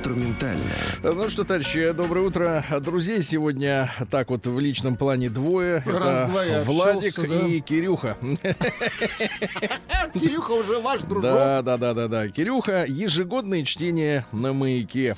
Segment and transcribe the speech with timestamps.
[0.00, 0.78] Инструментальная.
[1.02, 2.64] Ну что, товарищи, доброе утро.
[2.80, 5.82] Друзей сегодня так вот в личном плане двое.
[5.84, 7.46] Раз, Это два, я Владик общался, да?
[7.46, 8.16] и Кирюха.
[10.14, 11.30] Кирюха уже ваш дружок.
[11.30, 12.28] Да, да, да, да, да.
[12.28, 15.16] Кирюха, ежегодное чтение на маяке.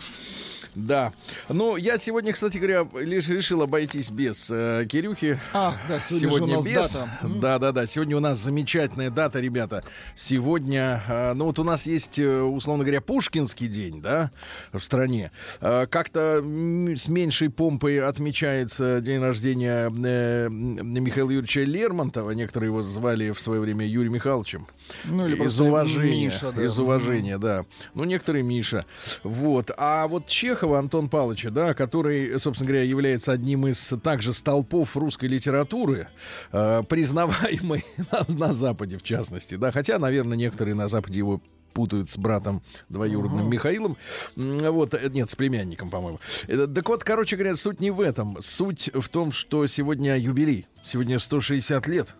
[0.74, 1.12] Да.
[1.48, 5.38] Ну, я сегодня, кстати говоря, лишь решил обойтись без э, Кирюхи.
[5.52, 6.92] А, да, сегодня, же у нас без.
[6.92, 7.08] дата.
[7.40, 7.86] Да, да, да.
[7.86, 9.84] Сегодня у нас замечательная дата, ребята.
[10.14, 14.30] Сегодня, э, ну вот у нас есть, э, условно говоря, Пушкинский день, да,
[14.72, 15.30] в стране.
[15.60, 22.30] Э, как-то с меньшей помпой отмечается день рождения э, Михаила Юрьевича Лермонтова.
[22.30, 24.66] Некоторые его звали в свое время Юрием Михайловичем.
[25.04, 26.26] Ну, или из уважения.
[26.26, 26.64] Миша, да.
[26.64, 27.66] Из уважения, да.
[27.94, 28.86] Ну, некоторые Миша.
[29.22, 29.70] Вот.
[29.76, 30.28] А вот
[30.62, 36.06] Чехова Антон Павловича, да, который, собственно говоря, является одним из также столпов русской литературы,
[36.52, 42.10] э, признаваемый на, на Западе, в частности, да, хотя, наверное, некоторые на Западе его путают
[42.10, 43.96] с братом двоюродным Михаилом.
[44.36, 46.20] М, Вот, э, нет, с племянником, по-моему.
[46.46, 48.36] Э, Так вот, короче говоря, суть не в этом.
[48.40, 50.66] Суть в том, что сегодня юбилей.
[50.84, 52.14] Сегодня 160 лет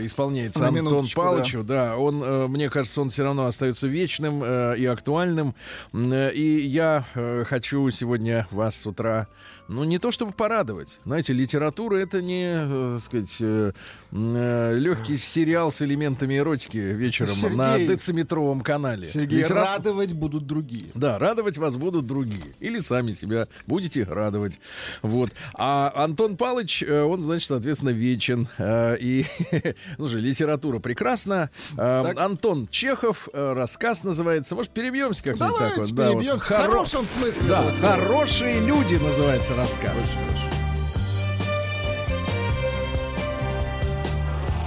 [0.00, 1.62] исполняется На Антон минуточку, Павловичу.
[1.64, 5.54] Да, он, э, мне кажется, он все равно остается вечным э, и актуальным.
[5.92, 9.26] Э, И я э, хочу сегодня вас с утра,
[9.68, 10.98] ну, не то чтобы порадовать.
[11.04, 13.72] Знаете, литература— это не, э, так сказать, э,
[14.12, 17.56] э, легкий сериал с элементами эротики вечером Сергей.
[17.56, 19.06] на дециметровом канале.
[19.06, 20.90] Сергей, Литера- радовать будут другие.
[20.94, 22.54] да, радовать вас будут другие.
[22.60, 24.58] Или сами себя будете радовать.
[25.02, 25.30] Вот.
[25.54, 28.48] А Антон Палыч, э, он, значит, соответственно, вечен.
[28.58, 29.26] Э, И,
[29.98, 31.50] ну же, литература прекрасна.
[31.76, 32.18] Так.
[32.18, 34.54] Антон Чехов, рассказ называется.
[34.54, 35.90] Может, перебьемся как-нибудь так вот?
[35.94, 36.24] Да, вот.
[36.24, 37.42] В Хоро- хорошем смысле.
[37.48, 40.16] Да, хорошие люди называется рассказ.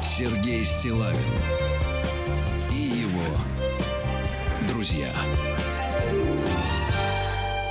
[0.04, 1.18] Сергей Стилавин
[2.74, 3.38] и его
[4.68, 5.08] друзья.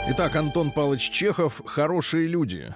[0.08, 2.74] Итак, Антон Павлович Чехов «Хорошие люди».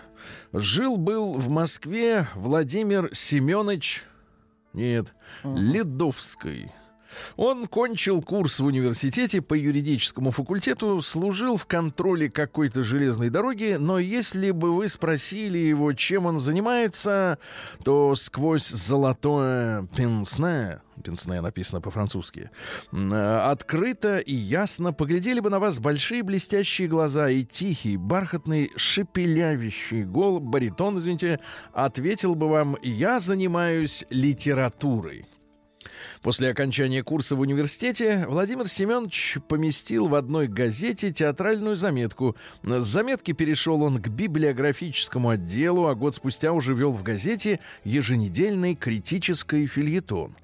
[0.53, 4.03] Жил-был в Москве Владимир Семенович...
[4.75, 6.71] Нет, Ледовский.
[7.37, 13.99] Он кончил курс в университете по юридическому факультету, служил в контроле какой-то железной дороги, но
[13.99, 17.39] если бы вы спросили его, чем он занимается,
[17.85, 22.51] то сквозь золотое пенсне, пенсне написано по-французски,
[22.93, 30.41] открыто и ясно поглядели бы на вас большие блестящие глаза и тихий, бархатный, шепелявящий гол,
[30.41, 31.41] баритон, извините,
[31.73, 35.27] ответил бы вам «Я занимаюсь литературой».
[36.25, 42.35] После окончания курса в университете Владимир Семенович поместил в одной газете театральную заметку.
[42.63, 48.75] С заметки перешел он к библиографическому отделу, а год спустя уже вел в газете еженедельный
[48.75, 50.35] критический фильетон.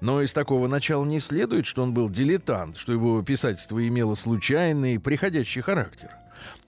[0.00, 4.98] Но из такого начала не следует, что он был дилетант, что его писательство имело случайный,
[4.98, 6.08] приходящий характер.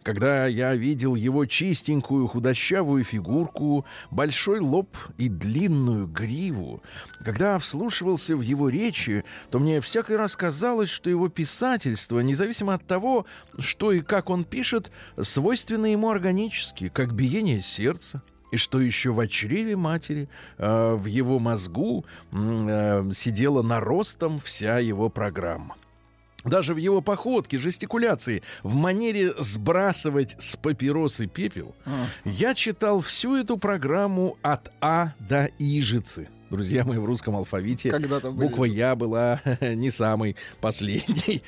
[0.03, 6.83] Когда я видел его чистенькую худощавую фигурку, большой лоб и длинную гриву,
[7.23, 12.87] когда вслушивался в его речи, то мне всякий раз казалось, что его писательство, независимо от
[12.87, 13.27] того,
[13.59, 14.91] что и как он пишет,
[15.21, 18.23] свойственно ему органически, как биение сердца.
[18.53, 20.29] И что еще в чреве матери,
[20.59, 25.77] э, в его мозгу э, сидела наростом вся его программа.
[26.45, 32.07] Даже в его походке, жестикуляции, в манере сбрасывать с папиросы пепел, А.
[32.25, 36.29] я читал всю эту программу от А до Ижицы.
[36.51, 37.97] Друзья мои, в русском алфавите
[38.33, 41.43] буква Я была не самой последней.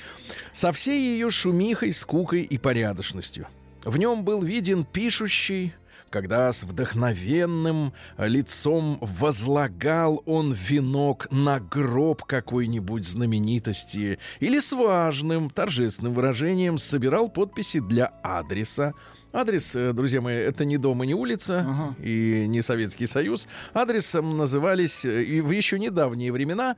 [0.53, 3.49] Со всей ее шумихой, скукой и порядочностью.
[3.85, 5.75] В нем был виден пишущий,
[6.13, 16.13] когда с вдохновенным лицом возлагал он венок на гроб какой-нибудь знаменитости или с важным торжественным
[16.13, 18.93] выражением собирал подписи для адреса.
[19.35, 21.97] Адрес, э, друзья мои, это не дом и не улица, Ага.
[22.03, 23.49] и не Советский Союз.
[23.73, 26.77] Адресом назывались э, и в еще недавние времена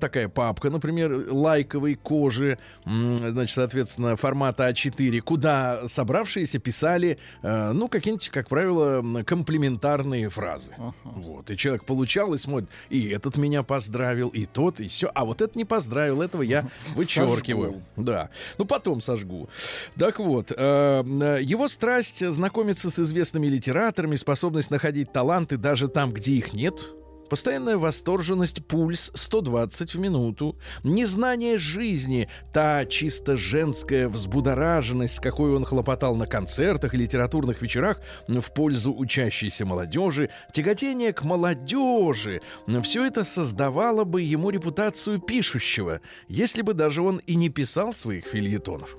[0.00, 8.30] такая папка, например, лайковой кожи, значит, соответственно, формата А4, куда собравшиеся писали, э, ну, какие-нибудь,
[8.30, 10.74] как правило, комплиментарные фразы.
[10.76, 10.92] Uh-huh.
[11.04, 11.50] Вот.
[11.50, 15.08] И человек получал и смотрит, и этот меня поздравил, и тот, и все.
[15.14, 16.66] А вот это не поздравил, этого я
[16.96, 17.72] вычеркиваю.
[17.72, 17.82] Сожгу.
[17.96, 18.30] Да.
[18.58, 19.48] Ну, потом сожгу.
[19.96, 26.54] Так вот, его страсть знакомиться с известными литераторами, способность находить таланты даже там, где их
[26.54, 26.74] нет—
[27.32, 30.54] Постоянная восторженность, пульс 120 в минуту,
[30.84, 38.02] незнание жизни, та чисто женская взбудораженность, с какой он хлопотал на концертах и литературных вечерах
[38.28, 42.42] в пользу учащейся молодежи, тяготение к молодежи,
[42.82, 48.26] все это создавало бы ему репутацию пишущего, если бы даже он и не писал своих
[48.26, 48.98] фильетонов.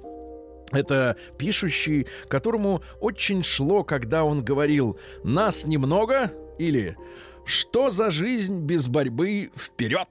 [0.74, 6.98] Это пишущий, которому очень шло, когда он говорил «нас немного» или
[7.46, 10.08] что за жизнь без борьбы вперед?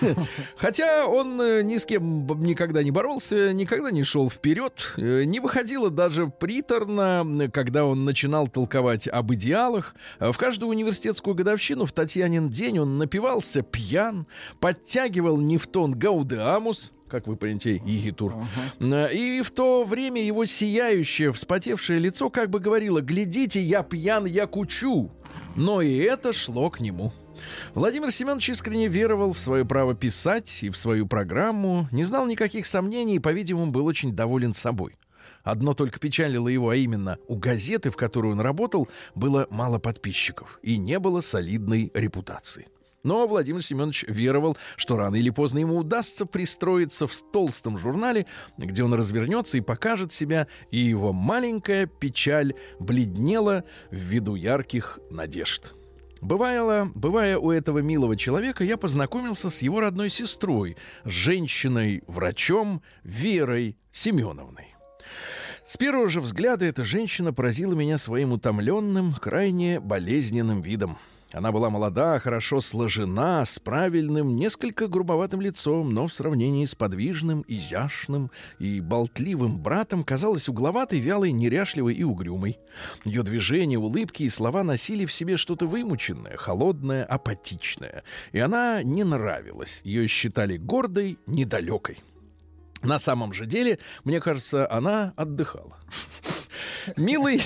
[0.56, 5.40] Хотя он э, ни с кем никогда не боролся, никогда не шел вперед, э, не
[5.40, 9.96] выходило даже приторно, когда он начинал толковать об идеалах.
[10.20, 14.26] В каждую университетскую годовщину в Татьянин день он напивался пьян,
[14.60, 18.34] подтягивал не в тон Гаудеамус, как вы понимаете, Егитур.
[18.80, 19.14] Uh-huh.
[19.14, 24.46] И в то время его сияющее, вспотевшее лицо как бы говорило, глядите, я пьян, я
[24.46, 25.10] кучу.
[25.56, 27.12] Но и это шло к нему.
[27.74, 32.66] Владимир Семенович искренне веровал в свое право писать и в свою программу, не знал никаких
[32.66, 34.96] сомнений и, по-видимому, был очень доволен собой.
[35.42, 40.58] Одно только печалило его, а именно у газеты, в которой он работал, было мало подписчиков
[40.62, 42.68] и не было солидной репутации.
[43.02, 48.82] Но Владимир Семенович веровал, что рано или поздно ему удастся пристроиться в толстом журнале, где
[48.82, 55.74] он развернется и покажет себя, и его маленькая печаль бледнела в виду ярких надежд.
[56.20, 64.74] Бывало, бывая у этого милого человека, я познакомился с его родной сестрой, женщиной-врачом Верой Семеновной.
[65.64, 70.98] С первого же взгляда эта женщина поразила меня своим утомленным, крайне болезненным видом.
[71.32, 77.44] Она была молода, хорошо сложена, с правильным, несколько грубоватым лицом, но в сравнении с подвижным,
[77.46, 82.58] изящным и болтливым братом казалась угловатой, вялой, неряшливой и угрюмой.
[83.04, 88.04] Ее движения, улыбки и слова носили в себе что-то вымученное, холодное, апатичное.
[88.32, 89.82] И она не нравилась.
[89.84, 91.98] Ее считали гордой, недалекой.
[92.82, 95.76] На самом же деле, мне кажется, она отдыхала.
[96.96, 97.42] Милый...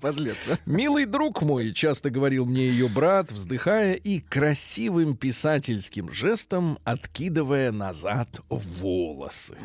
[0.00, 0.58] подлец, а?
[0.66, 8.28] Милый друг мой, часто говорил мне ее брат, вздыхая и красивым писательским жестом откидывая назад
[8.48, 9.56] волосы.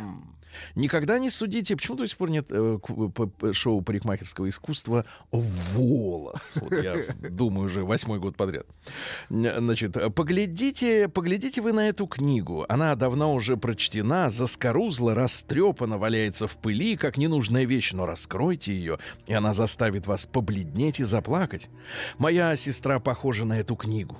[0.75, 2.79] Никогда не судите, почему до сих пор нет э,
[3.53, 6.55] шоу парикмахерского искусства «Волос».
[6.55, 6.97] Вот я
[7.29, 8.65] думаю уже восьмой год подряд.
[9.29, 12.65] Значит, поглядите, поглядите вы на эту книгу.
[12.69, 18.99] Она давно уже прочтена, заскорузла, растрепана, валяется в пыли, как ненужная вещь, но раскройте ее,
[19.27, 21.69] и она заставит вас побледнеть и заплакать.
[22.17, 24.17] Моя сестра похожа на эту книгу.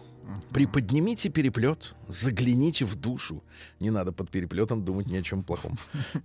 [0.51, 3.43] Приподнимите переплет, загляните в душу.
[3.79, 5.77] Не надо под переплетом думать ни о чем плохом.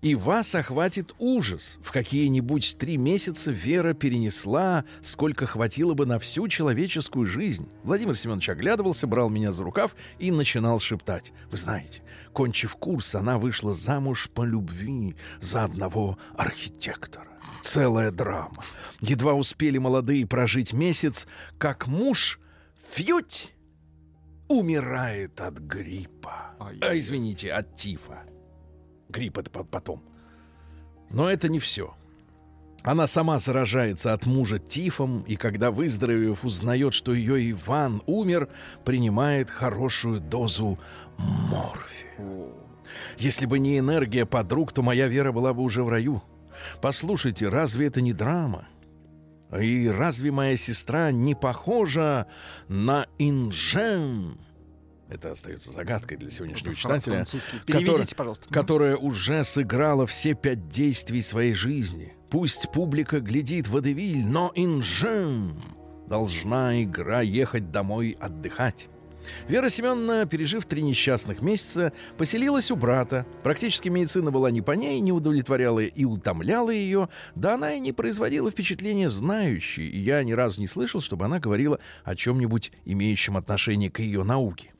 [0.02, 1.78] И вас охватит ужас.
[1.82, 7.68] В какие-нибудь три месяца Вера перенесла, сколько хватило бы на всю человеческую жизнь.
[7.84, 11.32] Владимир Семенович оглядывался, брал меня за рукав и начинал шептать.
[11.50, 12.02] Вы знаете,
[12.32, 17.28] кончив курс, она вышла замуж по любви за одного архитектора.
[17.62, 18.64] Целая драма.
[19.00, 21.26] Едва успели молодые прожить месяц,
[21.58, 22.40] как муж
[22.90, 23.52] фьють
[24.48, 26.54] умирает от гриппа.
[26.58, 28.22] А, извините, от тифа.
[29.08, 30.02] Грипп это потом.
[31.10, 31.94] Но это не все.
[32.82, 38.48] Она сама заражается от мужа тифом, и когда, выздоровев, узнает, что ее Иван умер,
[38.84, 40.78] принимает хорошую дозу
[41.18, 42.52] морфия.
[43.18, 46.22] Если бы не энергия подруг, то моя вера была бы уже в раю.
[46.80, 48.68] Послушайте, разве это не драма?
[49.52, 52.26] И разве моя сестра не похожа
[52.68, 54.38] на Инжен?
[55.08, 57.24] Это остается загадкой для сегодняшнего читателя.
[57.64, 58.48] Переведите, пожалуйста.
[58.52, 62.14] Которая уже сыграла все пять действий своей жизни.
[62.28, 65.52] Пусть публика глядит в Адевиль, но Инжен
[66.08, 68.88] должна игра ехать домой отдыхать.
[69.48, 73.26] Вера Семеновна, пережив три несчастных месяца, поселилась у брата.
[73.42, 77.08] Практически медицина была не по ней, не удовлетворяла и утомляла ее.
[77.34, 81.38] Да она и не производила впечатления знающей, и я ни разу не слышал, чтобы она
[81.38, 84.72] говорила о чем-нибудь, имеющем отношение к ее науке.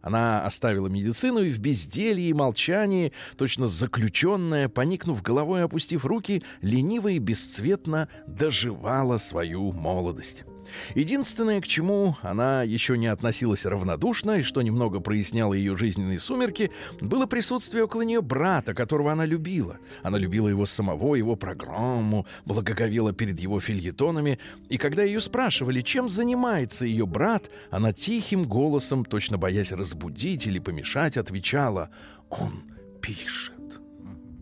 [0.00, 6.42] Она оставила медицину и в безделье и молчании, точно заключенная, поникнув головой и опустив руки,
[6.62, 10.44] лениво и бесцветно доживала свою молодость.
[10.94, 16.70] Единственное, к чему она еще не относилась равнодушно и что немного проясняло ее жизненные сумерки,
[17.00, 19.78] было присутствие около нее брата, которого она любила.
[20.02, 26.08] Она любила его самого, его программу, благоговела перед его фильетонами, и когда ее спрашивали, чем
[26.08, 31.90] занимается ее брат, она тихим голосом, точно боясь разбудить или помешать, отвечала
[32.30, 32.62] «Он
[33.00, 33.57] пишет».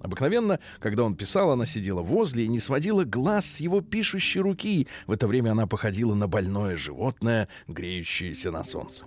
[0.01, 4.87] Обыкновенно, когда он писал, она сидела возле и не сводила глаз с его пишущей руки.
[5.07, 9.05] В это время она походила на больное животное, греющееся на солнце.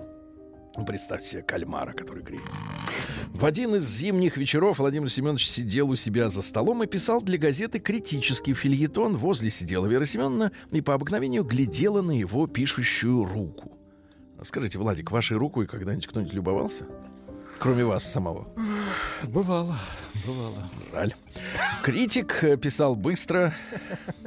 [0.86, 2.52] Представьте себе кальмара, который греется.
[3.34, 7.38] В один из зимних вечеров Владимир Семенович сидел у себя за столом и писал для
[7.38, 9.18] газеты критический фильетон.
[9.18, 13.78] Возле сидела Вера Семеновна и по обыкновению глядела на его пишущую руку.
[14.42, 16.86] Скажите, Владик, вашей рукой когда-нибудь кто-нибудь любовался?
[17.60, 18.48] Кроме вас самого.
[19.24, 19.78] Бывало,
[20.26, 20.70] бывало.
[20.94, 21.14] Жаль.
[21.84, 23.54] Критик э, писал быстро,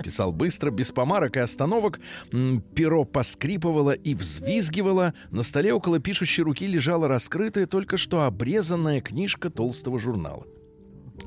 [0.02, 1.98] писал быстро, без помарок и остановок.
[2.74, 5.14] Перо поскрипывало и взвизгивало.
[5.30, 10.46] На столе около пишущей руки лежала раскрытая, только что обрезанная книжка толстого журнала.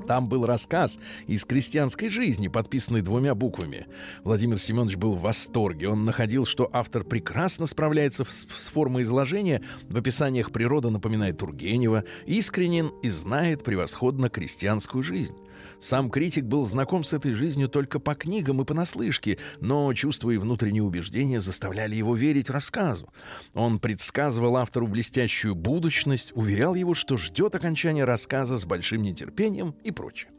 [0.06, 3.86] Там был рассказ из крестьянской жизни, подписанный двумя буквами.
[4.24, 5.88] Владимир Семенович был в восторге.
[5.88, 9.62] Он находил, что автор прекрасно справляется с, с формой изложения.
[9.88, 15.36] В описаниях природа напоминает Тургенева, искренен и знает превосходно крестьянскую жизнь.
[15.80, 20.36] Сам критик был знаком с этой жизнью только по книгам и понаслышке, но чувства и
[20.38, 23.12] внутренние убеждения заставляли его верить рассказу.
[23.54, 29.90] Он предсказывал автору блестящую будущность, уверял его, что ждет окончания рассказа с большим нетерпением и
[29.90, 30.30] прочее.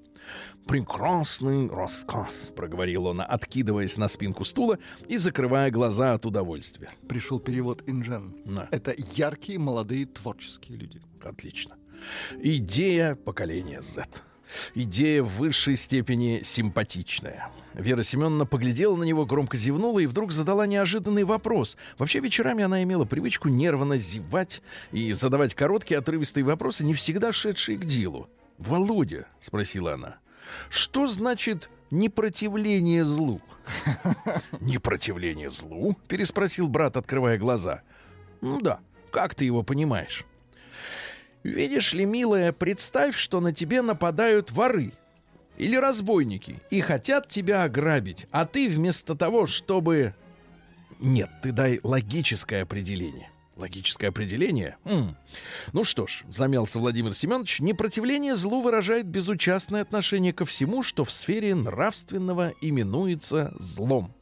[0.67, 4.77] «Прекрасный рассказ»,— проговорил он, откидываясь на спинку стула
[5.07, 6.89] и закрывая глаза от удовольствия.
[7.07, 8.35] Пришел перевод Инжен.
[8.45, 8.67] Да.
[8.71, 11.01] Это яркие, молодые, творческие люди.
[11.23, 11.75] Отлично.
[12.41, 14.05] Идея поколения Z.
[14.75, 17.49] Идея в высшей степени симпатичная.
[17.73, 21.77] Вера Семеновна поглядела на него, громко зевнула и вдруг задала неожиданный вопрос.
[21.97, 24.61] Вообще вечерами она имела привычку нервно зевать
[24.91, 28.29] и задавать короткие отрывистые вопросы, не всегда шедшие к делу.
[28.57, 30.17] «Володя»,— спросила она,—
[30.69, 33.41] «что значит непротивление злу?»
[34.59, 37.83] «Непротивление злу?»— переспросил брат, открывая глаза.
[38.41, 38.79] «Ну да,
[39.11, 40.25] как ты его понимаешь?»
[41.47, 44.91] Видишь ли, милая, представь, что на тебе нападают воры
[45.57, 50.13] или разбойники и хотят тебя ограбить, а ты вместо того, чтобы...
[50.99, 53.31] Нет, ты дай логическое определение.
[53.55, 54.75] Логическое определение?
[54.83, 55.15] М-м.
[55.71, 61.13] Ну что ж, замялся Владимир Семенович, непротивление злу выражает безучастное отношение ко всему, что в
[61.13, 64.13] сфере нравственного именуется злом.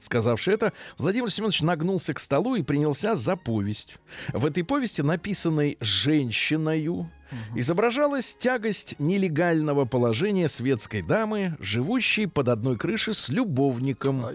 [0.00, 3.96] Сказавши это, Владимир Семенович нагнулся к столу и принялся за повесть.
[4.32, 7.10] В этой повести, написанной женщиною,
[7.54, 14.26] изображалась тягость нелегального положения светской дамы, живущей под одной крышей с любовником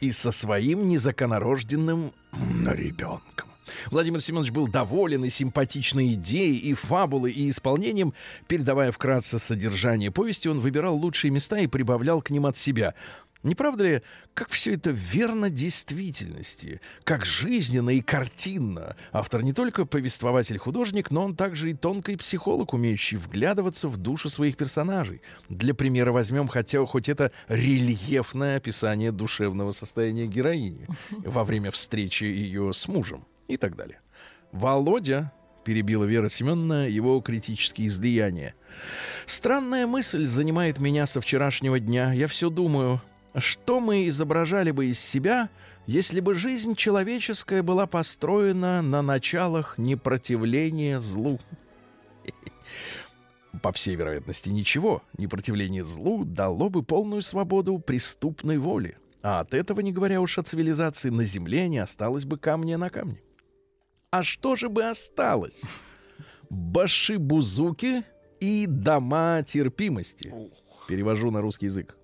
[0.00, 2.12] и со своим незаконорожденным
[2.66, 3.48] ребенком.
[3.90, 8.14] Владимир Семенович был доволен и симпатичной идеей, и фабулой, и исполнением.
[8.46, 12.94] Передавая вкратце содержание повести, он выбирал лучшие места и прибавлял к ним от себя.
[13.42, 14.02] Не правда ли,
[14.34, 18.96] как все это верно действительности, как жизненно и картинно?
[19.12, 24.56] Автор не только повествователь-художник, но он также и тонкий психолог, умеющий вглядываться в душу своих
[24.56, 25.22] персонажей.
[25.48, 32.72] Для примера возьмем хотя хоть это рельефное описание душевного состояния героини во время встречи ее
[32.72, 34.00] с мужем и так далее.
[34.52, 35.32] Володя,
[35.66, 38.54] перебила Вера Семеновна его критические излияния.
[39.26, 42.12] Странная мысль занимает меня со вчерашнего дня.
[42.12, 43.02] Я все думаю,
[43.40, 45.50] что мы изображали бы из себя,
[45.86, 51.38] если бы жизнь человеческая была построена на началах непротивления злу?
[53.62, 55.02] По всей вероятности, ничего.
[55.16, 58.98] Непротивление злу дало бы полную свободу преступной воле.
[59.22, 62.90] А от этого, не говоря уж о цивилизации, на земле не осталось бы камня на
[62.90, 63.20] камне.
[64.10, 65.62] А что же бы осталось?
[66.48, 68.04] Башибузуки
[68.40, 70.32] и дома терпимости.
[70.88, 71.96] Перевожу на русский язык.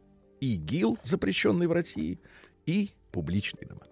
[0.43, 2.19] ИГИЛ, запрещенный в России,
[2.67, 3.83] и публичные дома.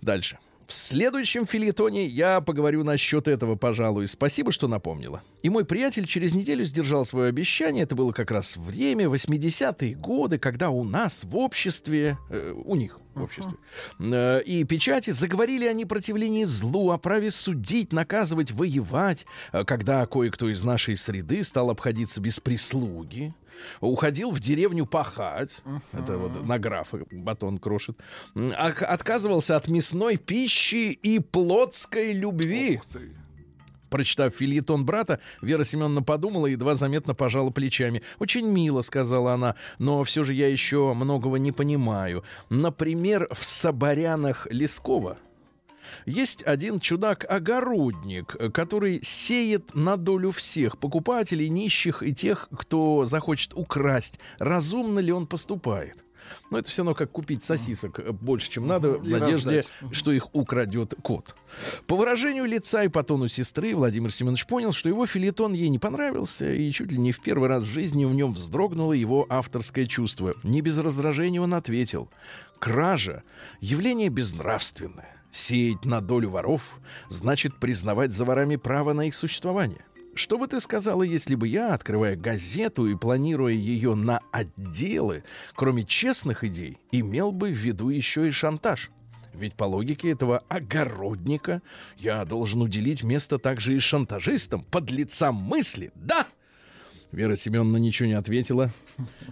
[0.00, 0.38] Дальше.
[0.70, 4.06] В следующем фильетоне я поговорю насчет этого, пожалуй.
[4.06, 5.20] Спасибо, что напомнила.
[5.42, 7.82] И мой приятель через неделю сдержал свое обещание.
[7.82, 13.00] Это было как раз время, 80-е годы, когда у нас в обществе, э, у них
[13.14, 13.54] в обществе,
[13.98, 20.48] э, и печати заговорили о непротивлении злу, о праве судить, наказывать, воевать, э, когда кое-кто
[20.48, 23.34] из нашей среды стал обходиться без прислуги,
[23.80, 25.80] уходил в деревню пахать, uh-huh.
[25.92, 27.96] это вот на графа батон крошит,
[28.56, 32.80] отказывался от мясной пищи и плотской любви.
[33.90, 38.02] Прочитав фильетон брата, Вера Семеновна подумала и едва заметно пожала плечами.
[38.20, 42.22] «Очень мило»,— сказала она,— «но все же я еще многого не понимаю.
[42.50, 45.18] Например, в Соборянах Лескова
[46.06, 54.18] есть один чудак-огородник, который сеет на долю всех покупателей, нищих и тех, кто захочет украсть.
[54.38, 56.04] Разумно ли он поступает?
[56.50, 60.34] Но это все равно как купить сосисок э, больше, чем надо, в надежде, что их
[60.34, 61.34] украдет кот.
[61.86, 65.78] По выражению лица и по тону сестры Владимир Семенович понял, что его филетон ей не
[65.78, 69.86] понравился, и чуть ли не в первый раз в жизни в нем вздрогнуло его авторское
[69.86, 70.34] чувство.
[70.42, 72.10] Не без раздражения он ответил.
[72.58, 73.22] «Кража—
[73.60, 75.19] явление безнравственное.
[75.30, 79.84] Сеять на долю воров значит признавать за ворами право на их существование.
[80.14, 85.22] Что бы ты сказала, если бы я, открывая газету и планируя ее на отделы,
[85.54, 88.90] кроме честных идей, имел бы в виду еще и шантаж?
[89.32, 91.62] Ведь по логике этого огородника
[91.96, 95.92] я должен уделить место также и шантажистам, подлецам мысли.
[95.94, 96.26] Да!
[97.12, 98.72] Вера Семеновна ничего не ответила.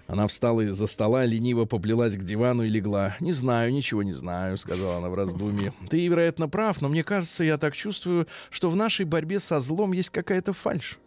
[0.07, 3.17] Она встала из-за стола, лениво поплелась к дивану и легла.
[3.21, 5.73] «Не знаю, ничего не знаю»,— сказала она в раздумье.
[5.91, 9.93] «Ты, вероятно, прав, но мне кажется, я так чувствую, что в нашей борьбе со злом
[9.93, 10.99] есть какая-то фальшь.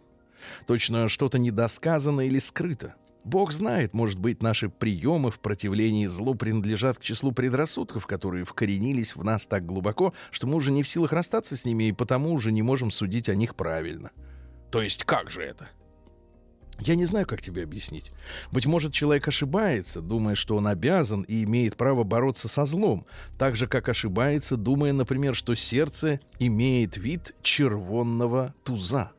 [0.66, 2.94] Точно что-то недосказано или скрыто.
[3.24, 9.14] Бог знает, может быть, наши приемы в противлении злу принадлежат к числу предрассудков, которые вкоренились
[9.14, 12.32] в нас так глубоко, что мы уже не в силах расстаться с ними и потому
[12.32, 14.10] уже не можем судить о них правильно.
[14.70, 15.68] То есть как же это?
[16.84, 18.10] Я не знаю, как тебе объяснить.
[18.50, 23.06] Быть может, человек ошибается, думая, что он обязан и имеет право бороться со злом,
[23.38, 29.12] так же, как ошибается, думая, например, что сердце имеет вид червонного туза.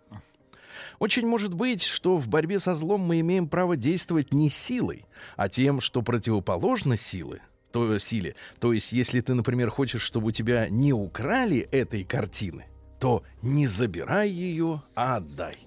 [1.00, 5.06] Очень может быть, что в борьбе со злом мы имеем право действовать не силой,
[5.36, 7.42] а тем, что противоположно силы,
[7.72, 8.36] то силе.
[8.60, 12.66] То есть, если ты, например, хочешь, чтобы у тебя не украли этой картины,
[13.00, 15.58] то не забирай ее, а отдай.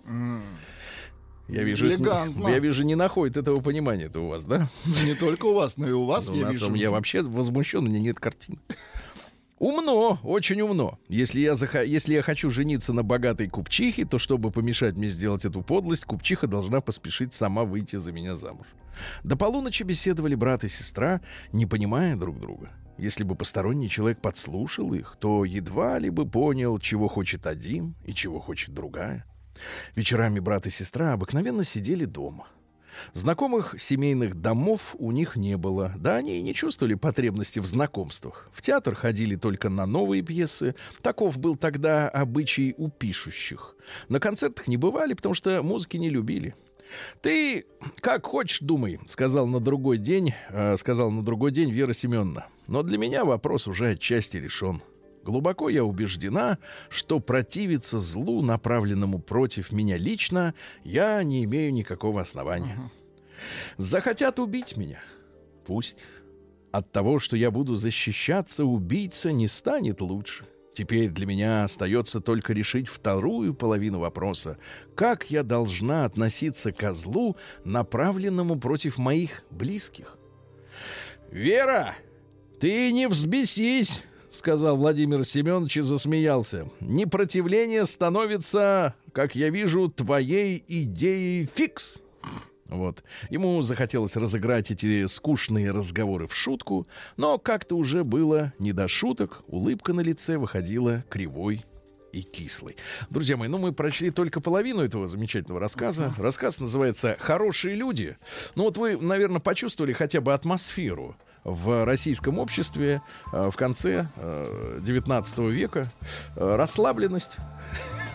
[1.49, 2.49] Я вижу, Элегантно.
[2.49, 4.69] я вижу, не находит этого понимания это у вас, да?
[5.05, 6.75] Не только у вас, но и у вас, Ну, я у нас, вижу.
[6.75, 8.61] Я вообще возмущен, у меня нет картин.
[9.59, 10.99] Умно, очень умно.
[11.09, 15.47] Если я, заха- если я хочу жениться на богатой купчихе, то чтобы помешать мне сделать
[15.47, 18.67] эту подлость, купчиха должна поспешить сама выйти за меня замуж.
[19.25, 21.23] До полуночи беседовали брат и сестра,
[21.53, 22.71] не понимая друг друга.
[22.99, 28.13] Если бы посторонний человек подслушал их, то едва ли бы понял, чего хочет один и
[28.13, 29.25] чего хочет другая.
[29.95, 32.47] Вечерами брат и сестра обыкновенно сидели дома.
[33.13, 35.93] Знакомых семейных домов у них не было.
[35.97, 38.49] Да, они и не чувствовали потребности в знакомствах.
[38.53, 40.75] В театр ходили только на новые пьесы.
[41.03, 43.77] Таков был тогда обычай у пишущих.
[44.09, 46.55] На концертах не бывали, потому что музыки не любили.
[47.21, 47.67] Ты
[48.01, 52.47] как хочешь думай, сказал на другой день, э, сказал на другой день Вера Семеновна.
[52.69, 54.83] Но для меня вопрос уже отчасти решен.
[55.27, 56.59] Глубоко я убеждена,
[56.89, 62.79] что противиться злу, направленному против меня лично, я не имею никакого основания.
[63.77, 65.01] Захотят убить меня?
[65.67, 65.99] Пусть.
[66.71, 70.47] От того, что я буду защищаться, убийца не станет лучше.
[70.75, 74.59] Теперь для меня остается только решить вторую половину вопроса.
[74.95, 80.19] Как я должна относиться к злу, направленному против моих близких?
[81.33, 81.97] «Вера,
[82.61, 84.05] ты не взбесись!»—
[84.37, 86.69] сказал Владимир Семенович и засмеялся.
[86.81, 91.99] «Непротивление становится, как я вижу, твоей идеей фикс».
[92.67, 93.05] Вот.
[93.31, 99.43] Ему захотелось разыграть эти скучные разговоры в шутку, но как-то уже было не до шуток,
[99.47, 101.65] улыбка на лице выходила кривой
[102.13, 102.77] и кислой.
[103.09, 106.13] Друзья мои, ну мы прочли только половину этого замечательного рассказа.
[106.19, 108.17] Рассказ называется «Хорошие люди».
[108.55, 111.17] Ну вот вы, наверное, почувствовали хотя бы атмосферу
[111.47, 113.01] в российском обществе
[113.33, 115.87] э, в конце э, 19 века.
[116.37, 117.37] Э, расслабленность,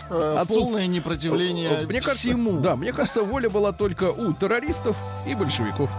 [0.10, 2.60] Э, Отсутствие- Полное непротивление мне кажется, всему.
[2.60, 5.89] Да, мне кажется, воля была только у террористов и большевиков.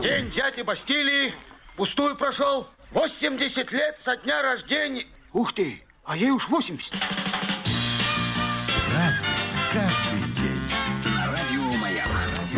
[0.00, 1.32] День дяди Бастилии
[1.76, 2.68] пустую прошел.
[2.92, 5.06] 80 лет со дня рождения.
[5.32, 6.94] Ух ты, а ей уж 80.
[8.94, 9.28] Разный,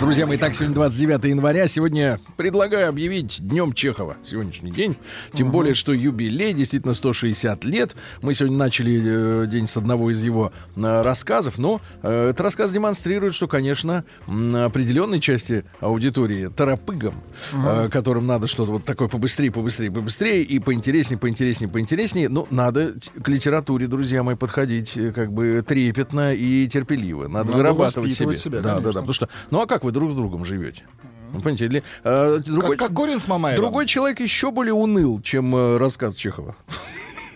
[0.03, 1.69] Друзья мои, так, сегодня 29 января.
[1.69, 4.17] Сегодня предлагаю объявить Днем Чехова.
[4.25, 4.97] Сегодняшний день.
[5.33, 7.95] Тем более, что юбилей, действительно, 160 лет.
[8.21, 11.57] Мы сегодня начали э, день с одного из его э, рассказов.
[11.57, 18.49] Но э, этот рассказ демонстрирует, что, конечно, м, определенной части аудитории торопыгам, э, которым надо
[18.49, 22.29] что-то вот такое побыстрее, побыстрее, побыстрее и поинтереснее, поинтереснее, поинтереснее.
[22.29, 27.29] Ну, надо к литературе, друзья мои, подходить э, как бы трепетно и терпеливо.
[27.29, 28.37] Надо, Надо вырабатывать себе.
[28.37, 28.93] себя, да, да, конечно.
[28.95, 29.01] да.
[29.03, 30.83] Потому что, ну а как вы друг с другом живете?
[31.33, 33.62] Ну, понимаете, или, э, другой, Как, как Горин с Мамаевым.
[33.62, 36.57] другой человек еще более уныл, чем э, рассказ Чехова.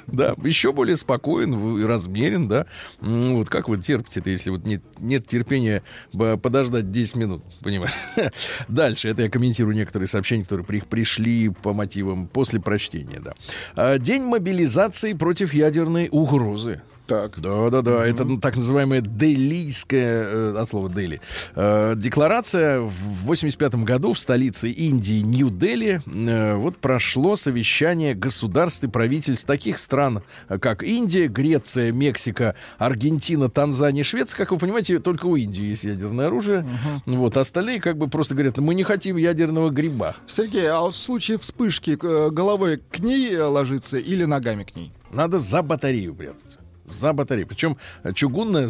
[0.08, 2.66] Да, еще более спокоен, в- размерен, да.
[3.00, 7.90] Вот как вы терпите-то, если вот нет, нет терпения б- подождать 10 минут, понимаешь?
[8.68, 13.32] Дальше, это я комментирую некоторые сообщения, которые при- пришли по мотивам после прочтения, да.
[13.74, 16.82] А, День мобилизации против ядерной угрозы.
[17.06, 17.38] Так.
[17.40, 18.06] Да, да, да.
[18.06, 21.20] Это так называемая делийская, э, от слова Дели,
[21.54, 22.92] э, декларация в
[23.24, 30.22] 85 году в столице Индии Нью-Дели э, вот прошло совещание государств и правительств таких стран,
[30.48, 34.36] как Индия, Греция, Мексика, Аргентина, Танзания, Швеция.
[34.36, 36.66] Как вы понимаете, только у Индии есть ядерное оружие.
[37.06, 40.16] Вот остальные как бы просто говорят, мы не хотим ядерного гриба.
[40.26, 41.96] Сергей, а в случае вспышки
[42.30, 44.92] головой к ней ложиться или ногами к ней?
[45.12, 46.58] Надо за батарею прятаться.
[46.86, 47.46] За батарею.
[47.46, 47.76] Причем
[48.14, 48.68] чугунная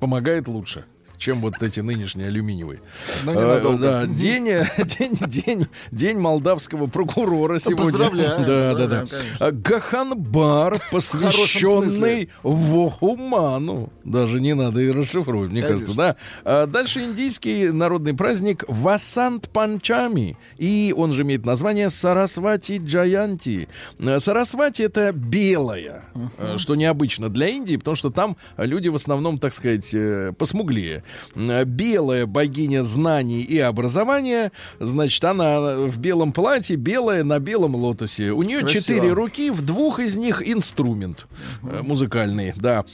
[0.00, 0.84] помогает лучше
[1.18, 2.80] чем вот эти нынешние алюминиевые.
[3.24, 3.78] Но Э, ненадолго.
[3.78, 4.66] да, день, э,
[4.98, 7.84] день, день, день молдавского прокурора сегодня.
[7.84, 8.44] Поздравляем.
[8.44, 9.18] Да, да, Да, конечно.
[9.40, 13.92] А Гаханбар, посвященный Вохуману.
[14.04, 15.86] Даже не надо и расшифровывать, мне Конечно.
[15.86, 16.16] кажется, да.
[16.44, 20.36] А дальше индийский народный праздник Васант Панчами.
[20.56, 23.68] И он же имеет название Сарасвати Джаянти.
[23.98, 26.04] Э, Сарасвати это белая,
[26.38, 31.04] э, что необычно для Индии, потому что там люди в основном, так сказать, э, посмуглее.
[31.34, 38.30] Э, Белая богиня знаний и образования, значит, она в белом платье, белая на белом лотосе.
[38.30, 38.80] У нее Красиво.
[38.80, 41.26] четыре руки, в двух из них инструмент
[41.62, 42.84] э, музыкальный, да.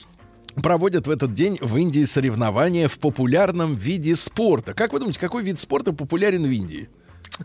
[0.57, 4.73] Проводят в этот день в Индии соревнования в популярном виде спорта.
[4.73, 6.89] Как вы думаете, какой вид спорта популярен в Индии?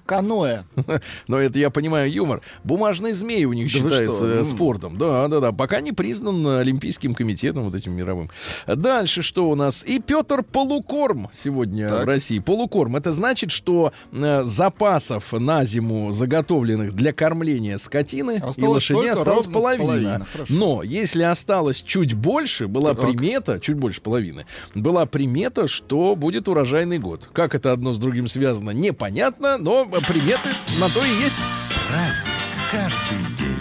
[0.06, 0.62] Каноэ.
[1.28, 2.42] Но это я понимаю юмор.
[2.64, 4.26] Бумажный змей у них Да что?
[4.26, 4.44] э, М.
[4.44, 4.98] спортом.
[4.98, 5.52] Да, да, да.
[5.52, 8.30] Пока не признан Олимпийским комитетом вот этим мировым.
[8.68, 9.84] Дальше что у нас?
[9.84, 12.04] И Петр Полукорм сегодня Так.
[12.06, 12.40] в России.
[12.40, 12.96] Полукорм.
[12.96, 19.14] Это значит, что э, запасов на зиму заготовленных для кормления скотины и Осталось лошадей только
[19.14, 19.86] осталось половина.
[19.86, 20.28] половина.
[20.32, 20.54] Хорошо.
[20.54, 23.06] Но если осталось чуть больше, была Так.
[23.08, 27.28] примета, чуть больше половины, была примета, что будет урожайный год.
[27.34, 31.38] Как это одно с другим связано, непонятно, но приметы на то и есть.
[31.88, 32.34] Праздник
[32.72, 33.59] каждый день.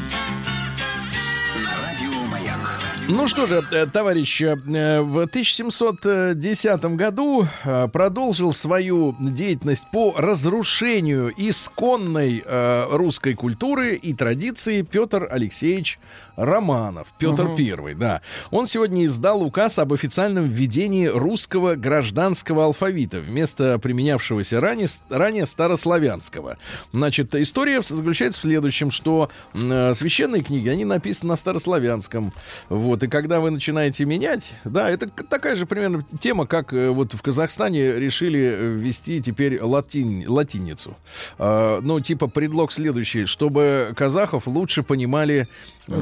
[3.10, 11.32] Ну что же, э, товарищи, э, в 1710 году э, продолжил свою деятельность по разрушению
[11.34, 12.44] исконной
[12.90, 15.98] русской культуры и традиции Петр Алексеевич
[16.36, 17.08] Романов.
[17.18, 18.20] Петр Первый, да.
[18.50, 26.58] Он сегодня издал указ об официальном введении русского гражданского алфавита вместо применявшегося ранее, ранее старославянского.
[26.92, 32.32] Значит, история заключается в следующем, что священные книги, они написаны на старославянском.
[32.68, 37.14] Вот, и когда вы начинаете менять, да, это такая же примерно тема, как э, вот
[37.14, 40.96] в Казахстане решили э, ввести теперь латин, латиницу.
[41.38, 45.48] А, ну, типа предлог следующий, чтобы казахов лучше понимали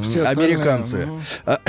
[0.02, 1.08] Все американцы.
[1.44, 1.60] А,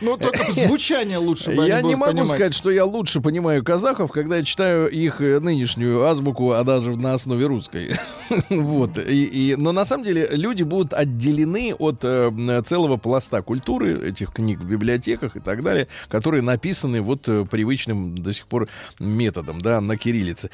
[0.00, 4.44] Ну, только звучание лучше я не могу сказать, что я лучше понимаю казахов, когда я
[4.44, 7.94] читаю их э, нынешнюю азбуку, а даже на основе русской.
[8.48, 8.98] вот.
[8.98, 14.60] И, но на самом деле люди будут отделены от э, целого пласта культуры этих книг
[14.60, 19.80] в библиотеках и так далее, которые написаны вот э, привычным до сих пор методом, да,
[19.80, 20.50] на кириллице.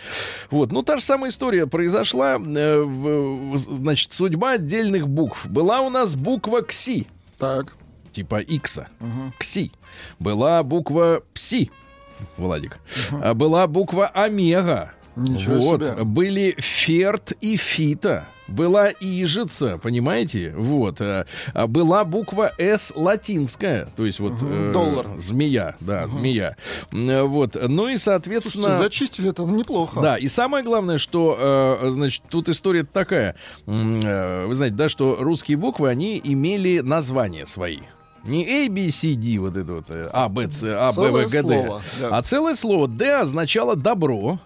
[0.50, 0.72] Вот.
[0.72, 2.38] Ну, та же самая история произошла.
[2.38, 5.46] значит, судьба отдельных букв.
[5.46, 7.06] Была у нас буква КСИ
[7.38, 7.74] Так.
[8.12, 8.88] типа Икса.
[9.38, 9.72] Кси.
[10.18, 11.70] Была буква Пси.
[12.36, 12.78] Владик.
[13.12, 14.92] А была буква Омега.
[15.16, 15.80] Ничего вот.
[15.80, 16.04] себе.
[16.04, 18.26] Были Ферт и Фита.
[18.50, 20.52] Была Ижица, понимаете?
[20.56, 21.00] Вот.
[21.00, 25.08] А, а была буква С латинская, то есть вот э, доллар.
[25.18, 26.56] змея, да, змея.
[26.92, 27.56] М, Вот.
[27.68, 28.64] Ну и соответственно.
[28.64, 30.00] Слушайте, зачистили это неплохо.
[30.00, 33.36] Да, и самое главное, что, э, значит, тут история такая.
[33.66, 37.78] Э, вы знаете, да, что русские буквы, они имели названия свои.
[38.24, 41.30] Не A, B, C, D, вот это вот, э, А, Б, С, А, Б, В,
[41.30, 41.80] Г, Д.
[42.10, 44.38] А целое слово Д означало добро.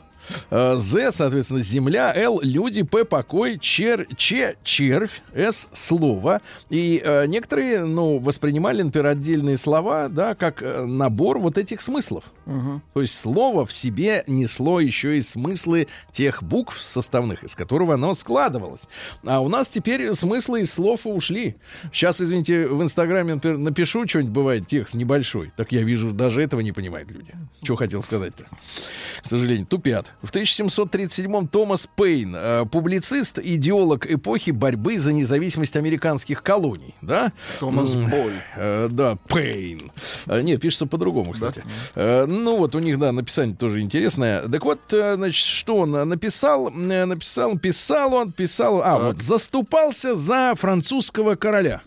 [0.51, 6.41] Э, З, соответственно, земля, Л, люди, П, покой, чер, Ч, червь, С, слово.
[6.71, 12.25] И э, некоторые, ну, воспринимали, например, отдельные слова, да, как э, набор вот этих смыслов.
[12.45, 18.15] То есть слово в себе несло еще и смыслы тех букв составных, из которого оно
[18.15, 18.89] складывалось.
[19.25, 21.57] А у нас теперь смыслы из слов ушли.
[21.93, 25.53] Сейчас, извините, в Инстаграме, например, напишу что-нибудь, бывает, текст небольшой.
[25.57, 27.35] Так я вижу, даже этого не понимают люди.
[27.63, 28.45] Что хотел сказать-то?
[29.23, 30.13] К сожалению, тупят.
[30.23, 37.33] В 1737-м Томас Пейн, э, публицист, идеолог эпохи борьбы за независимость американских колоний, да?
[37.61, 38.43] Томас Боль.
[38.57, 39.91] Э, да, Пейн.
[40.27, 41.63] Э, нет, пишется по-другому, кстати.
[41.95, 44.43] Э, ну вот у них, да, написание тоже интересное.
[44.49, 46.69] Так вот, э, значит, что он э, написал?
[46.69, 48.83] Э, Написал, писал он, писал...
[48.83, 51.83] А, вот, заступался за французского короля.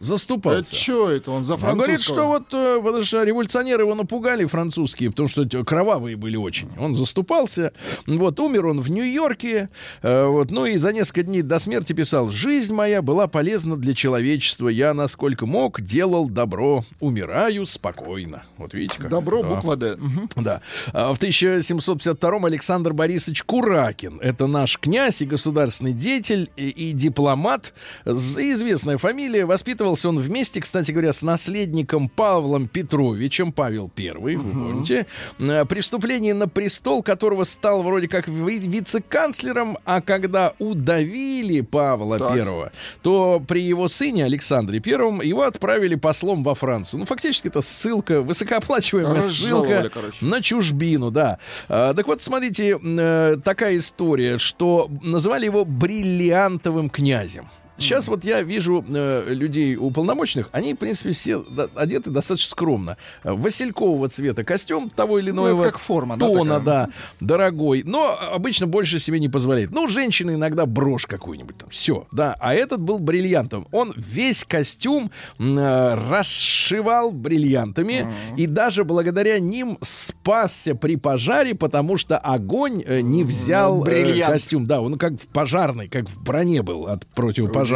[0.00, 0.74] Заступался.
[0.74, 2.26] что это он за Он говорит, что французского?
[2.26, 6.68] вот э, потому что революционеры его напугали французские, потому что кровавые были очень.
[6.78, 7.72] Он заступался.
[8.06, 9.68] Вот умер он в Нью-Йорке.
[10.02, 13.94] э, вот, ну и за несколько дней до смерти писал: "Жизнь моя была полезна для
[13.94, 14.68] человечества.
[14.68, 16.82] Я насколько мог делал добро.
[17.00, 18.42] Умираю спокойно".
[18.56, 19.10] Вот видите как.
[19.10, 19.48] Добро, Да.
[19.50, 19.96] буква Д.
[19.96, 20.28] Мгм.
[20.36, 20.62] Да.
[20.94, 24.18] А В 1752-м Александр Борисович Куракин.
[24.22, 27.74] Это наш князь и государственный деятель, и, и дипломат.
[28.06, 29.44] Известная фамилия.
[29.90, 35.06] Воспитывался он вместе, кстати говоря, с наследником Павлом Петровичем, Павел Первый, вы помните,
[35.40, 42.18] э, при вступлении на престол которого стал вроде как ви- вице-канцлером, а когда удавили Павла
[42.18, 42.34] Так.
[42.34, 42.72] Первого,
[43.02, 47.00] то при его сыне Александре Первом его отправили послом во Францию.
[47.00, 50.24] Ну, фактически это ссылка, высокооплачиваемая ссылка короче.
[50.24, 51.38] на чужбину, да.
[51.68, 57.48] А, так вот, смотрите, э, такая история, что называли его бриллиантовым князем.
[57.80, 61.42] Сейчас вот я вижу э, людей уполномоченных, они, в принципе, все
[61.74, 62.96] одеты достаточно скромно.
[63.24, 66.86] Э, Василькового цвета костюм того или Ну, иного это как форма, да, тона, такая?
[66.86, 66.88] да,
[67.20, 67.82] дорогой.
[67.84, 69.70] Но обычно больше себе не позволяет.
[69.70, 71.70] Ну, женщины иногда брошь какую-нибудь там.
[71.70, 72.36] Все, да.
[72.38, 73.66] А этот был бриллиантом.
[73.72, 78.06] Он весь костюм э, расшивал бриллиантами.
[78.36, 84.66] И даже благодаря ним спасся при пожаре, потому что огонь э, не взял э, костюм.
[84.66, 87.69] Да, он как в пожарной, как в броне был от противопожарной.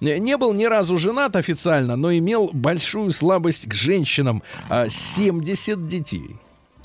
[0.00, 4.42] Не не был ни разу женат официально, но имел большую слабость к женщинам.
[4.68, 6.36] А, 70 детей.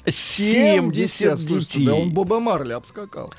[0.06, 1.86] 70 слушайте, детей.
[1.86, 3.34] Да он Боба Марли обскакал.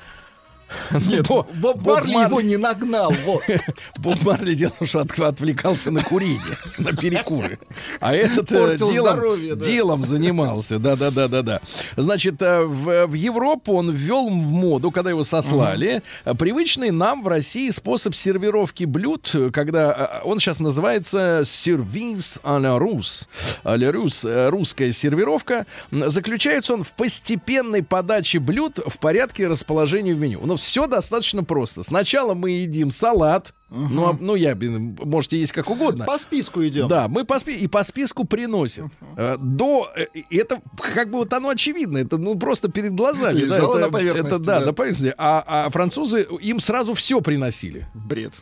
[1.07, 3.43] Нет, Бо- Боб Боб Марли Марли- его не нагнал, вот.
[3.97, 6.39] Боб Марли дело, что от- отвлекался на курение,
[6.77, 7.59] на перекуры.
[7.99, 9.65] А этот э, Портил делом, здоровье, да.
[9.65, 10.79] делом занимался.
[10.79, 11.61] Да-да-да-да-да.
[11.97, 17.23] Значит, э, в, в Европу он ввел в моду, когда его сослали, э, привычный нам
[17.23, 23.27] в России способ сервировки блюд, э, когда э, он сейчас называется сервис а la рус.
[23.63, 25.65] А la рус, э, русская сервировка.
[25.91, 30.41] Заключается он в постепенной подаче блюд в порядке расположения в меню.
[30.45, 31.83] Но все достаточно просто.
[31.83, 36.05] Сначала мы едим салат, ну, а- ну, я, можете есть как угодно.
[36.05, 36.87] По списку идем.
[36.87, 38.85] Да, мы по спи- и по списку приносят.
[39.15, 43.39] Э, До э, это как бы вот оно очевидно, это ну просто перед глазами.
[43.39, 44.65] да, Лежало это, на поверхности, это, да, да.
[44.67, 45.13] на поверхности.
[45.17, 47.87] А, а французы им сразу все приносили.
[47.93, 48.41] Бред.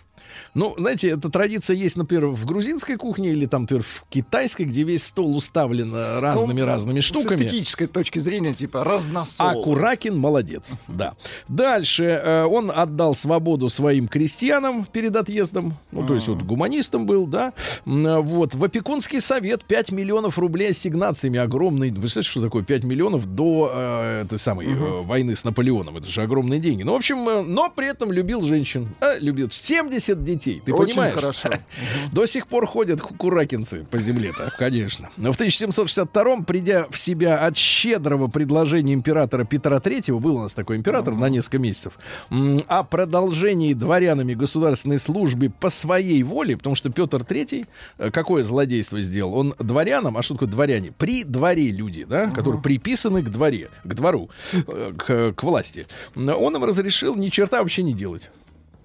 [0.54, 4.84] Ну, знаете, эта традиция есть, например, в грузинской кухне или там, например, в китайской, где
[4.84, 7.42] весь стол уставлен э, разными разными С штуками.
[7.44, 9.48] эстетической точки зрения, типа, разносол.
[9.48, 11.14] А Куракин молодец, да.
[11.48, 17.26] Дальше э, он отдал свободу своим крестьянам перед отъездом, ну, то есть вот гуманистом был,
[17.26, 17.54] да.
[17.86, 21.92] А, Вот, в опекунский совет 5 миллионов рублей ассигнациями огромный.
[21.92, 25.98] Вы знаете, что такое 5 миллионов до э, этой самой э, войны с Наполеоном?
[25.98, 26.84] Это же огромные деньги.
[26.84, 28.90] Ну, в общем, э, но при этом любил женщин.
[29.00, 31.16] А, любил 70 детей, ты Очень понимаешь?
[31.16, 31.50] хорошо.
[32.12, 35.10] До сих пор ходят ку- куракинцы по земле-то, конечно.
[35.18, 40.54] Но в 1762-м, придя в себя от щедрого предложения императора Петра III, был у нас
[40.54, 41.94] такой император на несколько месяцев,
[42.68, 49.02] о продолжении дворянами государственной службы по своей воле, потому что Петр III э, какое злодейство
[49.02, 49.36] сделал?
[49.36, 50.92] Он дворянам, а что такое дворяне?
[50.98, 55.86] При дворе люди, да, которые приписаны к дворе, к двору, э, к, к власти.
[56.16, 58.30] Он им разрешил ни черта вообще не делать.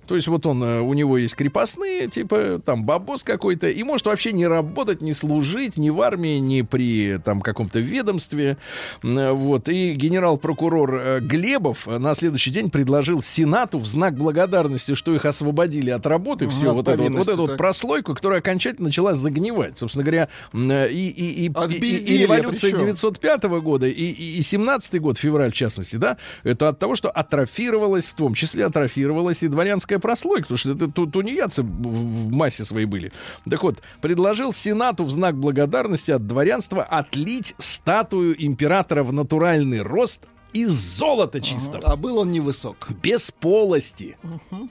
[0.09, 4.07] То есть вот он, э, у него есть крепостные, типа там бабос какой-то, и может
[4.07, 8.57] вообще не работать, не служить ни в армии, ни при там каком-то ведомстве.
[9.03, 9.69] Э, Вот.
[9.69, 15.91] И генерал-прокурор э, Глебов на следующий день предложил Сенату в знак благодарности, что их освободили
[15.91, 19.15] от работы, Ага, все от вот, эту вот, вот эту вот прослойку, которая окончательно начала
[19.15, 19.79] загнивать.
[19.79, 22.87] Собственно говоря, и, и, и, От и- и революция причем.
[22.87, 27.11] 905 года и, и, и 17 год, февраль в частности, да, это от того, что
[27.11, 32.65] атрофировалась, в том числе атрофировалась и дворянская прослойка, потому что это ту- тунеядцы в, массе
[32.65, 33.13] своей были.
[33.49, 40.21] Так вот, предложил Сенату в знак благодарности от дворянства отлить статую императора в натуральный рост
[40.53, 41.81] из золота чистого.
[41.85, 42.89] А был он невысок.
[43.03, 44.17] Без полости.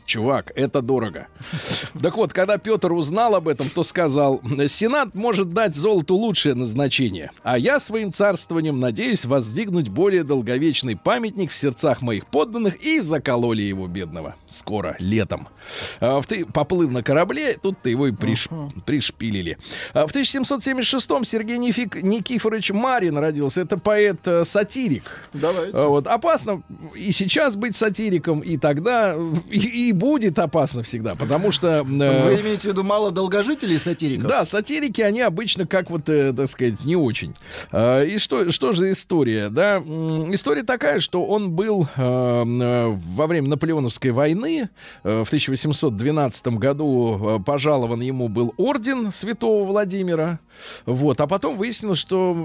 [0.05, 1.27] Чувак, это дорого.
[2.01, 7.31] Так вот, когда Петр узнал об этом, то сказал, Сенат может дать золоту лучшее назначение,
[7.43, 13.61] а я своим царствованием надеюсь воздвигнуть более долговечный памятник в сердцах моих подданных и закололи
[13.61, 14.35] его бедного.
[14.49, 15.47] Скоро, летом.
[15.99, 18.49] А, в ты поплыл на корабле, тут-то его и приш-
[18.85, 19.57] пришпилили.
[19.93, 23.61] А в 1776-м Сергей Нифик- Никифорович Марин родился.
[23.61, 25.03] Это поэт-сатирик.
[25.33, 25.66] Давай.
[25.73, 26.61] А, Вот, опасно
[26.95, 29.15] и сейчас быть сатириком, и тогда,
[29.49, 31.77] и, и будет опасно всегда, потому что...
[31.77, 34.27] э, Вы имеете в виду мало долгожителей сатириков?
[34.27, 37.35] да, сатирики, они обычно как вот, э, так сказать, не очень.
[37.71, 39.77] А, и что, что же история, да?
[39.77, 44.69] История такая, что он был э, э, во время Наполеоновской войны
[45.03, 50.39] э, в 1812 году э, пожалован ему был орден святого Владимира.
[50.85, 52.35] Вот, а потом выяснилось, что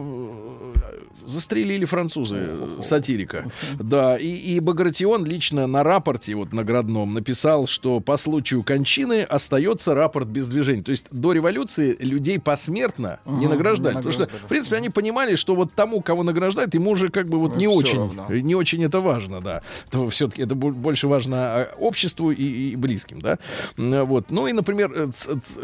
[0.74, 2.78] э, застрелили французы э,
[3.12, 3.44] сатирика.
[3.78, 9.94] Да, и, и Багратион лично на рапорте вот наградном написал, что по случаю кончины остается
[9.94, 10.82] рапорт без движения.
[10.82, 13.94] То есть до революции людей посмертно не Ага, награждали.
[13.94, 17.28] не Потому что, в принципе, они понимали, что вот тому, кого награждают, ему уже как
[17.28, 18.26] бы вот Ну, не очень, равно.
[18.30, 19.62] не очень это важно, да.
[20.10, 23.38] Все-таки это бо- больше важно а, обществу и, и близким, да.
[23.76, 24.30] Вот.
[24.30, 25.06] Ну и, например, э,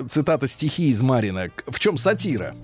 [0.09, 1.49] цитата стихи из Марина.
[1.67, 2.55] В чем сатира?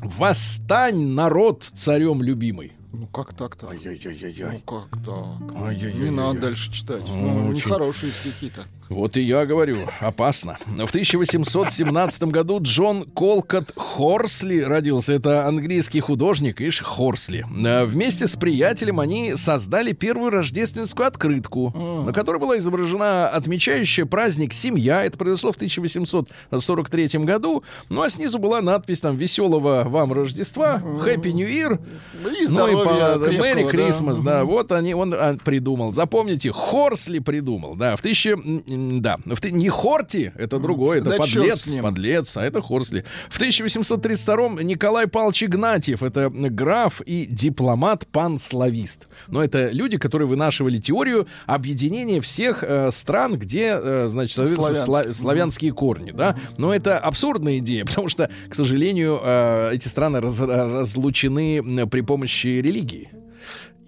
[0.00, 2.72] «Восстань, народ, царем любимый».
[2.92, 3.66] Ну как так-то?
[3.66, 4.62] Ну Ай-яй-яй-яй.
[4.66, 5.56] как так?
[5.62, 6.04] Ай-яй-яй-яй.
[6.04, 7.02] Не надо дальше читать.
[7.06, 8.64] Ну, Ну, нехорошие стихи-то.
[8.88, 10.56] Вот и я говорю, опасно.
[10.66, 15.12] В 1817 году Джон Колкот Хорсли родился.
[15.12, 17.44] Это английский художник, ишь, Хорсли.
[17.66, 21.70] Э, Вместе с приятелем они создали первую рождественскую открытку,
[22.06, 25.04] на которой была изображена отмечающая праздник «Семья».
[25.04, 27.64] Это произошло в 1843 году.
[27.90, 31.78] Ну, а снизу была надпись там «Веселого вам Рождества», «Happy New Year».
[32.24, 33.68] И Ну и по Мэри.
[33.68, 34.44] Крисмас, да.
[34.44, 35.92] Вот они, он а, придумал.
[35.92, 37.96] Запомните, Хорсли придумал, да.
[37.96, 43.04] В тысяче, да, не Хорти, это другой, это да чёрт подлец, подлец, а это Хорсли.
[43.28, 49.08] В 1832 Николай Павлович Игнатьев, это граф и дипломат-панславист.
[49.28, 55.12] Но это люди, которые вынашивали теорию объединения всех э, стран, где, э, значит, соответственно, Славянских.
[55.12, 56.36] сла- славянские корни, да.
[56.56, 62.60] Но это абсурдная идея, потому что, к сожалению, э, эти страны раз- разлучены при помощи
[62.68, 63.10] религии.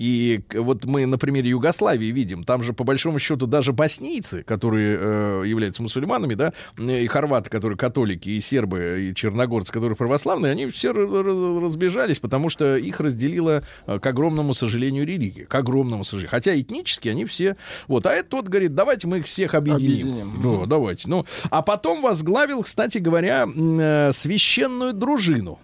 [0.00, 4.96] И вот мы на примере Югославии видим, там же по большому счету даже боснийцы, которые
[4.98, 10.68] э, являются мусульманами, да, и хорваты, которые католики, и сербы, и черногорцы, которые православные, они
[10.68, 15.44] все разбежались, потому что их разделила, э, к огромному сожалению, религия.
[15.44, 16.30] К огромному сожалению.
[16.30, 17.58] Хотя этнически они все...
[17.86, 20.30] Вот, а этот тот говорит, давайте мы их всех объединим.
[20.30, 20.60] Объединим.
[20.60, 21.08] Да, давайте.
[21.08, 25.58] Ну, а потом возглавил, кстати говоря, э, священную дружину.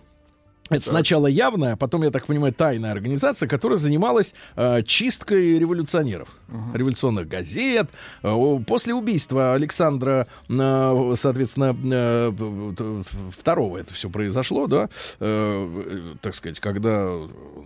[0.70, 6.28] Это сначала явная, а потом, я так понимаю, тайная организация, которая занималась э, чисткой революционеров,
[6.74, 7.88] революционных газет.
[8.22, 8.34] Э,
[8.66, 12.32] после убийства Александра, э, соответственно, э,
[12.76, 14.88] т- второго это все произошло, да,
[15.20, 17.16] э, э, так сказать, когда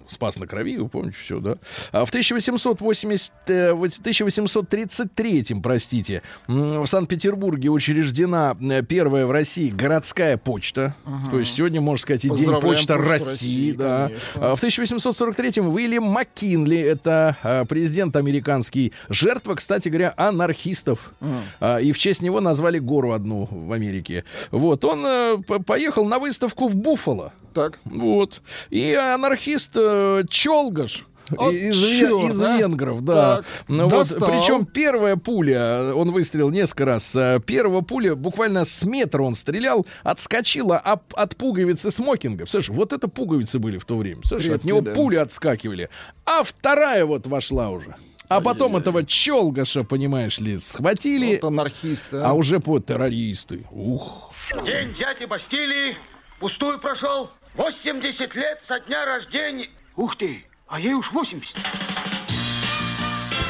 [0.06, 1.56] спас на крови, вы помните все, да.
[1.92, 10.36] А в 1880, э, в 1833, простите, в Санкт-Петербурге учреждена э, первая в России городская
[10.36, 10.94] почта.
[11.30, 12.60] То есть сегодня, можно сказать, и день Поздравляем
[12.96, 13.31] Почту России.
[13.31, 14.07] России, да.
[14.07, 14.53] конечно.
[14.53, 21.12] А В 1843-м Уильям Маккинли, это а, президент американский, жертва, кстати говоря, анархистов.
[21.61, 24.24] А, И в честь него назвали гору одну в Америке.
[24.50, 27.33] Вот, он э, поехал на выставку в Буффало.
[27.53, 27.81] Так.
[27.85, 28.42] Вот.
[28.70, 31.05] И анархист э, Чолгаш.
[31.36, 32.56] От из, чёрт, из а?
[32.56, 33.42] венгров, да.
[33.68, 37.14] Ну вот, причем первая пуля, он выстрелил несколько раз.
[37.16, 42.46] э, Первая пуля буквально с метра он стрелял, отскочила об- от пуговицы смокинга.
[42.46, 44.22] Слышь, вот это пуговицы были в то время.
[44.24, 44.92] Слышь, от него да.
[44.92, 45.88] пули отскакивали.
[46.26, 47.94] А вторая вот вошла уже.
[48.28, 52.18] А потом этого Чолгаша, понимаешь ли, схватили, Вот анархисты.
[52.18, 53.66] а уже по террористы.
[53.72, 54.32] Ух.
[54.64, 55.96] День дяди Бастилии
[56.38, 57.28] пустую прошел.
[57.56, 59.66] 80 лет со дня рождения.
[59.96, 61.56] Ух ты, а ей уж 80.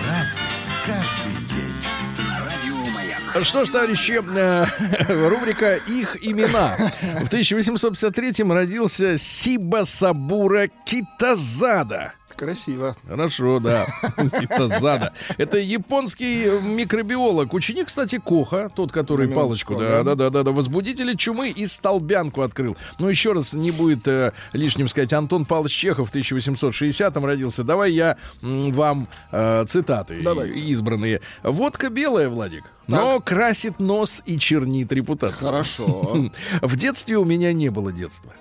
[0.07, 0.43] Разный,
[0.87, 1.75] каждый день.
[2.41, 3.45] Радио Маяк.
[3.45, 6.77] Что ж, товарищи, э, рубрика «Их имена».
[7.21, 12.15] В 1853-м родился Сиба Сабура Китазада.
[12.41, 12.97] Красиво.
[13.07, 13.87] Хорошо, да.
[14.17, 15.13] Китазада.
[15.37, 17.53] Это японский микробиолог.
[17.53, 20.15] Ученик, кстати, Коха, тот, который палочку, да, да.
[20.15, 22.79] да, да, да, возбудители чумы и столбянку открыл.
[22.99, 27.63] Ну, еще раз, не будет э, лишним сказать, Антон Павлович Чехов в 1860-м родился.
[27.63, 30.61] Давай я м, вам э, цитаты Давайте.
[30.61, 31.21] избранные.
[31.43, 35.47] Водка белая, Владик, но красит нос и чернит репутацию.
[35.47, 36.31] Хорошо.
[36.63, 38.33] В детстве у меня не было детства.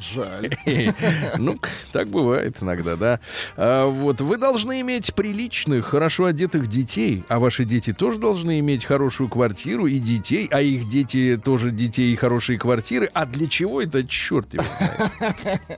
[0.00, 0.50] Жаль.
[1.38, 1.56] Ну,
[1.92, 3.20] так бывает иногда, да.
[3.56, 8.84] А, вот вы должны иметь приличных, хорошо одетых детей, а ваши дети тоже должны иметь
[8.84, 13.10] хорошую квартиру и детей, а их дети тоже детей и хорошие квартиры.
[13.14, 15.60] А для чего это черт его знает.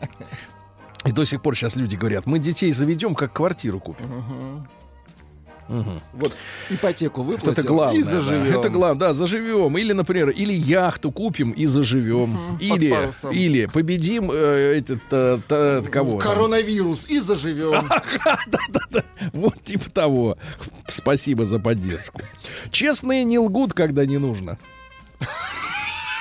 [1.04, 4.06] И до сих пор сейчас люди говорят, мы детей заведем, как квартиру купим.
[6.12, 6.34] Вот
[6.70, 8.00] ипотеку Вот выплатил это главное.
[8.00, 8.10] и да.
[8.10, 8.58] заживем.
[8.58, 9.76] Это главное, да, заживем.
[9.78, 12.36] Или, например, или яхту купим и заживем.
[12.58, 16.18] под Или, или победим э, этот э, та- кого?
[16.18, 17.88] Коронавирус и заживем.
[19.32, 20.38] Вот типа того.
[20.88, 22.20] Спасибо за поддержку.
[22.70, 24.58] Честные не лгут, когда не нужно.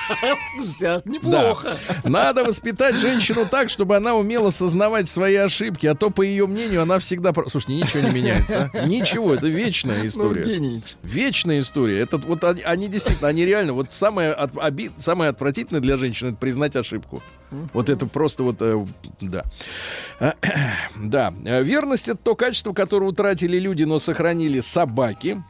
[0.82, 1.76] А неплохо.
[2.02, 2.08] Да.
[2.08, 6.82] Надо воспитать женщину так, чтобы она умела сознавать свои ошибки, а то, по ее мнению,
[6.82, 7.32] она всегда...
[7.48, 8.70] Слушайте, ничего не меняется.
[8.72, 8.86] а?
[8.86, 10.44] Ничего, это вечная Ну, история.
[10.44, 10.82] гений.
[11.02, 12.00] Вечная история.
[12.00, 14.52] Это вот они, они действительно, они реально, вот самое, от,
[14.98, 17.22] самое отвратительное для женщины это признать ошибку.
[17.74, 18.84] Вот это просто вот, э,
[19.20, 19.44] да.
[20.96, 21.32] Да.
[21.60, 25.42] Верность это то качество, которое утратили люди, но сохранили собаки.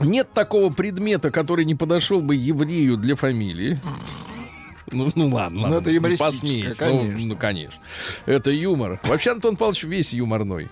[0.00, 3.78] Нет такого предмета, который не подошел бы еврею для фамилии.
[4.90, 5.74] Ну, ну ладно, ладно.
[5.76, 6.90] это юмористическое.
[6.90, 7.28] Ну, конечно.
[7.28, 7.80] Ну, конечно.
[8.26, 9.00] Это юмор.
[9.04, 10.68] Вообще, Антон Павлович весь юморной.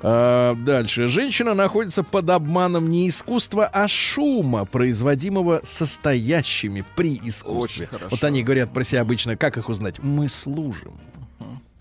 [0.00, 1.08] А, дальше.
[1.08, 7.86] Женщина находится под обманом не искусства, а шума, производимого состоящими при искусстве.
[7.86, 8.08] Очень хорошо.
[8.10, 9.98] Вот они говорят про себя обычно, как их узнать?
[10.02, 10.94] Мы служим.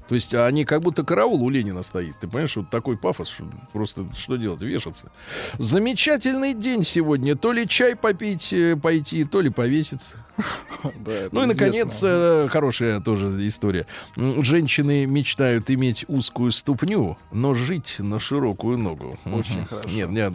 [0.07, 2.17] То есть они как будто караул у Ленина стоит.
[2.19, 5.11] Ты понимаешь, вот такой пафос, что просто что делать, вешаться.
[5.57, 7.35] Замечательный день сегодня.
[7.35, 10.17] То ли чай попить, э, пойти, то ли повеситься.
[11.31, 13.87] Ну и, наконец, э, хорошая тоже история.
[14.15, 19.17] Женщины мечтают иметь узкую ступню, но жить на широкую ногу.
[19.25, 19.89] Очень хорошо.
[19.89, 20.33] Нет, нет,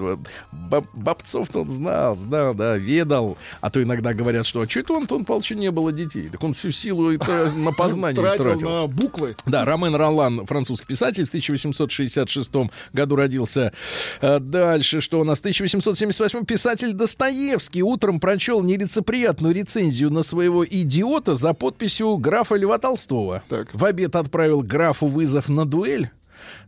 [0.92, 3.38] Бобцов-то он знал, знал, да, ведал.
[3.61, 6.28] А то иногда говорят, что а что это у Антона Павловича не было детей?
[6.28, 9.36] Так он всю силу это на познание тратил на буквы.
[9.46, 12.50] Да, Ромен Ролан, французский писатель, в 1866
[12.92, 13.72] году родился.
[14.20, 15.38] А Дальше, что у нас?
[15.38, 22.78] В 1878 писатель Достоевский утром прочел нелицеприятную рецензию на своего идиота за подписью графа Льва
[22.78, 23.43] Толстого.
[23.49, 23.68] Так.
[23.72, 26.11] В обед отправил графу вызов на дуэль.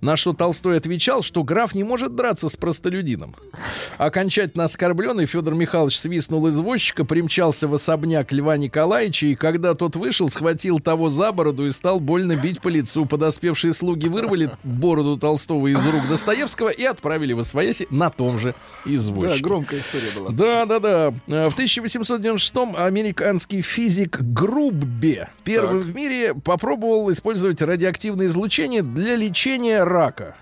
[0.00, 3.34] На что Толстой отвечал, что граф не может драться с простолюдином.
[3.98, 10.28] Окончательно оскорбленный Федор Михайлович свистнул извозчика, примчался в особняк Льва Николаевича, и когда тот вышел,
[10.28, 13.06] схватил того за бороду и стал больно бить по лицу.
[13.06, 18.54] Подоспевшие слуги вырвали бороду Толстого из рук Достоевского и отправили в Освояси на том же
[18.84, 19.42] Да, извозчике.
[19.42, 20.30] громкая история была.
[20.30, 21.14] Да, да, да.
[21.26, 25.88] Э, В 1896-м американский физик Груббе первым Так.
[25.88, 30.34] в мире попробовал использовать радиоактивное излучение для лечения рака.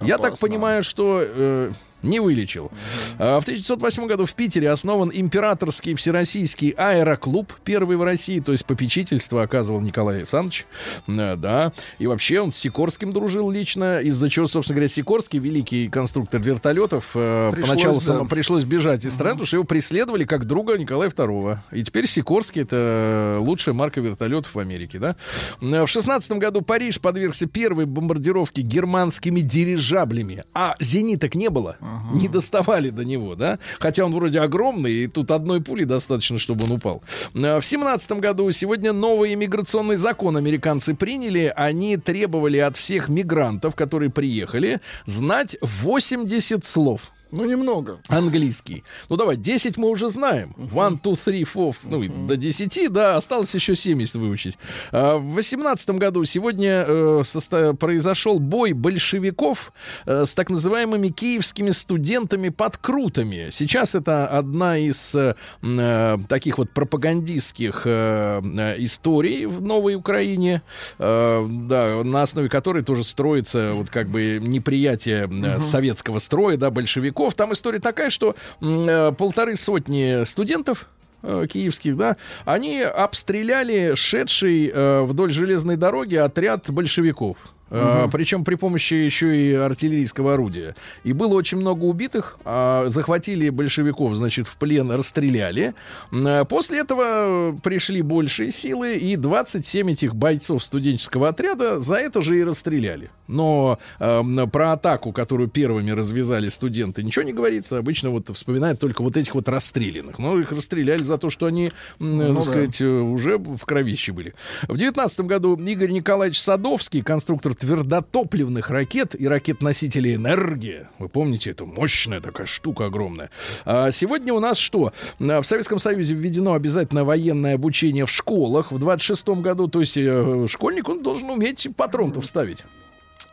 [0.00, 0.48] Я так Опасно.
[0.48, 1.70] понимаю, что э,
[2.04, 2.70] не вылечил.
[3.18, 8.64] А В 1908 году в Питере основан императорский всероссийский аэроклуб, первый в России, то есть
[8.64, 10.66] попечительство оказывал Николай Александрович.
[11.08, 11.72] Э, Да.
[11.98, 17.10] И вообще он с Сикорским дружил лично, из-за чего, собственно говоря, Сикорский, великий конструктор вертолетов,
[17.14, 18.00] э, Пришлось, поначалу да.
[18.06, 21.58] само- пришлось бежать из страны, потому что его преследовали как друга Николая II.
[21.72, 25.16] И теперь Сикорский это лучшая марка вертолетов в Америке, да?
[25.60, 31.76] Э, В 16 году Париж подвергся первой бомбардировке германскими дирижаблями, а зениток не было,
[32.12, 33.58] не доставали до него, да?
[33.78, 37.02] Хотя он вроде огромный, и тут одной пули достаточно, чтобы он упал.
[37.34, 41.52] Э, В 17 году сегодня новый иммиграционный закон американцы приняли.
[41.56, 47.98] Они требовали от всех мигрантов, которые приехали, знать 80 слов Ну, немного.
[48.08, 48.84] английский.
[49.08, 50.54] Ну давай, 10 мы уже знаем.
[50.56, 51.74] One, two, three, four.
[51.82, 54.56] Ну, и до 10, да, осталось еще 70 выучить.
[54.92, 59.72] А, В 18 году сегодня э, состо- произошел бой большевиков
[60.06, 63.48] э, с так называемыми киевскими студентами под Крутами.
[63.52, 70.62] Сейчас это одна из э, э, таких вот пропагандистских э, э, историй в Новой Украине,
[70.98, 76.70] э, да, на основе которой тоже строится вот как бы неприятие э, советского строя, да,
[76.70, 77.23] большевиков.
[77.32, 80.90] Там история такая, что э, полторы сотни студентов
[81.22, 87.38] э, киевских, да, они обстреляли шедший э, вдоль железной дороги отряд большевиков.
[87.70, 90.74] Э, Причем при помощи еще и артиллерийского орудия.
[91.02, 92.38] И было очень много убитых.
[92.44, 95.74] а захватили большевиков, значит, в плен, расстреляли.
[96.12, 102.20] Э, После этого э, пришли большие силы, и 27 этих бойцов студенческого отряда за это
[102.22, 103.10] же и расстреляли.
[103.28, 107.78] Но э, про атаку, которую первыми развязали студенты, ничего не говорится.
[107.78, 110.18] Обычно вот вспоминают только вот этих вот расстрелянных.
[110.18, 111.66] Но их расстреляли за то, что они,
[111.98, 112.42] м, Ну так да.
[112.42, 114.34] сказать, э, уже в кровище были.
[114.68, 120.88] В 19 году Игорь Николаевич Садовский, конструктор твердотопливных ракет и ракет-носителей «Энергия».
[120.98, 123.30] Вы помните, это мощная такая штука огромная.
[123.64, 124.92] А сегодня у нас что?
[125.20, 129.68] А, В Советском Союзе введено обязательное военное обучение в школах в 26 году.
[129.68, 132.64] То есть э, школьник, он должен уметь патрон-то вставить.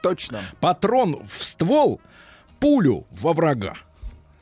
[0.01, 0.39] Точно.
[0.59, 2.01] Патрон в ствол,
[2.59, 3.75] пулю во врага.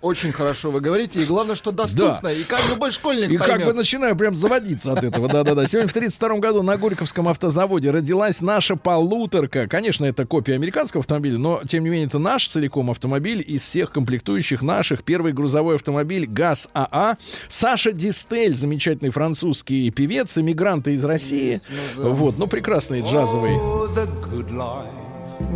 [0.01, 2.31] Очень хорошо вы говорите, и главное, что доступно, Да.
[2.31, 3.67] и как любой школьник И как поймет.
[3.67, 5.27] бы начинаю прям заводиться от этого.
[5.27, 5.67] Да-да-да.
[5.67, 9.67] Сегодня в 32 году на Горьковском автозаводе родилась наша полуторка.
[9.67, 13.91] Конечно, это копия американского автомобиля, но, тем не менее, это наш целиком автомобиль из всех
[13.91, 15.03] комплектующих наших.
[15.03, 17.17] Первый грузовой автомобиль ГАЗ АА.
[17.49, 21.59] Саша Дистель, замечательный французский певец, иммигрант из России.
[21.97, 23.51] Вот, ну, прекрасный джазовый.
[23.51, 24.85] Oh,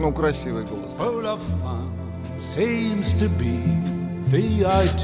[0.02, 0.94] Ну, красивый голос.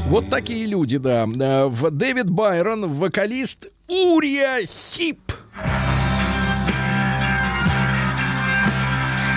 [0.07, 1.25] Вот такие люди, да.
[1.39, 5.19] Э, В Дэвид Байрон, вокалист Урия Хип.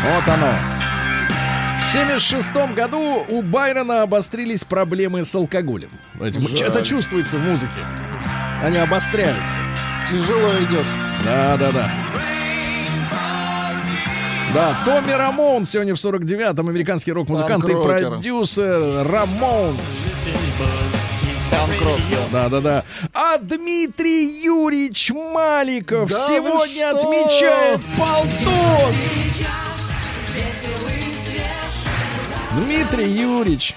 [0.04, 0.50] Вот оно.
[1.78, 5.90] В 76 году у Байрона обострились проблемы с алкоголем.
[6.18, 6.68] Жаль.
[6.70, 7.72] Это чувствуется в музыке.
[8.62, 9.58] Они обостряются.
[10.10, 10.86] Тяжело идет.
[11.22, 11.92] Да, да, да.
[14.54, 20.08] Да, Томми Рамон сегодня в 49-м, американский рок-музыкант и продюсер Рамонс.
[21.50, 22.48] Панк-рок, да.
[22.48, 22.84] Да, да, да.
[23.14, 29.10] А Дмитрий Юрьевич Маликов Да сегодня отмечает полтос.
[32.52, 33.74] Дмитрий Юрьевич.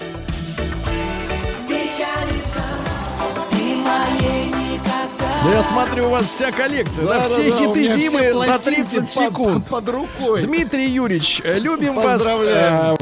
[5.46, 8.32] Да я смотрю, у вас вся коллекция, да, Да, все да, да, хиты Димы за
[8.32, 9.66] пластинки 30 под- секунд.
[9.68, 10.42] Под, под рукой.
[10.42, 12.04] Дмитрий Юрьевич, э, любим вас.
[12.22, 12.94] Поздравляем.
[12.94, 12.96] э,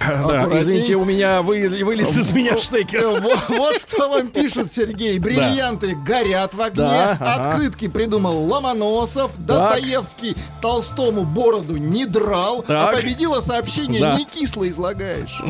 [0.00, 3.00] Да, извините, у меня вы, вылез из меня штекер.
[3.04, 5.18] Э, Вот, вот что вам пишут, Сергей.
[5.18, 6.84] Бриллианты горят в огне.
[6.84, 7.50] Да, ага.
[7.52, 9.32] Открытки придумал Ломоносов.
[9.38, 12.62] Достоевский Толстому бороду не драл.
[12.62, 12.90] Так.
[12.90, 14.16] А победило сообщение Да.
[14.16, 15.40] «Не кисло излагаешь».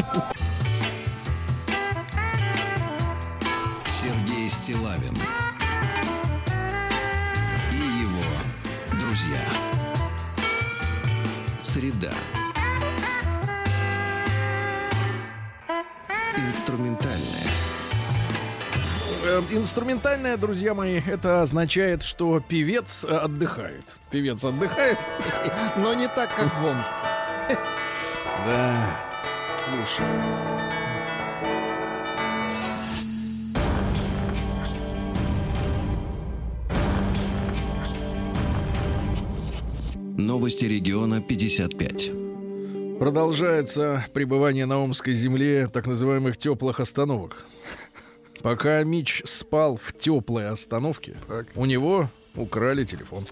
[11.79, 12.11] Среда.
[16.37, 17.47] Инструментальная.
[19.25, 23.85] Э, Инструментальное, друзья мои, это означает, что певец э, отдыхает.
[24.11, 24.99] Певец отдыхает.
[25.77, 26.97] Но не так, как в Омске.
[28.45, 28.97] Да.
[29.77, 30.58] Лучше.
[40.19, 42.11] Новости региона 55.
[42.99, 47.47] Продолжается пребывание на Омской земле так называемых теплых остановок.
[48.43, 51.47] Пока Мич спал в теплой остановке, Так.
[51.55, 53.27] у него украли телефон.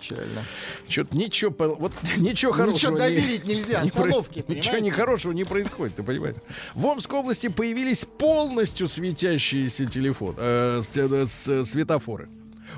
[0.00, 0.42] Печально.
[0.88, 2.74] Что-то ничего, по- вот ничего хорошего.
[2.74, 4.80] Ничего не- доверить нельзя, не про- остановки, Ничего понимаете?
[4.86, 6.36] нехорошего не происходит, ты понимаешь?
[6.74, 12.28] В Омской области появились полностью светящиеся телефон, э, с- э, с- светофоры.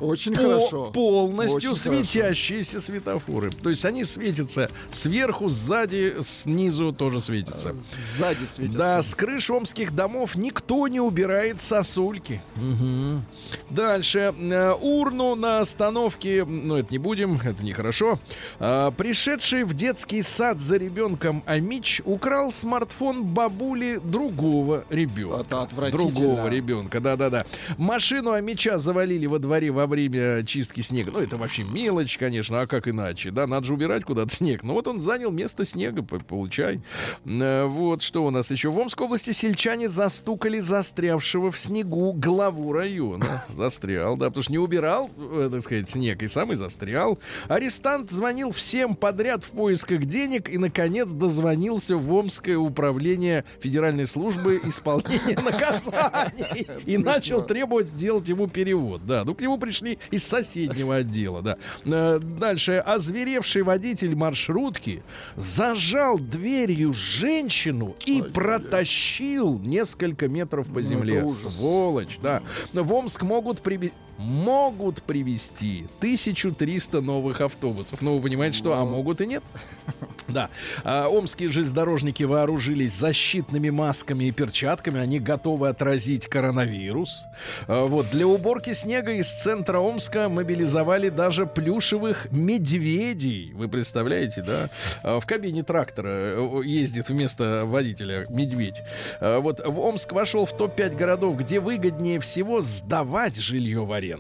[0.03, 0.91] Очень По- хорошо.
[0.91, 2.05] Полностью Очень хорошо.
[2.05, 3.51] светящиеся светофоры.
[3.51, 7.73] То есть они светятся сверху, сзади, снизу тоже светятся.
[8.17, 8.79] Сзади светятся.
[8.79, 12.41] Да, с крыш омских домов никто не убирает сосульки.
[12.57, 13.25] Мгм.
[13.71, 14.35] Дальше.
[14.41, 18.19] Э, Урну на остановке, ну это не будем, это нехорошо.
[18.59, 25.43] А, Пришедший в детский сад за ребенком Амич украл смартфон бабули другого ребенка.
[25.43, 26.11] Это отвратительно.
[26.11, 27.47] Другого ребенка, да-да-да.
[27.79, 31.11] Машину Амича завалили во дворе во время чистки снега.
[31.13, 33.31] Ну, это вообще мелочь, конечно, а как иначе?
[33.31, 34.63] Да, надо же убирать куда-то снег.
[34.63, 36.81] Ну, вот он занял место снега, по- получай.
[37.25, 38.71] Э, Вот, что у нас еще?
[38.71, 43.45] В Омской области сельчане застукали застрявшего в снегу главу района.
[43.55, 47.19] Застрял, да, потому что не убирал, э, так сказать, снег, и сам и застрял.
[47.49, 54.61] Арестант звонил всем подряд в поисках денег и, наконец, дозвонился в Омское управление Федеральной службы
[54.65, 59.03] исполнения наказаний и начал требовать делать ему перевод.
[59.05, 59.72] Да, ну к нему пришли
[60.11, 61.57] из соседнего отдела, да.
[61.85, 62.83] Э, Дальше.
[62.85, 65.03] Озверевший водитель маршрутки
[65.37, 71.19] зажал дверью женщину и протащил несколько метров по земле.
[71.19, 71.57] это ужас.
[71.57, 72.43] Сволочь, да.
[72.73, 78.01] В Омск могут привезти могут привезти 1300 новых автобусов.
[78.01, 79.43] Ну, вы понимаете, что, а могут и нет.
[80.29, 80.49] Да.
[80.85, 84.99] А, омские железнодорожники вооружились защитными масками и перчатками.
[85.01, 87.23] Они готовы отразить коронавирус.
[87.67, 88.09] А, вот.
[88.11, 93.53] Для уборки снега из центра Омска мобилизовали даже плюшевых медведей.
[93.55, 94.71] Вы представляете, да?
[95.03, 98.83] А, в кабине трактора э, ездит вместо водителя медведь.
[99.21, 104.12] А, вот в Омск вошел в топ-5 городов, где выгоднее всего сдавать жилье в аренду.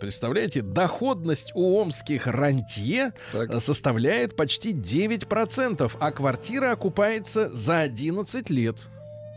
[0.00, 3.50] Представляете, доходность у омских рантье Так.
[3.50, 8.76] э, составляет почти 9%, а квартира окупается за 11 лет.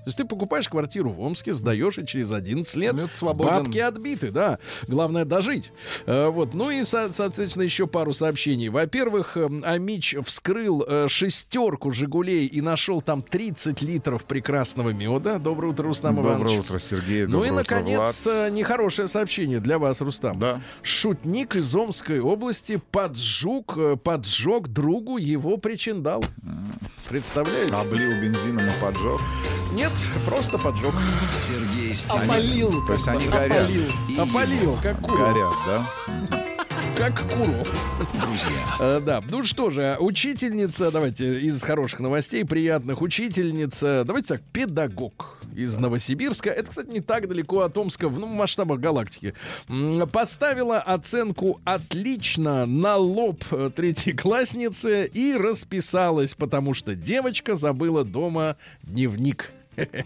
[0.04, 3.66] То есть ты покупаешь квартиру в Омске, сдаешь и через 11 лет Ну, свободен.
[3.66, 4.58] бабки отбиты, да.
[4.88, 5.72] Главное дожить.
[6.08, 6.56] Э, вот.
[6.56, 8.70] Ну и, со- соответственно, еще пару сообщений.
[8.70, 15.38] Во-первых, э, Амич вскрыл э, шестерку «Жигулей» и нашел там 30 литров прекрасного меда.
[15.38, 16.60] Доброе утро, Рустам Доброе Иванович.
[16.62, 17.26] утро, Сергей.
[17.28, 18.48] Ну и, Доброе наконец, Влад.
[18.48, 20.40] э, нехорошее сообщение для вас, Рустам.
[20.40, 20.62] Да.
[20.82, 26.24] Шутник из Омской области поджег, поджег другу его причиндал.
[27.12, 27.74] Представляете?
[27.76, 29.20] Облил бензином и поджег.
[29.74, 29.92] Нет,
[30.26, 30.94] просто поджег.
[31.46, 32.86] Сергей Стилавин Опалил.
[32.88, 33.60] То есть они горят.
[33.64, 33.92] опалил.
[34.18, 35.18] Опалил, как куру.
[35.18, 36.46] Горят, да?
[36.96, 37.64] Как куру.
[38.14, 38.64] Друзья.
[38.80, 45.38] Э, Да, ну что же, учительница, давайте из хороших новостей, приятных, учительница, давайте так, педагог
[45.56, 49.34] из Новосибирска, это, кстати, не так далеко от Омска, в ну, масштабах галактики,
[50.12, 59.52] поставила оценку «отлично» на лоб э, третьеклассницы и расписалась, потому что девочка забыла дома дневник.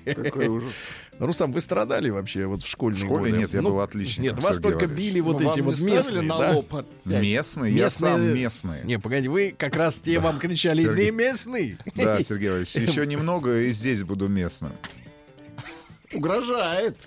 [0.05, 0.73] Какой ужас.
[1.17, 3.37] Рустам, вы страдали вообще вот в школьные В школе годы?
[3.39, 5.13] нет, я Ну, был отличником, Нет, вас Сергей только Валерьевич.
[5.13, 6.51] били вот Ну, эти вам вот местные, на да?
[6.51, 6.87] лоб опять?
[7.23, 7.71] Местный?
[7.73, 8.83] Я Местные- сам местный.
[8.83, 11.05] Не, погоди, вы как раз те вам кричали Сергей.
[11.05, 11.77] «не местный».
[11.95, 14.71] Да, Сергей Валерьевич, еще немного и здесь буду местным.
[16.15, 16.97] Угрожает.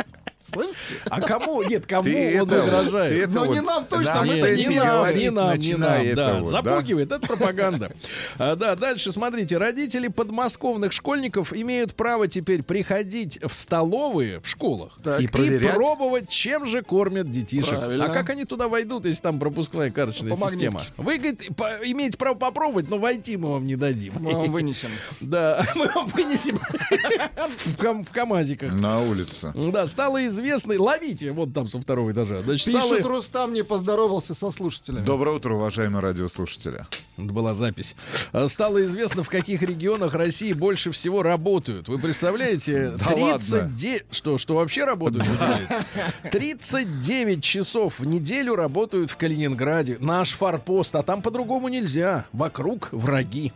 [0.52, 0.94] Слышите?
[1.10, 1.62] А кому?
[1.62, 3.12] Нет, кому Ты он это, угрожает?
[3.14, 5.58] ты это Но вот не нам точно, нам это не не нам, говори, не нам,
[5.58, 6.40] не нам, это да.
[6.40, 6.62] вот, да?
[6.62, 7.92] Запугивает, это пропаганда.
[8.38, 14.98] А, Да, дальше, смотрите, родители подмосковных школьников имеют право теперь приходить в столовые в школах
[15.02, 15.20] Так.
[15.20, 17.78] И и пробовать, чем же кормят детишек.
[17.78, 18.06] Правильно.
[18.06, 20.66] А как они туда войдут, если там пропускная карточная По магнитке.
[20.66, 20.82] система?
[20.96, 24.14] Вы, говорит, по- имеете право попробовать, но войти мы вам не дадим.
[24.18, 24.88] Мы вам вынесем.
[25.20, 26.58] Да, мы вам вынесем
[27.66, 28.72] в кам- в КамАЗиках.
[28.72, 29.52] На улице.
[29.54, 30.78] Да, стало известной.
[30.78, 32.42] Ловите, вот там со второго этажа.
[32.42, 35.04] Значит, стало- Пишет Рустам, не поздоровался со слушателями.
[35.04, 36.86] Доброе утро, уважаемые радиослушатели.
[37.16, 37.96] Это была запись.
[38.32, 41.88] А, Стало известно, в каких регионах России больше всего работают.
[41.88, 42.92] Вы представляете?
[42.98, 43.38] Да ладно.
[43.38, 44.04] 39...
[44.12, 45.26] Что, что вообще работают?
[45.26, 45.84] вы думаете?
[46.30, 49.96] 39 часов в неделю работают в Калининграде.
[50.00, 50.94] Наш форпост.
[50.94, 52.26] А там по-другому нельзя.
[52.32, 53.52] Вокруг враги.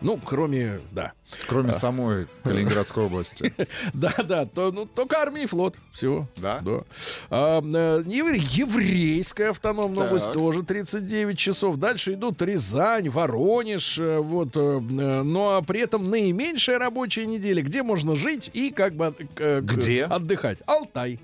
[0.00, 0.80] Ну, кроме...
[0.92, 1.12] Да.
[1.48, 3.52] Кроме самой Калининградской области.
[3.92, 5.76] Да, да, то, ну, только армия и флот.
[5.92, 6.26] Все.
[6.36, 6.60] Да?
[6.60, 6.82] Да.
[7.30, 10.06] А, э, евре- еврейская автономная Так.
[10.06, 11.76] область тоже 39 часов.
[11.78, 13.98] Дальше идут Рязань, Воронеж.
[13.98, 19.14] э, Вот, э, но при этом наименьшая рабочая неделя, где можно жить и как бы
[19.36, 20.04] Где?
[20.04, 20.58] отдыхать.
[20.66, 21.18] Алтай.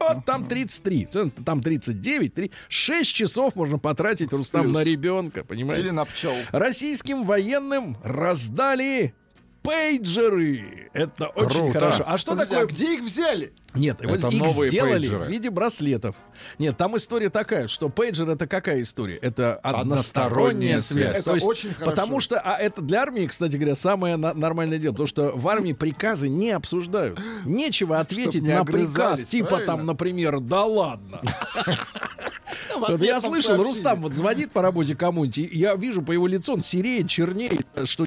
[0.00, 1.08] Вот там 33,
[1.44, 4.74] там 39, 3, 6 часов можно потратить, Рустам, Плюс.
[4.74, 5.82] на ребенка, понимаете?
[5.82, 6.34] Или на пчел.
[6.52, 9.14] Российским военным раздали
[9.62, 10.90] пейджеры.
[10.92, 11.80] Это очень Круто.
[11.80, 12.04] хорошо.
[12.06, 12.66] А что Подожди, такое?
[12.66, 13.52] а где их взяли?
[13.74, 15.24] Нет, Это их новые сделали пейджеры.
[15.24, 16.16] в виде браслетов.
[16.58, 19.16] Нет, там история такая, что пейджер это какая история?
[19.16, 21.12] Это односторонняя, Односторонняя связь.
[21.12, 21.24] связь.
[21.24, 21.90] То Это есть, очень хорошо.
[21.90, 25.46] Потому что, а это для армии, кстати говоря, самое на- нормальное дело, потому что в
[25.48, 27.24] армии приказы не обсуждаются.
[27.44, 29.76] Нечего ответить не на приказ, типа правильно?
[29.76, 31.20] там, например, да ладно.
[32.74, 33.62] В Вот я слышал, сообщении.
[33.68, 37.66] Рустам вот звонит по работе кому-нибудь, и я вижу по его лицу, он сереет, чернеет,
[37.84, 38.06] что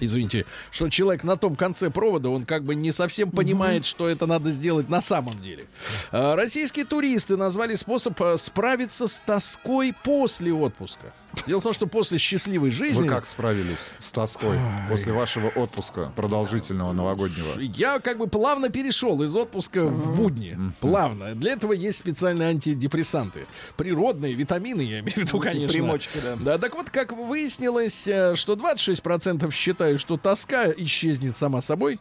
[0.00, 4.26] Извините, что человек на том конце провода, он как бы не совсем понимает, что это
[4.26, 5.66] надо сделать на самом деле.
[6.12, 11.12] А, Российские туристы назвали способ а, справиться с тоской после отпуска.
[11.46, 13.02] Дело в том, что после счастливой жизни...
[13.02, 14.58] Вы как справились с тоской
[14.88, 17.58] после вашего отпуска продолжительного новогоднего?
[17.60, 20.58] Я как бы плавно перешел из отпуска в будни.
[20.80, 21.34] Плавно.
[21.34, 23.46] Для этого есть специальные антидепрессанты.
[23.76, 25.68] Природные, витамины, я имею в виду, конечно.
[25.68, 26.36] примочки, да.
[26.36, 32.00] Да, так вот, как выяснилось, э, что 26% считают, что тоска исчезнет сама собой.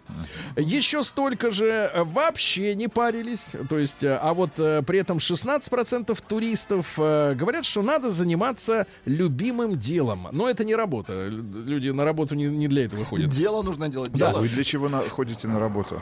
[0.56, 3.52] Еще столько же э, вообще не парились.
[3.70, 8.88] То есть, э, а вот при этом 16% туристов говорят, что надо заниматься
[9.28, 10.28] любимым делом.
[10.32, 11.28] Но это не работа.
[11.28, 13.30] Лю- Люди на работу не, не для этого ходят.
[13.30, 14.12] Дело нужно делать.
[14.12, 14.32] Да.
[14.32, 14.42] Дело.
[14.42, 16.02] Вы для чего на- ходите на работу?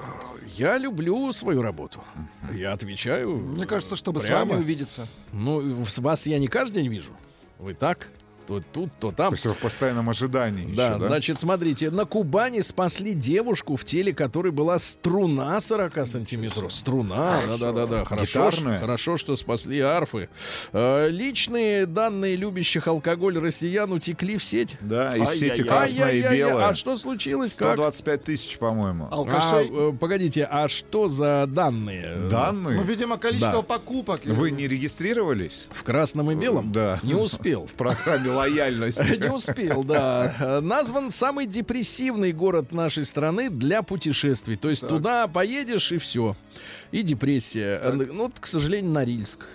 [0.58, 2.00] Я люблю свою работу.
[2.54, 3.36] Я отвечаю.
[3.38, 4.52] Мне кажется, чтобы с Прямо.
[4.52, 5.08] вами увидеться.
[5.34, 7.12] Ну, с вас я не каждый день вижу.
[7.60, 8.10] Вы так,
[8.48, 9.30] то тут, то там.
[9.30, 11.08] То есть в постоянном ожидании Да, еще, да?
[11.08, 16.72] значит, смотрите, на Кубани спасли девушку, в теле которой была струна 40 сантиметров.
[16.74, 18.50] Струна, да-да-да, хорошо.
[18.50, 18.80] Гитарная?
[18.80, 20.30] Хорошо, что спасли арфы.
[20.74, 24.78] Э, личные данные любящих алкоголь россиян утекли в сеть.
[24.82, 26.68] Да, из сети красное и белое.
[26.68, 27.54] А что случилось?
[27.54, 27.70] Как?
[27.74, 29.08] 125 тысяч, по-моему.
[29.12, 29.70] А, Алкашей.
[29.72, 32.28] э, погодите, а что за данные?
[32.30, 32.78] Данные?
[32.78, 33.62] Ну, видимо, количество Да.
[33.64, 34.22] покупок.
[34.26, 36.72] Вы не регистрировались В красном и белом?
[36.72, 37.00] Да.
[37.04, 37.66] Не успел.
[37.66, 39.16] в программе лояльности?
[39.22, 40.60] Не успел, да.
[40.62, 44.56] Назван самый депрессивный город нашей страны для путешествий.
[44.56, 46.36] То есть туда поедешь и все.
[46.92, 47.80] И депрессия.
[47.82, 49.46] Э, Ну, вот, к сожалению, Норильск.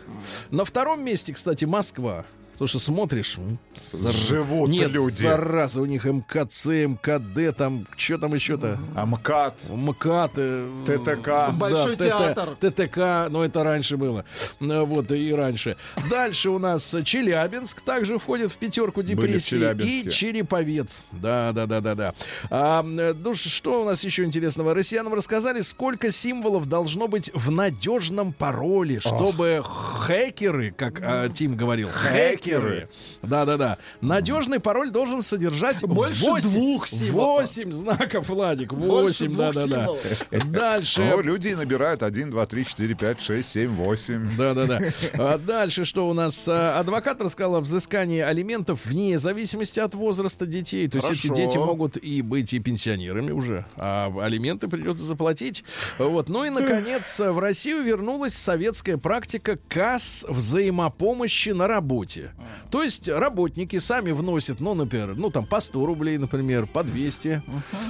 [0.50, 2.24] На втором месте, кстати, Москва.
[2.60, 3.38] Потому что смотришь...
[4.28, 5.22] Живут Нет, люди.
[5.22, 8.78] зараза, у них МКЦ, МКД, там, что там еще-то?
[8.94, 11.52] А МКАД, МКАТ, э, ТТК.
[11.52, 12.56] Большой ТТ театр.
[12.60, 14.26] ТТК, но это раньше было.
[14.60, 15.78] Э, Вот, и раньше.
[16.10, 19.56] Дальше у нас Челябинск также входит в пятерку депрессии.
[19.82, 21.02] И Череповец.
[21.12, 22.14] Да, да, да, да, да.
[22.50, 24.74] А, ну, что у нас еще интересного?
[24.74, 31.88] Россиянам рассказали, сколько символов должно быть в надежном пароле, чтобы хакеры, как а, Тим говорил,
[31.88, 32.49] хакеры.
[33.22, 33.78] Да, да, да.
[34.00, 37.42] Надежный пароль должен содержать Больше 8, двух символов.
[37.42, 38.72] 8 знаков, Владик.
[38.72, 39.78] Больше 8, да, двух да, да.
[39.78, 40.52] символов.
[40.52, 41.02] Дальше.
[41.02, 44.36] О, люди набирают 1, 2, 3, 4, 5, 6, 7, 8.
[44.36, 44.80] Да, да, да.
[45.14, 46.46] А дальше что у нас?
[46.48, 50.88] А, Адвокат рассказал о взыскании алиментов вне зависимости от возраста детей.
[50.88, 51.42] То есть эти Хорошо.
[51.42, 55.64] дети могут и быть и пенсионерами уже, а алименты придется заплатить.
[55.98, 56.28] Вот.
[56.28, 62.32] Ну и, наконец, в Россию вернулась советская практика касс взаимопомощи на работе.
[62.70, 67.42] То есть работники сами вносят, ну, например, ну, там, по 100 рублей, например, по 200.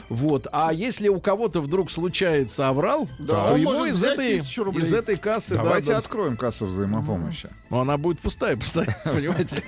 [0.09, 0.47] Вот.
[0.53, 4.85] А если у кого-то вдруг случается аврал, Да, то он ему из этой, 1000 рублей.
[4.85, 5.55] из этой кассы...
[5.55, 7.49] да, Давайте да, откроем кассу взаимопомощи.
[7.69, 9.63] но она будет пустая, постоянно, понимаете?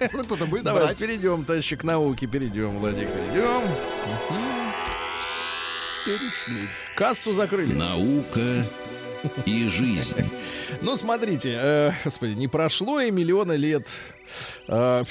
[0.00, 2.26] Если кто-то будет Давайте перейдем, товарищи, к науке.
[2.26, 3.62] Перейдем, Владик, перейдем.
[6.96, 7.74] Кассу закрыли.
[7.74, 8.64] Наука
[9.46, 10.24] и жизнь.
[10.82, 13.88] Ну, смотрите, э, господи, не прошло и миллиона лет.
[14.68, 15.04] Э,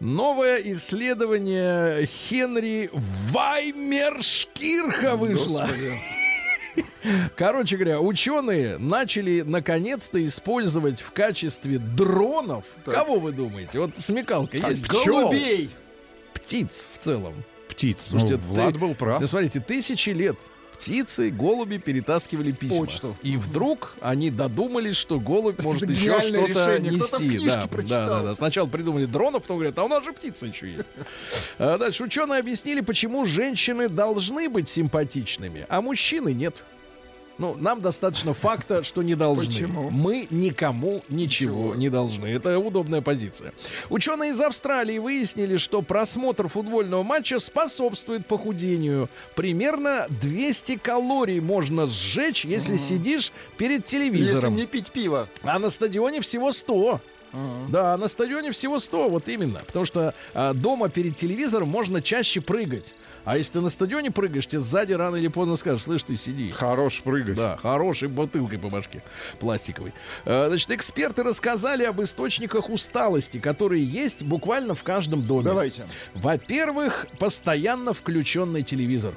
[0.00, 2.90] Новое исследование Хенри
[3.30, 5.68] Ваймершкирха вышло.
[7.36, 12.64] Короче говоря, ученые начали наконец-то использовать в качестве дронов.
[12.84, 13.78] Кого вы думаете?
[13.78, 14.86] Вот смекалка есть.
[14.88, 15.70] Голубей.
[16.34, 17.34] Птиц в целом.
[17.68, 18.08] Птиц.
[18.08, 19.20] Слушайте, ну, Влад ты- был прав.
[19.20, 20.36] Ну, смотрите, тысячи лет
[20.82, 22.78] птицы, голуби перетаскивали письма.
[22.78, 23.16] Почту.
[23.22, 27.38] И вдруг они додумались, что голубь может Это еще что-то нести.
[27.38, 28.34] Да, да, да, да.
[28.34, 30.88] Сначала придумали дронов, потом говорят, а у нас же птица еще есть.
[31.58, 36.56] А дальше ученые объяснили, почему женщины должны быть симпатичными, а мужчины нет.
[37.38, 39.46] Ну, нам достаточно факта, что не должны.
[39.46, 39.90] Почему?
[39.90, 42.26] Мы никому ничего не должны.
[42.26, 43.52] Это удобная позиция.
[43.90, 49.08] Ученые из Австралии выяснили, что просмотр футбольного матча способствует похудению.
[49.34, 54.56] Примерно 200 калорий можно сжечь, если сидишь перед Если телевизором.
[54.56, 55.28] не пить пиво.
[55.42, 57.00] А на стадионе всего 100.
[57.70, 59.60] Да, на стадионе всего 100, вот именно.
[59.66, 62.94] Потому что а, дома перед телевизором можно чаще прыгать.
[63.24, 66.50] А если ты на стадионе прыгаешь, тебе сзади рано или поздно скажут, слышь, ты сиди.
[66.50, 67.36] Хорош прыгать.
[67.36, 69.02] Да, хорошей бутылкой по башке,
[69.38, 69.92] пластиковой.
[70.24, 75.44] Э, Значит, эксперты рассказали об источниках усталости, которые есть буквально в каждом доме.
[75.44, 75.86] Давайте.
[76.14, 79.14] Во-первых, постоянно включенный телевизор.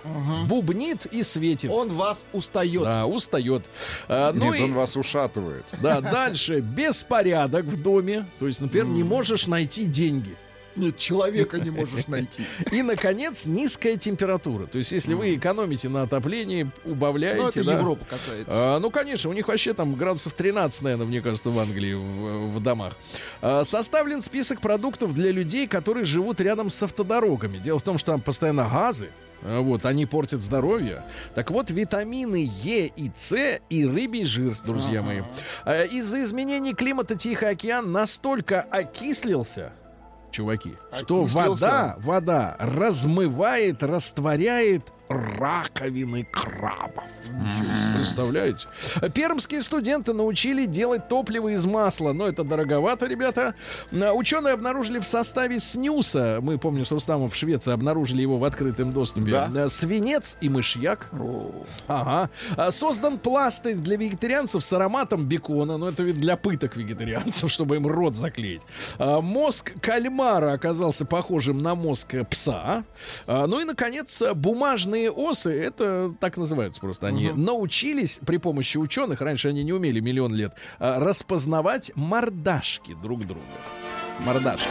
[0.47, 1.71] Бубнит и светит.
[1.71, 2.83] Он вас устает.
[2.83, 3.63] Да, устает.
[4.07, 5.65] А, ну Нет, и- он вас ушатывает.
[5.81, 8.25] да, дальше беспорядок в доме.
[8.39, 10.35] То есть, например, не можешь найти деньги.
[10.75, 12.43] Нет, человека не можешь найти.
[12.71, 14.65] И, наконец, низкая температура.
[14.65, 17.41] То есть, если вы экономите на отоплении, убавляете.
[17.41, 17.73] Ну, это да.
[17.73, 18.53] Европа касается.
[18.75, 22.57] А, ну, конечно, у них вообще там градусов 13, наверное, мне кажется, в Англии в,
[22.57, 22.93] в домах.
[23.41, 27.57] А, составлен список продуктов для людей, которые живут рядом с автодорогами.
[27.57, 29.09] Дело в том, что там постоянно газы.
[29.43, 31.03] а, Вот, они портят здоровье.
[31.35, 35.21] Так вот, витамины Е и С и рыбий жир, друзья мои.
[35.63, 39.71] А, Из-за изменений климата Тихий океан настолько окислился,
[40.35, 41.49] чуваки, что Окислился?
[41.49, 47.03] вода, вода размывает, растворяет раковины крабов.
[47.93, 48.67] Представляете?
[49.13, 53.55] Пермские студенты научили делать топливо из масла, но это дороговато, ребята.
[53.91, 58.43] А, Ученые обнаружили в составе снюса, мы помним, с Рустамом в Швеции обнаружили его в
[58.43, 59.49] открытом доступе, Да.
[59.55, 61.09] а, свинец и мышьяк.
[61.87, 62.29] Ага.
[62.57, 65.77] А, Создан пластырь для вегетарианцев с ароматом бекона.
[65.77, 68.61] Ну, это ведь для пыток вегетарианцев, чтобы им рот заклеить.
[68.99, 72.83] Мозг кальмара оказался похожим на мозг пса.
[73.27, 74.33] Ну и, наконец, э,
[74.95, 77.07] бумажные осы, это так называются просто.
[77.07, 83.25] Они научились при помощи ученых, раньше они не умели миллион лет, а, распознавать мордашки друг
[83.25, 83.41] друга.
[84.25, 84.67] Мордашки.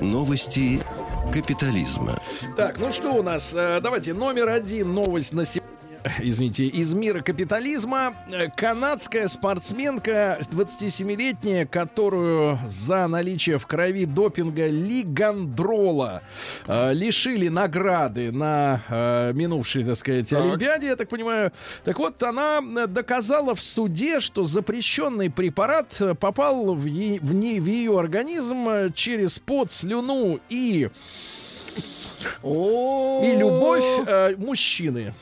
[0.00, 0.80] Новости
[1.32, 2.18] капитализма.
[2.56, 3.54] Так, ну что у нас?
[3.54, 5.73] Э, Давайте номер один новость на сегодня.
[6.20, 8.14] Извините, из мира капитализма.
[8.30, 16.22] Э, Канадская спортсменка 27-летняя, которую за наличие в крови допинга лигандрола
[16.66, 21.52] э, лишили награды на э, минувшей, так сказать, Олимпиаде, я так понимаю.
[21.84, 27.32] Так вот, она э, доказала в суде, что запрещенный препарат э, попал в, е- в,
[27.32, 30.90] не- в ее организм через пот, слюну и
[32.42, 35.14] и любовь э, мужчины.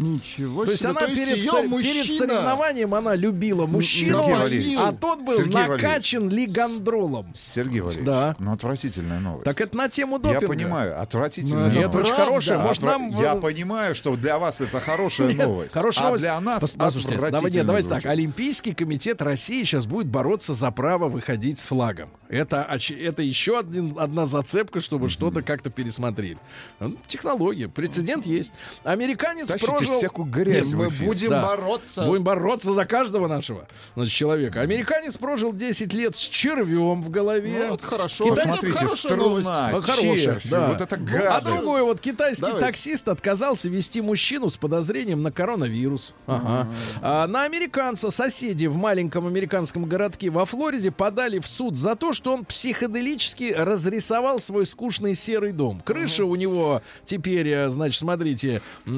[0.00, 4.38] Ничего То есть она перед, её со- перед мужчина соревнованием она любила мужчину, Сергей а-
[4.38, 4.78] Валерьевич.
[4.80, 5.82] а тот был Сергей Валерьевич.
[5.82, 7.26] накачан лигандролом.
[7.34, 8.34] Сергей Валерьевич, Да.
[8.38, 9.44] ну отвратительная новость.
[9.44, 10.46] Так это на тему я допинга.
[10.48, 11.96] понимаю, отвратительная Ну, это новость.
[11.98, 12.24] очень правда.
[12.24, 12.58] хорошая.
[12.58, 13.08] Может, Отвра- нам...
[13.10, 15.72] Я э, понимаю, что для вас это хорошая Нет, новость.
[15.74, 16.24] Хорошая а новость.
[16.24, 18.06] для нас Пос- послушайте, давай, нет, отвратительно давайте так.
[18.06, 22.10] Олимпийский комитет России сейчас будет бороться за право выходить с флагом.
[22.28, 26.38] Это, это еще один, одна зацепка, чтобы что-то как-то пересмотреть.
[26.78, 27.68] Ну, Технология.
[27.68, 28.52] Прецедент есть.
[28.84, 29.89] Американец Тащите прожил...
[29.96, 31.06] всякую грязь Нет, мы эфир.
[31.06, 31.42] будем Да.
[31.42, 32.02] бороться.
[32.04, 34.60] Будем бороться за каждого нашего значит, человека.
[34.60, 37.66] Американец прожил 10 лет с червем в голове.
[37.68, 38.24] Ну, это хорошо.
[38.24, 39.46] Китайец- Посмотрите, Хорошая новость.
[39.48, 40.66] струна, А, хорошая, червь, да.
[40.68, 41.56] вот это А гадость.
[41.56, 42.66] другой вот китайский Давайте.
[42.66, 46.14] таксист отказался вести мужчину с подозрением на коронавирус.
[46.26, 46.68] Ага.
[47.02, 52.12] А на американца соседи в маленьком американском городке во Флориде подали в суд за то,
[52.12, 55.82] что он психоделически разрисовал свой скучный серый дом.
[55.84, 58.90] Крыша у него теперь, э, значит, смотрите, э,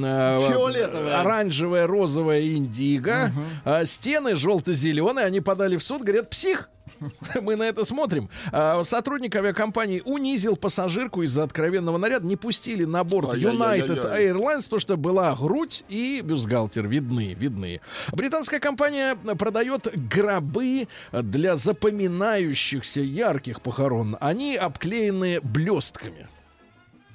[0.83, 1.20] Фиолетовая.
[1.20, 3.33] оранжевая, розовая, индиго.
[3.64, 5.26] А стены желто-зеленые.
[5.26, 6.68] Они подали в суд, говорят, псих.
[7.41, 8.28] Мы на это смотрим.
[8.51, 12.26] А, Сотрудник авиакомпании унизил пассажирку из-за откровенного наряда.
[12.26, 13.35] Не пустили на борт.
[13.35, 16.87] United Airlines, потому что была грудь и бюстгальтер.
[16.87, 17.80] Видны, видны.
[18.12, 24.16] Британская компания продает гробы для запоминающихся ярких похорон.
[24.20, 26.28] Они обклеены блестками.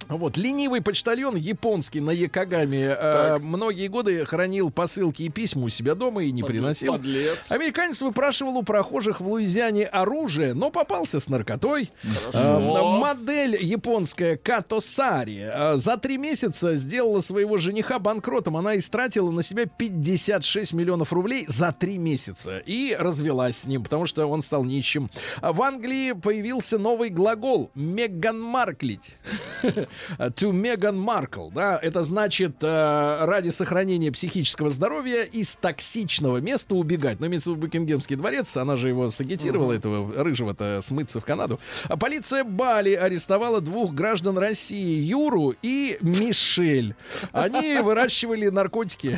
[0.09, 5.95] Вот, ленивый почтальон японский на Якогаме э, многие годы хранил посылки и письма у себя
[5.95, 6.93] дома и не приносил.
[6.93, 7.51] Подлец.
[7.51, 11.91] Американец выпрашивал у прохожих в Луизиане оружие, но попался с наркотой.
[12.33, 18.55] Э, модель японская Катосари э, за три месяца сделала своего жениха банкротом.
[18.55, 24.07] Она истратила на себя 56 миллионов рублей за три месяца и развелась с ним, потому
[24.07, 25.09] что он стал нищим.
[25.41, 29.17] А В Англии появился новый глагол «меган марклить».
[30.17, 37.19] to Меган Маркл, да, это значит э, ради сохранения психического здоровья из токсичного места убегать.
[37.19, 41.59] Но имеется в виду Букингемский дворец, она же его сагитировала, этого рыжего-то, смыться в Канаду.
[41.85, 46.95] А полиция Бали арестовала двух граждан России, Юру и Мишель.
[47.31, 49.17] Они выращивали наркотики.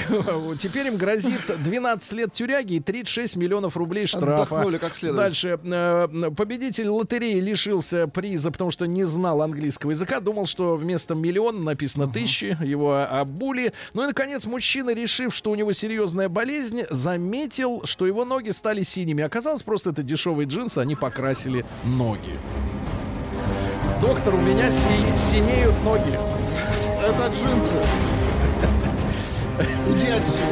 [0.59, 4.43] Теперь им грозит 12 лет тюряги и 36 миллионов рублей штрафа.
[4.43, 5.17] Отдохнули как следует.
[5.17, 5.59] Дальше.
[5.63, 10.19] э, Победитель лотереи лишился приза, потому что не знал английского языка.
[10.19, 12.57] Думал, что вместо миллиона написано тысячи.
[12.63, 13.74] Его обули.
[13.93, 18.84] Ну и, наконец, мужчина, решив, что у него серьезная болезнь, заметил, что его ноги стали
[18.84, 19.24] синими.
[19.24, 22.39] Оказалось, просто это дешевые джинсы, они покрасили ноги.
[24.01, 26.17] Доктор, у меня си- синеют ноги.
[27.03, 27.74] Это джинсы.
[29.89, 30.45] Иди отсюда.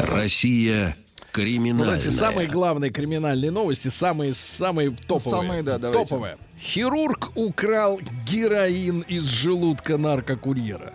[0.00, 0.96] Россия
[1.36, 1.84] криминальная.
[1.84, 5.30] Давайте самые главные криминальные новости, самые самые топовые.
[5.30, 6.08] Самые, да, давайте.
[6.08, 6.38] Топовые.
[6.58, 10.94] Хирург украл героин из желудка наркокурьера.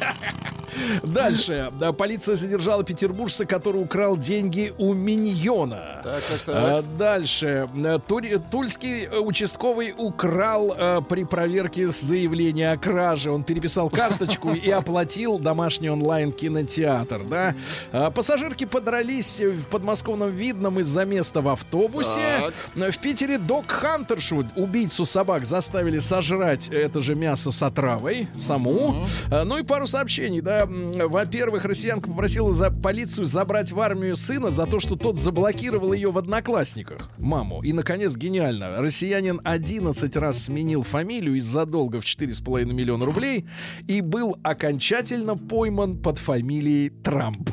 [1.02, 1.72] Дальше.
[1.80, 6.00] Да, полиция задержала петербуржца, который украл деньги у миньона.
[6.02, 6.54] Так, так, так.
[6.56, 7.68] А, дальше.
[7.74, 13.30] А, Тури- Тульский э, участковый украл э, при проверке заявления о краже.
[13.30, 17.24] Он переписал карточку и оплатил домашний онлайн-кинотеатр.
[17.24, 17.54] Да?
[17.92, 22.52] А, Пассажирки подрались в подмосковном Видном из-за места в автобусе.
[22.74, 29.06] В Питере Док Хантершу, убийцу собак, заставили сожрать это же мясо с отравой саму.
[29.30, 30.66] А, Ну и пару сообщений, да.
[30.66, 36.10] Во-первых, россиянка попросила за полицию забрать в армию сына за то, что тот заблокировал ее
[36.10, 37.62] в Одноклассниках, маму.
[37.62, 38.80] И, наконец, гениально.
[38.80, 43.46] Россиянин 11 раз сменил фамилию из-за долга в 4,5 миллиона рублей
[43.86, 47.50] и был окончательно пойман под фамилией Трамп.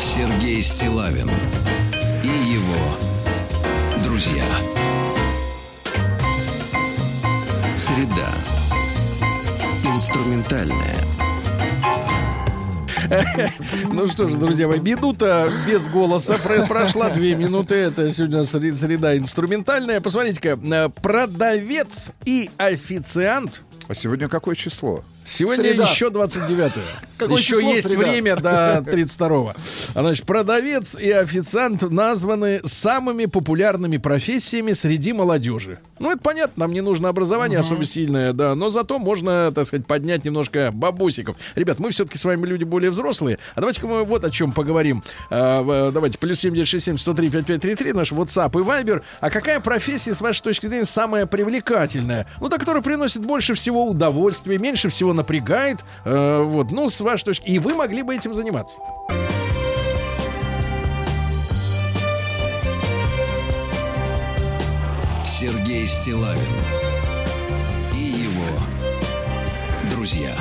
[0.00, 1.30] Сергей Стилавин
[4.18, 4.42] друзья.
[7.76, 8.34] Среда.
[9.94, 10.96] Инструментальная.
[13.92, 17.76] Ну что ж, друзья мои, минута без голоса про- прошла, две минуты.
[17.76, 20.00] Это сегодня сре- среда инструментальная.
[20.00, 25.04] Посмотрите-ка, э, продавец и официант А сегодня какое число?
[25.28, 25.84] Сегодня Среда.
[25.84, 26.72] еще 29
[27.18, 27.98] Какое Еще число есть среда?
[28.00, 29.54] время до 32-го.
[29.94, 35.78] А, Значит, продавец и официант названы самыми популярными профессиями среди молодежи.
[35.98, 39.84] Ну, это понятно, нам не нужно образование особо сильное, да, но зато можно, так сказать,
[39.84, 41.36] поднять немножко бабусиков.
[41.56, 45.02] Ребят, мы все-таки с вами люди более взрослые, а давайте-ка мы вот о чем поговорим.
[45.28, 49.02] А, давайте, плюс 7967 103 5533, наш WhatsApp и Viber.
[49.20, 52.28] А какая профессия, с вашей точки зрения, самая привлекательная?
[52.40, 55.84] Ну, та, которая приносит больше всего удовольствия, меньше всего напрягает.
[56.04, 57.44] Э, вот, ну, с вашей точки.
[57.46, 58.78] И вы могли бы этим заниматься.
[65.26, 66.40] Сергей Стилавин
[67.94, 68.58] и его
[69.90, 70.34] друзья.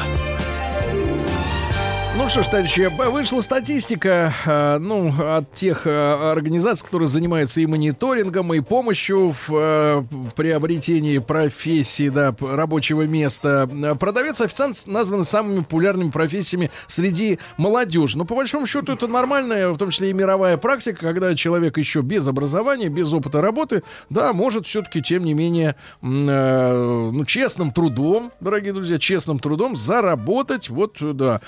[2.18, 7.68] Ну что ж, товарищи, вышла статистика, э, ну, от тех э, организаций, которые занимаются и
[7.68, 10.04] мониторингом, и помощью в э,
[10.36, 13.70] приобретении профессии, да, рабочего места.
[13.72, 18.18] Э, Продавец, официант названы самыми популярными профессиями среди молодежи.
[18.18, 22.02] Но по большому счету это нормальная, в том числе и мировая практика, когда человек еще
[22.02, 28.74] без образования, без опыта работы, да, может все-таки, тем не менее, ну, честным трудом, дорогие
[28.74, 31.42] друзья, честным трудом заработать, вот, э, да.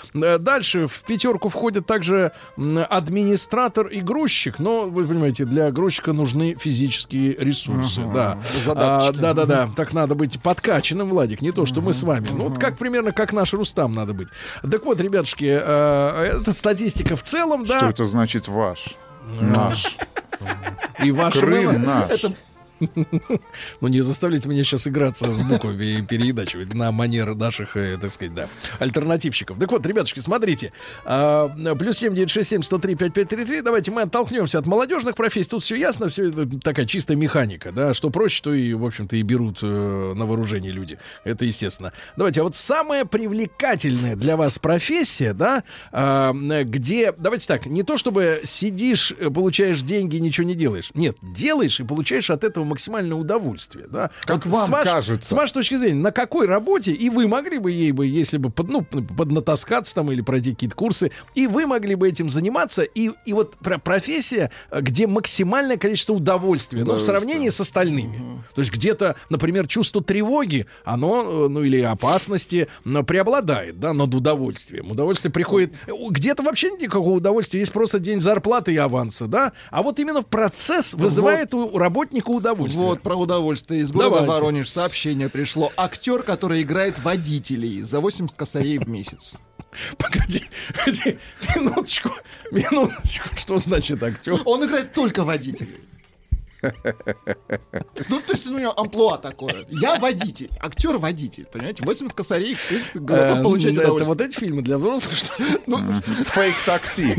[0.59, 7.33] Дальше в пятерку входит также администратор и грузчик, но, вы понимаете, для грузчика нужны физические
[7.35, 8.37] ресурсы, да.
[8.43, 9.21] А, задаточки.
[9.21, 12.27] Да-да-да, так надо быть подкачанным, Владик, не то, что мы с вами.
[12.29, 14.27] Ну, вот как примерно, как наш Рустам надо быть.
[14.69, 17.77] Так вот, ребятушки, э, это статистика в целом, да.
[17.77, 18.95] Что это значит ваш?
[19.39, 19.95] Наш.
[21.01, 22.25] И ваша Крым наш.
[23.81, 28.11] Ну, не заставляйте меня сейчас играться с буквами и переиначивать на манер наших, э, так
[28.11, 28.47] сказать, да,
[28.79, 29.57] альтернативщиков.
[29.59, 30.73] Так вот, ребятушки, смотрите.
[31.05, 33.61] А, плюс 7967 103 5533.
[33.61, 35.49] Давайте мы оттолкнемся от молодежных профессий.
[35.49, 37.93] Тут все ясно, все это такая чистая механика, да.
[37.93, 40.97] Что проще, то и, в общем-то, и берут э, на вооружение люди.
[41.23, 41.93] Это естественно.
[42.15, 47.97] Давайте, а вот самая привлекательная для вас профессия, да, а, где, давайте так, не то
[47.97, 50.91] чтобы сидишь, э, получаешь деньги, ничего не делаешь.
[50.93, 54.09] Нет, делаешь и получаешь от этого максимальное удовольствие, да.
[54.21, 55.29] Как вам с ваш- кажется.
[55.29, 58.49] С вашей точки зрения, на какой работе, и вы могли бы ей бы, если бы
[58.49, 63.11] под, ну, поднатаскаться там или пройти какие-то курсы, и вы могли бы этим заниматься, и,
[63.25, 68.41] и вот про- профессия, где максимальное количество удовольствия, ну, в сравнении с остальными.
[68.55, 74.13] То есть где-то, например, чувство тревоги, оно, э, ну, или опасности но преобладает, да, над
[74.13, 74.91] удовольствием.
[74.91, 75.73] Удовольствие приходит...
[75.87, 80.93] Где-то вообще никакого удовольствия, есть просто день зарплаты и аванса, да, а вот именно процесс
[80.93, 82.58] вызывает у работника удовольствие.
[82.59, 83.81] Вот про удовольствие.
[83.81, 84.33] Из города Давайте.
[84.33, 85.71] Воронеж сообщение пришло.
[85.77, 89.35] Актер, который играет водителей за 80 косарей в месяц.
[89.97, 90.45] Погоди,
[90.75, 91.17] погоди,
[91.55, 92.11] минуточку,
[92.51, 93.29] минуточку.
[93.35, 94.39] Что значит актер?
[94.45, 95.88] Он играет только водителей.
[96.61, 99.65] Ну, то есть у него амплуа такое.
[99.69, 101.83] Я водитель, актер-водитель, понимаете?
[101.83, 104.07] 80 косарей, в принципе, готов получать Э, Это удовольствие.
[104.07, 105.33] вот эти фильмы для взрослых, что?
[105.67, 105.77] Ну,
[106.25, 107.15] Фейк-такси.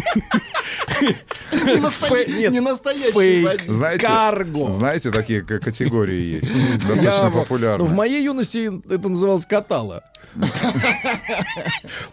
[2.51, 4.07] не, настоящий водитель.
[4.07, 4.71] Карго.
[4.71, 6.53] знаете, такие категории есть.
[6.87, 7.85] Достаточно популярны.
[7.85, 10.03] Ну, в моей юности это называлось катала.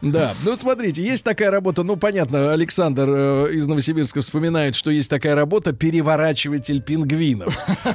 [0.01, 4.89] Да, ну вот смотрите, есть такая работа, ну понятно, Александр э, из Новосибирска вспоминает, что
[4.89, 7.16] есть такая работа переворачиватель пингвинов.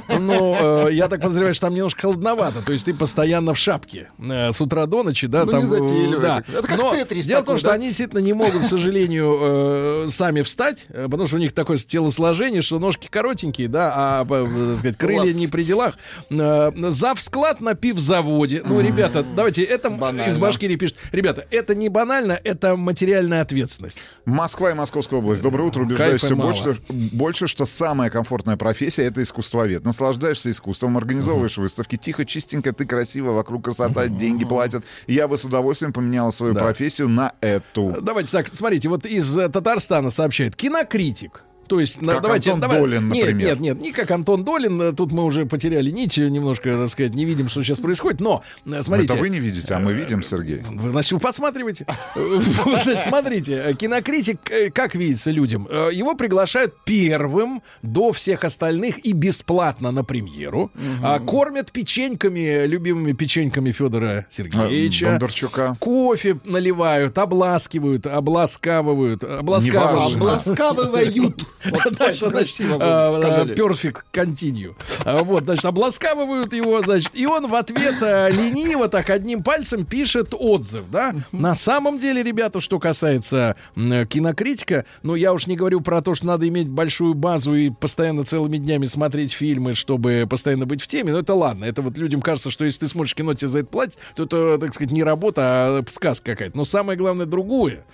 [0.09, 4.09] Но э, я так подозреваю, что там немножко холодновато, то есть ты постоянно в шапке
[4.19, 5.65] э, с утра до ночи, да, Ну, там.
[5.65, 6.45] не э, да.
[6.47, 6.67] это.
[6.67, 7.75] Как Но Тетрис Дело в том, такой, что да?
[7.75, 11.77] они действительно не могут, к сожалению, э, сами встать, э, потому что у них такое
[11.79, 15.97] телосложение, что ножки коротенькие, да, а, э, так сказать, крылья не при делах.
[16.31, 18.63] Э, Зав склад на пивзаводе.
[18.65, 20.29] Ну, ребята, давайте, это Банально.
[20.29, 20.97] из Башкирии пишет.
[21.13, 24.01] Ребята, это не банально, это материальная ответственность.
[24.25, 25.43] Москва и Московская область.
[25.43, 25.83] Доброе утро.
[25.83, 26.49] Убеждаюсь Кайфа все мало.
[26.49, 29.85] больше, больше, что самая комфортная профессия— это искусствовед.
[29.85, 31.97] Наслаждаешься искусством, организовываешь выставки.
[31.97, 34.85] Тихо, чистенько, ты красиво, вокруг красота, деньги платят.
[35.07, 37.99] Я бы с удовольствием поменяла свою профессию на эту.
[38.03, 41.45] Давайте так, смотрите, вот из э, Татарстана сообщает кинокритик.
[41.73, 43.49] То есть, на- Как давайте, Антон давай- Долин, нет, например.
[43.49, 44.79] Нет, нет, не как Антон Долин.
[44.83, 48.21] э, Тут мы уже потеряли нить, э, немножко, так сказать, не видим, что сейчас происходит.
[48.21, 49.15] Но, э, смотрите.
[49.15, 50.61] Это вы не видите, а мы видим, Сергей.
[50.69, 51.87] Вы, Значит, вы подсматриваете.
[52.15, 58.99] Значит, смотрите, э, кинокритик, э, как видится людям, э, его приглашают первым до всех остальных
[59.07, 60.71] и бесплатно на премьеру.
[61.03, 65.07] А, Кормят печеньками, любимыми печеньками Федора Сергеевича.
[65.07, 65.77] А, Бондарчука.
[65.81, 70.17] Кофе наливают, обласкивают, обласкавывают, обласкавывают.
[70.17, 71.47] Обласкавывают.
[71.65, 73.55] Вот Да, очень это, значит, красиво а, сказали.
[73.55, 74.75] Perfect continue.
[75.05, 79.85] А, Вот, значит, обласкавывают его, значит, и он в ответ а, лениво так одним пальцем
[79.85, 81.15] пишет отзыв, да?
[81.33, 86.27] На самом деле, ребята, что касается кинокритика, ну, я уж не говорю про то, что
[86.27, 91.13] надо иметь большую базу и постоянно целыми днями смотреть фильмы, чтобы постоянно быть в теме,
[91.13, 91.65] но это ладно.
[91.65, 94.59] Это вот людям кажется, что если ты смотришь кино, тебе за это платят, то это,
[94.59, 95.43] так сказать, не работа,
[95.79, 96.57] а сказка какая-то.
[96.57, 97.85] Но самое главное другое,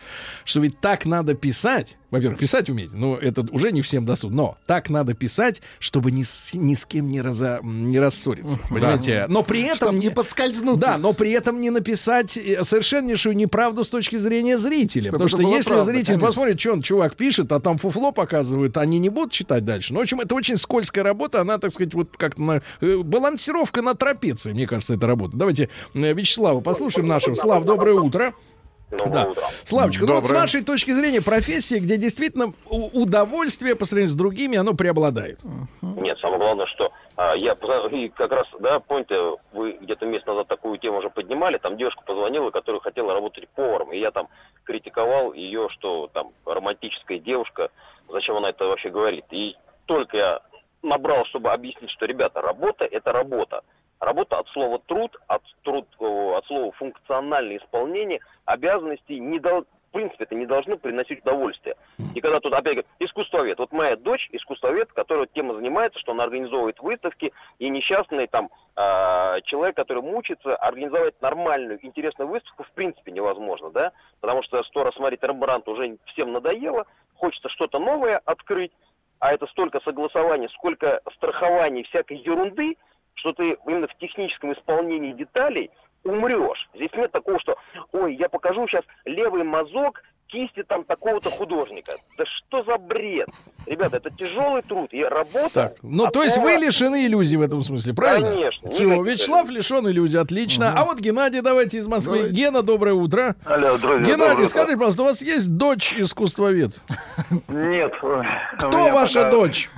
[0.44, 4.58] что ведь так надо писать, во-первых, писать уметь, ну, это уже не всем доступно, но
[4.66, 9.26] так надо писать, чтобы ни с, ни с кем не, разо, не рассориться, понимаете?
[9.28, 9.76] Но при этом...
[9.76, 10.86] Чтобы не подскользнуться.
[10.86, 15.10] Да, но при этом не написать э, совершеннейшую неправду с точки зрения зрителя.
[15.10, 16.26] Чтобы Потому что если правда, зритель конечно.
[16.26, 19.92] посмотрит, что он, чувак, пишет, а там фуфло показывают, они не будут читать дальше.
[19.92, 22.62] Ну, в общем, это очень скользкая работа, она, так сказать, вот как на...
[22.80, 25.36] э, балансировка на трапеции, мне кажется, это работа.
[25.36, 27.34] Давайте э, Вячеслава послушаем нашего.
[27.34, 28.34] Слав, доброе утро.
[28.90, 29.28] Да.
[29.64, 30.40] Славочка, ну вот с Доброе.
[30.42, 35.40] вашей точки зрения профессия, где действительно у- удовольствие по сравнению с другими, оно преобладает.
[35.82, 37.52] Нет, самое главное, что А, я
[37.90, 39.16] и как раз, да, помните,
[39.52, 43.92] вы где-то месяц назад такую тему уже поднимали, там девушка позвонила, которая хотела работать поваром,
[43.92, 44.28] и я там
[44.62, 47.70] критиковал ее, что там романтическая девушка,
[48.08, 49.24] зачем она это вообще говорит.
[49.32, 50.40] И только я
[50.82, 53.62] набрал, чтобы объяснить, что, ребята, работа– это работа.
[54.00, 60.24] Работа от слова труд, от, труд, от слова функциональное исполнение обязанностей не дол- в принципе,
[60.24, 61.74] это не должно приносить удовольствие.
[62.14, 63.58] И когда тут опять говорят, искусствовед.
[63.58, 69.40] Вот моя дочь искусствовед, которая тема занимается, что она организовывает выставки, и несчастный там а,
[69.42, 73.92] человек, который мучится, организовать нормальную, интересную выставку в принципе невозможно, да?
[74.20, 78.72] Потому что сто раз смотреть Рембрандт уже всем надоело, хочется что-то новое открыть,
[79.20, 82.76] а это столько согласований, сколько страхований, всякой ерунды,
[83.18, 85.70] что ты именно в техническом исполнении деталей
[86.04, 86.68] умрешь.
[86.74, 87.56] Здесь нет такого, что,
[87.92, 91.92] ой, я покажу сейчас левый мазок кисти там такого-то художника.
[92.16, 93.28] Да что за бред?
[93.66, 95.50] Ребята, это тяжелый труд и работа.
[95.52, 98.30] Так, ну, то есть вы лишены иллюзий в этом смысле, правильно?
[98.30, 100.72] Конечно, Все, Вячеслав лишен иллюзий, отлично.
[100.76, 102.16] А вот Геннадий, давайте из Москвы.
[102.18, 102.36] Давайте.
[102.36, 103.36] Гена, доброе утро.
[103.46, 104.06] Алло, друзья.
[104.06, 106.72] Геннадий, доброе скажите, пожалуйста, у вас есть дочь искусствовед?
[107.48, 107.94] Нет.
[108.58, 109.70] Кто ваша дочь?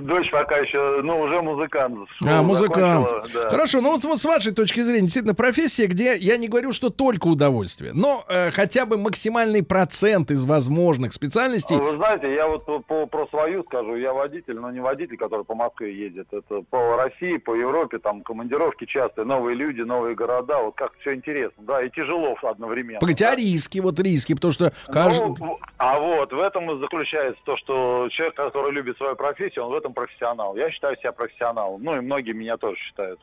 [0.00, 2.08] Дочь пока еще, ну, уже музыкант.
[2.24, 3.08] А, музыкант.
[3.34, 3.50] да.
[3.50, 6.90] Хорошо, ну вот, вот с вашей точки зрения, действительно, профессия, где я не говорю, что
[6.90, 11.76] только удовольствие, но э, хотя бы максимальный процент из возможных специальностей.
[11.76, 13.96] Вы знаете, я вот по- про свою скажу.
[13.96, 16.28] Я водитель, но не водитель, который по Москве ездит.
[16.30, 20.60] Это по России, по Европе, там командировки частые, новые люди, новые города.
[20.62, 23.00] Вот как все интересно, да, и тяжело одновременно.
[23.00, 23.32] Погодите, да.
[23.32, 25.34] а риски, вот риски, потому что каждый...
[25.38, 29.72] Ну, а вот в этом и заключается то, что человек, который любит свою профессию, он
[29.72, 30.56] в этом профессионал.
[30.56, 31.82] Я считаю себя профессионалом.
[31.82, 33.20] Ну и многие меня тоже считают.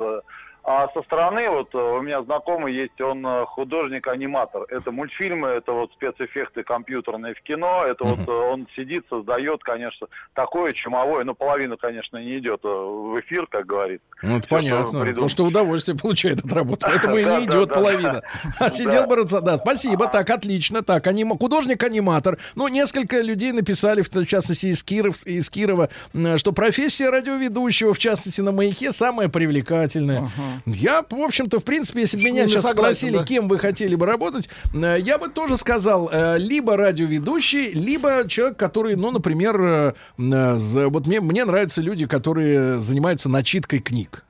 [0.65, 4.63] А со стороны, вот э, у меня знакомый есть, он э, художник-аниматор.
[4.69, 7.83] Это мультфильмы, это вот спецэффекты компьютерные в кино.
[7.85, 11.25] Это вот э, он сидит, создает, конечно, такое чумовое.
[11.25, 14.05] Ну, половина, конечно, не идет в эфир, как говорится.
[14.21, 14.85] Ну, это что понятно.
[14.85, 15.13] придумал.
[15.13, 16.79] Потому что удовольствие получает от работы.
[16.83, 18.21] Поэтому и не идет половина.
[18.59, 19.41] А сидел бороться.
[19.41, 20.07] Да, спасибо.
[20.07, 20.81] Так, отлично.
[20.81, 21.37] Так, анима...
[21.37, 22.37] художник-аниматор.
[22.55, 25.89] Ну, несколько людей написали, в частности, из, Киров, из Кирова,
[26.37, 30.29] что профессия радиоведущего, в частности, на маяке, самая привлекательная.
[30.65, 33.23] Я, в общем-то, в принципе, если бы меня сейчас согласен, спросили, да.
[33.23, 38.57] кем вы хотели бы работать, э, я бы тоже сказал, э, либо радиоведущий, либо человек,
[38.57, 44.23] который, ну, например, э, вот мне, мне нравятся люди, которые занимаются начиткой книг.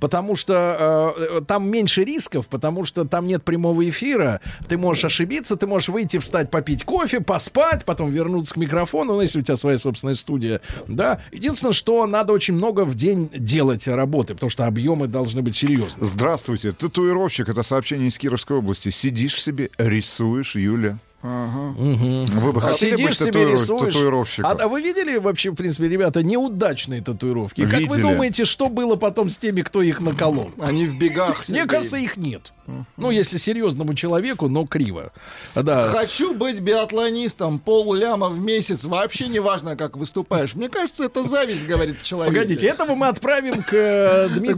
[0.00, 4.40] Потому что э, там меньше рисков, потому что там нет прямого эфира.
[4.68, 9.22] Ты можешь ошибиться, ты можешь выйти, встать, попить кофе, поспать, потом вернуться к микрофону, ну,
[9.22, 10.60] если у тебя своя собственная студия.
[10.86, 11.20] Да.
[11.32, 16.06] Единственное, что надо очень много в день делать работы, потому что объемы должны быть серьезные.
[16.06, 18.88] Здравствуйте, татуировщик, это сообщение из Кировской области.
[18.90, 20.98] Сидишь себе, рисуешь, Юля.
[21.22, 23.92] Вы бы хотели быть Сидишь себе, татуиров- рисуешь.
[23.94, 24.50] татуировщиком?
[24.50, 27.62] А, а вы видели вообще, в принципе, ребята, неудачные татуировки?
[27.64, 28.02] Как вы Видели.
[28.02, 30.50] думаете, что было потом с теми, кто их наколол?
[30.60, 31.48] Они в бегах.
[31.48, 32.52] Мне кажется, их нет.
[32.98, 35.10] Ну, если серьезному человеку, но криво.
[35.54, 35.88] Да.
[35.88, 40.54] Хочу быть биатлонистом, пол ляма в месяц, вообще не важно, как выступаешь.
[40.54, 42.34] Мне кажется, это зависть, говорит в человеке.
[42.36, 44.56] Погодите, этого мы отправим к э, Дмитрию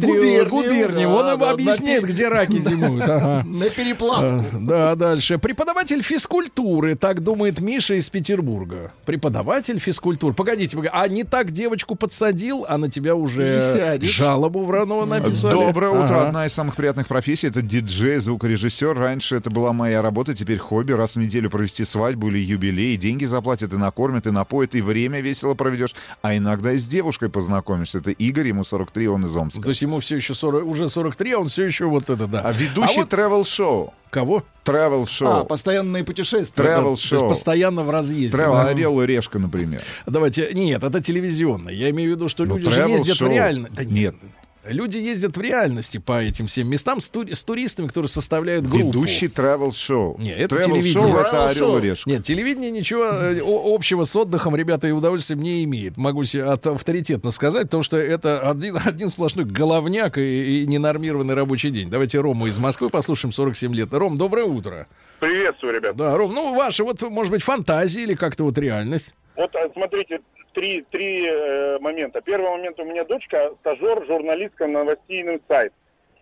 [0.49, 1.15] Губерниеву, Губерниеву.
[1.15, 3.09] Он да, объяснит, где раки зимуют.
[3.09, 3.43] Ага.
[3.47, 4.45] На переплавку.
[4.53, 5.39] Э, Да, дальше.
[5.39, 6.50] Преподаватель физкультуры,
[6.99, 8.93] так думает Миша из Петербурга.
[9.05, 10.35] Преподаватель физкультуры.
[10.35, 13.61] Погодите, погодите, а не так девочку подсадил, а на тебя уже
[14.03, 15.53] жалобу Вранова написали?
[15.53, 16.17] Доброе утро.
[16.17, 16.29] Ага.
[16.29, 18.97] Одна из самых приятных профессий это диджей, звукорежиссер.
[18.97, 20.93] Раньше это была моя работа, теперь хобби.
[20.93, 22.97] Раз в неделю провести свадьбу или юбилей.
[22.97, 25.95] Деньги заплатят, и накормят, и напоят, и время весело проведешь.
[26.23, 27.99] А иногда и с девушкой познакомишься.
[27.99, 29.63] Это Игорь, ему 43, он из Омска.
[29.63, 32.41] То есть ему все еще 40, уже 43, а он все еще вот это, да.
[32.43, 33.93] А ведущий вот travel-шоу.
[34.11, 34.45] Кого?
[34.65, 35.29] Travel-шоу.
[35.29, 36.65] А, постоянные путешествия.
[36.65, 38.37] Travel То есть постоянно в разъезде.
[38.37, 38.67] Travel, да.
[38.69, 39.83] Орел и Решка, например.
[40.07, 41.73] Давайте, нет, это телевизионное.
[41.73, 43.75] Я имею в виду, что Ну, люди же travel ездят в реальности.
[43.75, 44.15] Да Нет.
[44.63, 48.89] Люди ездят в реальности по этим всем местам с, тури- с туристами, которые составляют группу.
[48.89, 50.21] Ведущий travel-шоу.
[50.21, 51.21] Не, это Travel-шоу телевидение.
[51.27, 52.11] это Орел и Решка.
[52.11, 55.97] Нет, телевидение ничего э, общего с отдыхом, ребята, и удовольствием не имеет.
[55.97, 61.33] Могу себе от- авторитетно сказать, потому что это один, один сплошной головняк и, и ненормированный
[61.35, 61.89] рабочий день.
[61.89, 63.95] Давайте Рому из Москвы послушаем, 47 лет.
[63.95, 64.87] Ром, доброе утро.
[65.21, 65.97] Приветствую, ребят.
[65.97, 69.15] Да, Ром, ну ваши, вот, может быть, фантазии или как-то вот реальность.
[69.37, 70.21] Вот а, смотрите,
[70.53, 72.21] три, три э, момента.
[72.21, 75.73] Первый момент, у меня дочка стажер журналистка на новостейный сайт.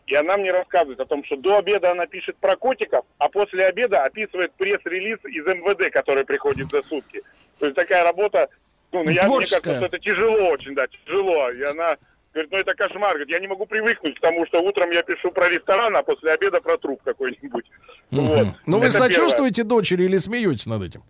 [0.06, 3.66] И она мне рассказывает о том, что до обеда она пишет про котиков, а после
[3.66, 7.22] обеда описывает пресс-релиз из МВД, который приходит за сутки.
[7.58, 8.48] То есть такая работа,
[8.90, 11.50] ну, я, мне кажется, что это тяжело очень, да, тяжело.
[11.50, 11.98] И она
[12.32, 13.10] говорит, ну это кошмар.
[13.10, 16.32] Говорит, я не могу привыкнуть к тому, что утром я пишу про ресторан, а после
[16.32, 17.66] обеда про труп какой-нибудь.
[18.10, 18.46] Вот.
[18.64, 19.08] Ну вы Это первое.
[19.12, 21.02] сочувствуете дочери или смеетесь над этим?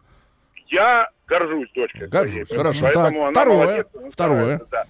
[0.69, 2.09] Я горжусь дочкой.
[2.09, 2.81] Горжусь, своей, хорошо.
[2.83, 4.61] Поэтому Так, она второе, молодец, второе.
[4.71, 4.85] да.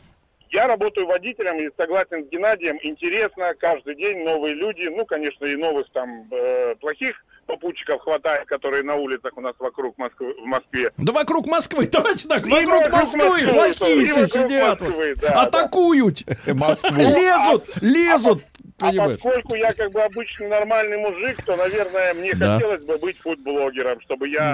[0.51, 5.55] Я работаю водителем и согласен с Геннадием, интересно, каждый день новые люди, ну, конечно, и
[5.57, 10.91] новых там э, плохих попутчиков хватает, которые на улицах у нас вокруг Москвы, в Москве.
[10.97, 15.29] Да вокруг Москвы, давайте так, И вокруг вокруг Москвы Москвы, плохие все сидят, Москвы, да,
[15.29, 15.43] да.
[15.43, 16.23] атакуют,
[16.55, 16.97] Москву.
[16.97, 18.43] лезут, лезут,
[18.81, 19.21] А понимаешь?
[19.21, 22.55] поскольку я как бы обычный нормальный мужик, то, наверное, мне Да.
[22.55, 24.53] хотелось бы быть фудблогером, чтобы я...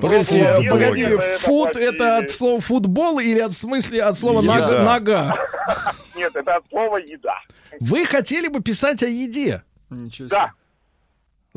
[0.00, 0.64] Погодите, Футбол.
[0.64, 4.54] э, погоди, это фут это от слова футбол или от смысле от слова Еда.
[4.54, 4.82] нога?
[4.84, 5.36] нога?
[6.16, 7.34] Нет, это от слова еда.
[7.80, 9.62] Вы хотели бы писать о еде?
[9.90, 10.36] Ничего себе.
[10.36, 10.52] Да.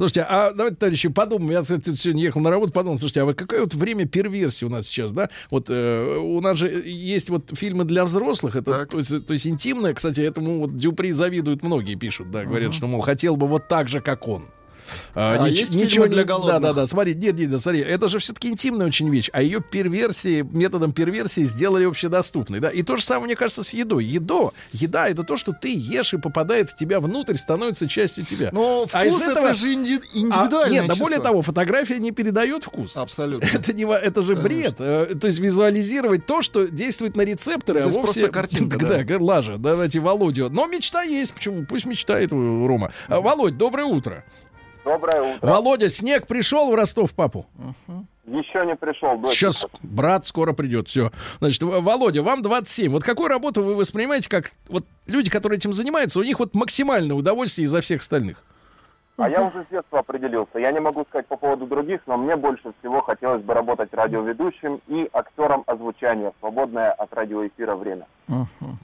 [0.02, 1.52] Слушайте, а давайте, товарищи, подумаем.
[1.52, 4.69] Я, кстати, сегодня ехал на работу, подумал, слушайте, а вот какое вот время перверсии у
[4.69, 5.30] нас сейчас, да?
[5.52, 9.45] Вот э, у нас же есть вот фильмы для взрослых, это то есть, то есть
[9.45, 13.68] интимное, кстати, этому вот Дюпри завидуют многие, пишут, да, говорят, что, мол, хотел бы вот
[13.68, 14.45] так же, как он.
[15.15, 16.61] А нич- есть фильмы для голодных?
[16.61, 16.88] Да, да, да.
[16.88, 20.91] Смотри, нет, нет, нет, смотри, это же все-таки интимная очень вещь, а ее перверсии, методом
[20.93, 22.69] перверсии сделали общедоступной, да.
[22.69, 24.05] И то же самое, мне кажется, с едой.
[24.05, 28.49] Едо, еда это то, что ты ешь и попадает в тебя внутрь, становится частью тебя.
[28.51, 31.03] Но вкус А из этого- это же инди- А, индивидуальное нет, да чувство.
[31.05, 32.95] более того, фотография не передает вкус.
[32.97, 33.45] Абсолютно.
[33.53, 34.76] Это, не, это же бред.
[34.80, 38.01] Э, То есть визуализировать то, что действует на рецепторы, То а вовсе...
[38.22, 39.18] просто картинка, Да, да.
[39.19, 39.57] лажа.
[39.57, 40.49] Давайте Володю.
[40.49, 41.34] Но мечта есть.
[41.34, 41.65] Почему?
[41.65, 42.91] Пусть мечтает Рома.
[43.07, 44.23] А, Володь, доброе утро.
[44.83, 45.47] Доброе утро.
[45.47, 47.45] Володя, снег пришел в Ростов, папу?
[48.25, 49.17] Еще не пришел.
[49.17, 49.33] дочь.
[49.33, 50.87] Сейчас брат скоро придет.
[50.87, 51.11] Все.
[51.39, 52.91] Значит, Володя, вам 27.
[52.91, 54.51] Вот какую работу вы воспринимаете как...
[54.69, 58.43] Вот люди, которые этим занимаются, у них вот максимальное удовольствие изо всех остальных.
[59.17, 60.57] А я уже с детства определился.
[60.57, 64.81] Я не могу сказать по поводу других, но мне больше всего хотелось бы работать радиоведущим
[64.87, 68.07] и актером озвучания, свободное от радиоэфира время.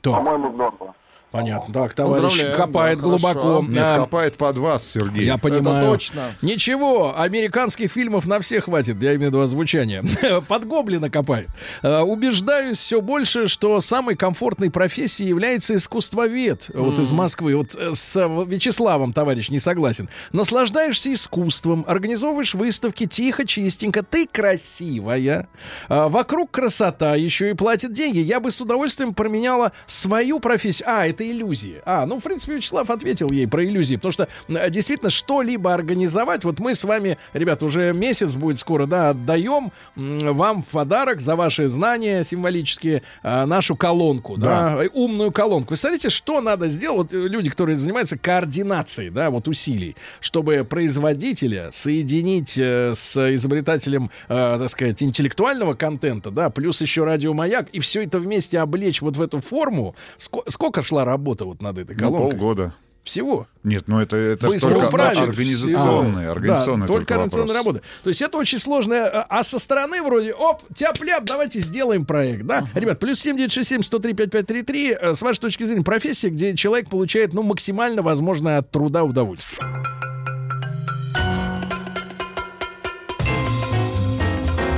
[0.01, 0.93] То, По-моему, здорово.
[1.31, 1.73] Понятно.
[1.73, 3.39] Так, товарищ копает да, глубоко.
[3.39, 3.61] хорошо.
[3.63, 3.97] Нет, Да.
[3.97, 5.25] копает под вас, Сергей.
[5.25, 5.77] Я понимаю.
[5.77, 6.35] Это точно.
[6.41, 10.03] Ничего, американских фильмов на всех хватит, я имею в виду озвучание.
[10.47, 11.47] Под гоблина копает.
[11.83, 16.65] Э, Убеждаюсь все больше, что самой комфортной профессией является искусствовед.
[16.73, 17.55] Вот из Москвы.
[17.55, 20.09] Вот э, с э, Вячеславом, товарищ, не согласен.
[20.31, 24.03] Наслаждаешься искусством, организовываешь выставки тихо, чистенько.
[24.03, 25.47] Ты красивая.
[25.89, 28.19] Вокруг красота, еще и платят деньги.
[28.19, 30.87] Я бы с удовольствием променяла свою профессию.
[30.89, 31.81] А, это иллюзии.
[31.85, 36.43] А, ну, в принципе, Вячеслав ответил ей про иллюзии, потому что э, действительно что-либо организовать,
[36.43, 41.35] вот мы с вами, ребят, уже месяц будет скоро, да, отдаем вам в подарок за
[41.35, 45.69] ваши знания символические э, нашу колонку, да, э, умную колонку.
[45.69, 51.69] Представляете, что надо сделать, вот э, люди, которые занимаются координацией, да, вот усилий, чтобы производителя
[51.71, 58.59] соединить с изобретателем, так сказать, интеллектуального контента, да, плюс еще радиомаяк, и все это вместе
[58.59, 59.95] облечь вот в эту форму.
[60.17, 62.37] Ско- сколько шла работа вот над этой Ну, колонкой?
[62.37, 62.73] полгода.
[63.03, 63.47] Всего.
[63.63, 65.17] Нет, ну это, это Быстро только управить.
[65.21, 67.75] организационные, А, организационные да, только только организационная вопрос.
[67.75, 67.81] работа.
[68.03, 72.45] То есть это очень сложная, а а со стороны вроде, оп, тяп-ляп, давайте сделаем проект,
[72.45, 72.67] да?
[72.73, 77.43] Ребят, плюс 7967 103 5533, э, с вашей точки зрения, профессия, где человек получает, ну,
[77.43, 79.65] максимально возможное от труда удовольствие.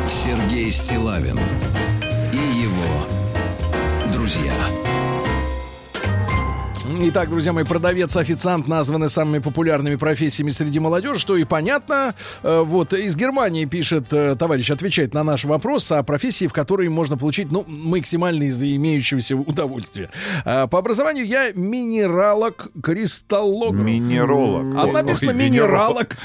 [0.09, 1.39] Сергей Стилавин
[7.01, 12.13] Итак, друзья мои, продавец, официант названы самыми популярными профессиями среди молодежи, что и понятно.
[12.43, 16.89] Э, Вот из Германии пишет э, товарищ, отвечает на наш вопрос о профессии, в которой
[16.89, 20.09] можно получить, ну, максимально из-за имеющегося удовольствия.
[20.43, 23.75] А, По образованию я минералог, кристаллог.
[23.75, 24.65] Минеролог.
[24.77, 26.17] А написано минералог.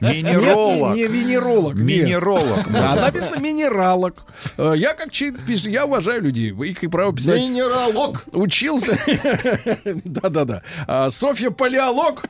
[0.00, 0.96] Минеролог.
[0.96, 1.74] Не венеролог.
[1.74, 2.66] Минеролог.
[2.74, 4.14] А написано минералог.
[4.56, 6.52] Э, Я как я уважаю людей.
[6.52, 7.38] Вы их и право писать.
[7.38, 8.24] Минералог.
[8.32, 8.98] Учился.
[10.04, 10.62] Да-да-да.
[10.86, 12.24] А, Софья Палеолог.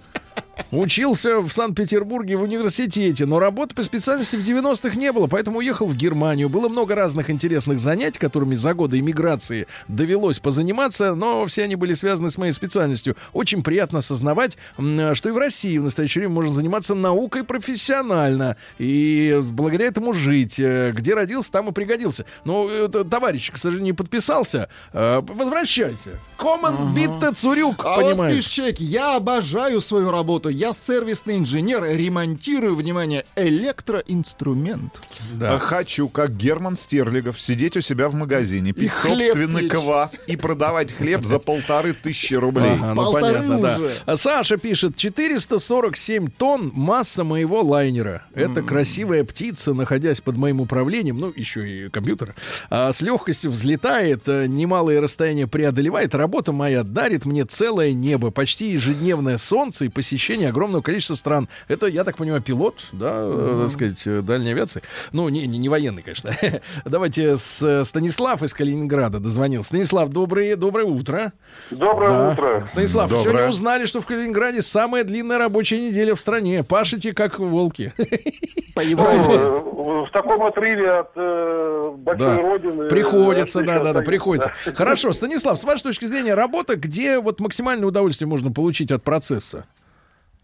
[0.70, 5.86] Учился в Санкт-Петербурге в университете, но работы по специальности в 90-х не было, поэтому уехал
[5.86, 6.48] в Германию.
[6.48, 11.94] Было много разных интересных занятий, которыми за годы иммиграции довелось позаниматься, но все они были
[11.94, 13.16] связаны с моей специальностью.
[13.32, 19.40] Очень приятно осознавать, что и в России в настоящее время можно заниматься наукой профессионально и
[19.52, 20.58] благодаря этому жить.
[20.58, 22.24] Э, Где родился, там и пригодился.
[22.44, 24.68] Но э, т- товарищ, к сожалению, не подписался.
[24.92, 26.10] Э, Возвращайся.
[26.36, 28.36] Команд Битте Цурюк, А вот понимаешь?
[28.36, 30.47] пишет человек, я обожаю свою работу.
[30.48, 35.00] Я сервисный инженер, ремонтирую, внимание, электроинструмент.
[35.40, 39.72] А Хочу, как Герман Стерлигов, сидеть у себя в магазине, пить хлеб собственный печь.
[39.72, 42.72] квас и продавать хлеб за полторы тысячи рублей.
[42.72, 43.76] Ага, ну Полторы понятно, да.
[43.76, 43.94] уже.
[44.06, 48.22] А Саша пишет, 447 тонн масса моего лайнера.
[48.34, 52.34] Это красивая птица, находясь под моим управлением, ну, еще и компьютер,
[52.70, 56.14] а, с легкостью взлетает, э, немалые расстояния преодолевает.
[56.14, 61.48] Работа моя дарит мне целое небо, почти ежедневное солнце и посещение протяжении огромного количества стран.
[61.68, 64.82] Это, я так понимаю, пилот, да, э, так сказать, э, дальней авиации.
[65.12, 66.32] Ну, не, не, не военный, конечно.
[66.84, 69.62] Давайте с э, Станислав из Калининграда дозвонил.
[69.62, 71.32] Станислав, доброе, доброе утро.
[71.70, 72.30] Доброе Да.
[72.32, 72.66] утро.
[72.66, 73.22] Станислав, Доброе.
[73.24, 76.62] сегодня узнали, что в Калининграде самая длинная рабочая неделя в стране.
[76.64, 77.92] Пашите как волки.
[78.74, 80.06] По Ну, Европе.
[80.06, 82.42] в таком отрыве от э, большой Да.
[82.42, 82.88] родины.
[82.88, 84.52] Приходится, да, еще да, да, остается, приходится.
[84.74, 89.66] Хорошо, Станислав, с вашей точки зрения, работа, где вот максимальное удовольствие можно получить от процесса?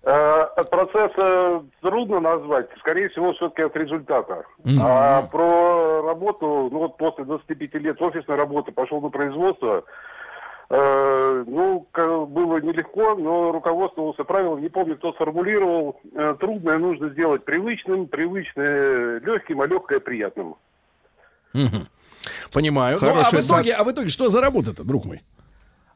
[0.05, 4.44] Э, От процесса трудно назвать, скорее всего, все-таки от результата.
[4.81, 9.85] А про работу, ну вот после 25 лет офисной работы пошел на производство,
[10.70, 11.86] Э, ну,
[12.26, 19.20] было нелегко, но руководствовался правилом, не помню, кто сформулировал, э, трудное нужно сделать привычным, привычное
[19.20, 20.56] легким, а легкое приятным.
[22.51, 22.98] Понимаю.
[23.01, 25.22] Ну, а, в итоге, а в итоге что за работа-то, друг мой?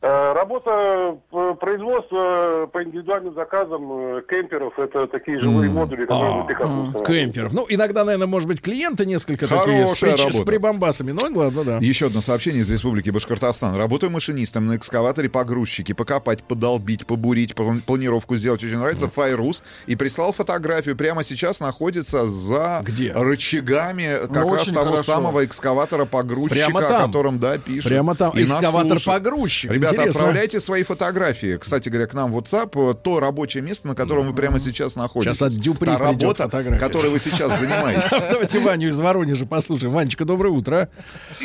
[0.00, 6.44] Э, Работа э, производства по индивидуальным заказам э, кемперов, это такие жилые модули, которые на
[6.44, 7.04] пикапу.
[7.04, 7.52] Кемперов.
[7.52, 10.44] Ну, иногда, наверное, может быть, клиенты несколько такие с, Хорошая прич- с работа.
[10.44, 11.10] прибамбасами.
[11.10, 11.78] Ну, ладно, да.
[11.78, 13.74] Еще одно сообщение из Республики Башкортостан.
[13.76, 15.92] Работаю машинистом на экскаваторе погрузчики.
[15.94, 18.62] Покопать, подолбить, побурить, план- планировку сделать.
[18.62, 19.08] Очень нравится.
[19.08, 19.64] Файрус.
[19.88, 20.94] И прислал фотографию.
[20.96, 23.12] Прямо сейчас находится за Где?
[23.14, 25.02] рычагами как Ну, раз того хорошо.
[25.02, 27.06] самого экскаватора погрузчика, Прямо о там.
[27.06, 27.88] котором, да, пишет.
[27.90, 28.30] Прямо там.
[28.38, 28.92] И нас слушает.
[28.92, 29.87] Экскаватор-погрузчик.
[29.90, 30.20] Ребята, Интересно.
[30.22, 31.56] отправляйте свои фотографии.
[31.56, 34.96] Кстати говоря, к нам в WhatsApp э, то рабочее место, на котором вы прямо сейчас
[34.96, 35.36] находитесь.
[35.38, 36.78] Сейчас от Дюпри Та работа, фотография.
[36.78, 38.10] которой вы сейчас занимаетесь.
[38.30, 39.92] Давайте Ваню из Воронежа послушаем.
[39.92, 40.88] Ванечка, доброе утро.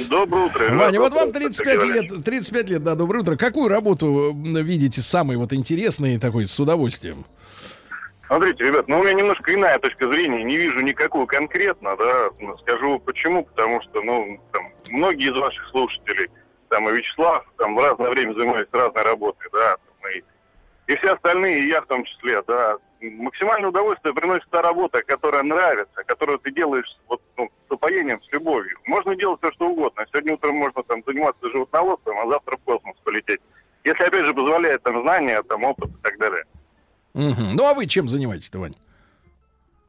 [0.10, 0.76] Доброе утро.
[0.76, 2.12] Ваня, вот вам Доброе утро, 35 Сергей Валерьевич.
[2.12, 3.36] лет, 35 лет, да, доброе утро.
[3.36, 7.26] Какую работу видите самой вот интересной такой с удовольствием?
[8.28, 12.30] Смотрите, ребят, ну у меня немножко иная точка зрения, не вижу никакую конкретно, да,
[12.62, 16.30] скажу почему, потому что, ну, там, многие из ваших слушателей,
[16.74, 19.78] там, и Вячеслав, там, в разное время занимаются разной работой, да,
[20.12, 20.24] и,
[20.92, 25.44] и все остальные, и я в том числе, да, максимальное удовольствие приносит та работа, которая
[25.44, 28.76] нравится, которую ты делаешь вот, ну, с упоением, с любовью.
[28.88, 30.04] Можно делать все, что угодно.
[30.10, 33.42] Сегодня утром можно там заниматься животноводством, а завтра в космос полететь.
[33.84, 36.44] Если, опять же, позволяет там знания, там, опыт и так далее.
[37.14, 37.52] Мгм.
[37.54, 38.74] Ну, а вы чем занимаетесь-то, Вань?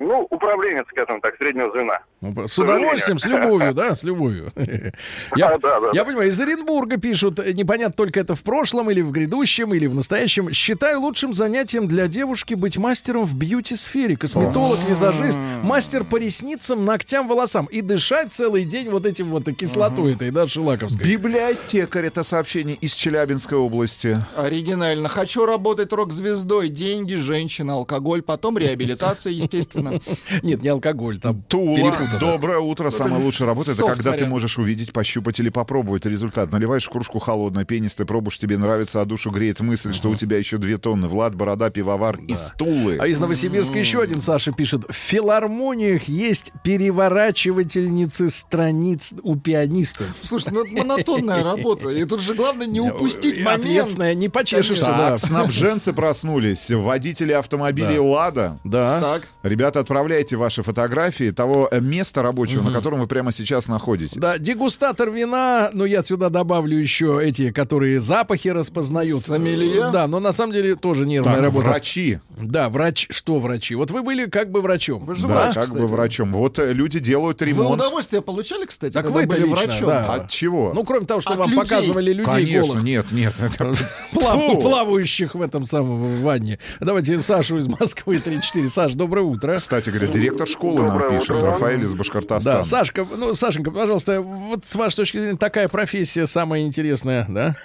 [0.01, 2.03] Ну, управленец, скажем так, среднего звена.
[2.25, 4.51] Ну, С удовольствием, с любовью, да, с любовью.
[5.37, 5.91] Я, Да, да, да.
[5.93, 9.87] я понимаю, из Оренбурга пишут, э, непонятно только это в прошлом или в грядущем, или
[9.87, 10.51] в настоящем.
[10.53, 14.17] Считаю лучшим занятием для девушки быть мастером в бьюти-сфере.
[14.17, 17.67] Косметолог, визажист, мастер по ресницам, ногтям, волосам.
[17.67, 21.07] И дышать целый день вот этим вот кислотой этой, да, шелаковской.
[21.07, 24.17] Библиотекарь это сообщение из Челябинской области.
[24.37, 25.09] Оригинально.
[25.09, 26.69] Хочу работать рок-звездой.
[26.69, 30.01] Деньги, женщина, алкоголь, потом реабилитация, естественно.
[30.43, 32.33] Нет, не алкоголь, там Тула, перепутано.
[32.33, 32.91] доброе утро.
[32.91, 36.53] Самая лучшая работа это когда ты можешь увидеть, пощупать или попробовать результат.
[36.53, 40.39] Наливаешь в кружку холодной, пенистый, пробуешь, тебе нравится, а душу греет мысль, что у тебя
[40.39, 41.09] еще две тонны.
[41.09, 42.99] Влад, Борода, Пивовар и стулы.
[43.01, 44.85] А из Новосибирска еще один Саша пишет.
[44.89, 50.07] В филармониях есть переворачивательницы страниц у пианистов.
[50.23, 51.89] Слушай, ну это монотонная работа.
[51.91, 53.97] И тут же главное не упустить И момент.
[53.99, 54.87] Не почешешься.
[54.87, 56.71] Так, снабженцы проснулись.
[56.71, 58.59] Водители автомобилей «Лада».
[58.65, 59.01] Да.
[59.01, 59.29] Так.
[59.43, 64.17] Ребята, отправляйте ваши фотографии того э, места рабочего, на котором вы прямо сейчас находитесь.
[64.19, 69.23] Да, дегустатор вина, ну я сюда добавлю еще эти, которые запахи распознают.
[69.23, 69.89] Сомелье?
[69.91, 71.69] Да, но на самом деле тоже нервная Так, работа.
[71.69, 72.19] врачи.
[72.37, 73.75] Да, врач, что врачи?
[73.75, 75.05] Вот вы были как бы врачом.
[75.05, 75.81] Вы же Да, врач, как кстати.
[75.81, 76.33] бы врачом.
[76.33, 77.81] Вот э, люди делают Вы ремонт.
[77.81, 79.87] удовольствие получали, кстати, Так когда вы были лично, врачом?
[79.89, 80.01] да.
[80.15, 80.73] От чего?
[80.75, 81.61] Ну, кроме того, что От вам людей.
[81.63, 82.83] показывали людей Конечно, голых.
[82.85, 83.35] нет, нет.
[83.41, 83.73] это-
[84.13, 84.61] Плав- Фу.
[84.61, 86.59] плавающих в этом самом в ванне.
[86.81, 88.69] Давайте Сашу из Москвы 34.
[88.69, 89.57] Саш, доброе утро.
[89.57, 91.47] Кстати говоря, директор школы нам Доброе пишет, утро.
[91.53, 92.59] Рафаэль из Башкортостана.
[92.59, 97.57] Да, Сашка, ну, Сашенька, пожалуйста, вот с вашей точки зрения такая профессия самая интересная, да?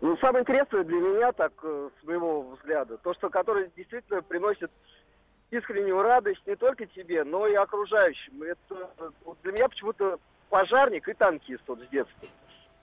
[0.00, 4.70] Ну, самое интересное для меня, так, э, с моего взгляда, то, что которое действительно приносит
[5.50, 8.42] искреннюю радость не только тебе, но и окружающим.
[8.42, 10.18] Это э, вот для меня почему-то
[10.50, 12.28] пожарник и танкист вот с детства.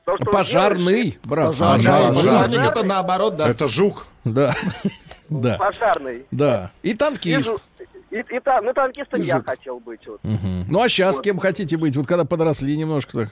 [0.06, 1.48] То, что Пожарный, брат.
[1.48, 2.16] Пожарный, Пожарный.
[2.24, 3.50] пожарник это наоборот, да.
[3.50, 4.06] Это жук.
[4.24, 4.54] Да.
[5.30, 5.58] Да.
[5.58, 6.26] Пожарный.
[6.30, 6.72] Да.
[6.84, 7.38] И танкист.
[7.38, 7.58] Вижу-
[8.14, 10.06] И, и та- ну, танкистом я хотел быть.
[10.08, 10.24] Вот.
[10.24, 10.66] Мгм.
[10.70, 11.96] Ну а сейчас кем хотите быть?
[11.98, 13.30] Вот когда подросли немножко так.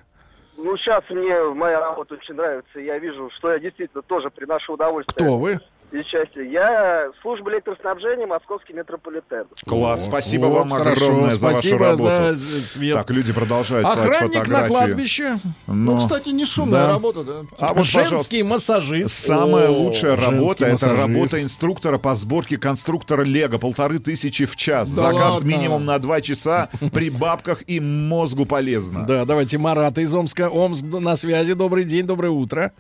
[0.57, 4.73] Ну, сейчас мне моя работа очень нравится, и я вижу, что я действительно тоже приношу
[4.73, 5.25] удовольствие.
[5.27, 5.59] Кто вы?
[5.91, 6.49] И счастье.
[6.49, 9.43] Я служба электроснабжения, московский метрополитен.
[9.67, 12.03] Класс, спасибо Вот, вам хорошо, огромное за вашу работу.
[12.37, 12.93] за, свет.
[12.95, 14.67] Так, люди продолжают слать Охранник на фотографии.
[14.69, 15.39] кладбище.
[15.67, 16.87] Ну, Но кстати, не шумная Да.
[16.93, 17.33] работа, да.
[17.59, 19.11] А вот, Женский массажист.
[19.13, 20.97] Самая О, лучшая работа это массажист.
[21.01, 23.57] работа инструктора по сборке конструктора Лего.
[23.57, 24.95] Полторы тысячи в час.
[24.95, 25.47] Да Заказ ладно?
[25.49, 26.69] минимум на два часа.
[26.93, 29.05] При бабках и мозгу полезно.
[29.05, 30.47] Да, давайте Марата из Омска.
[30.49, 31.51] Омск на связи.
[31.53, 32.71] Добрый день, доброе утро.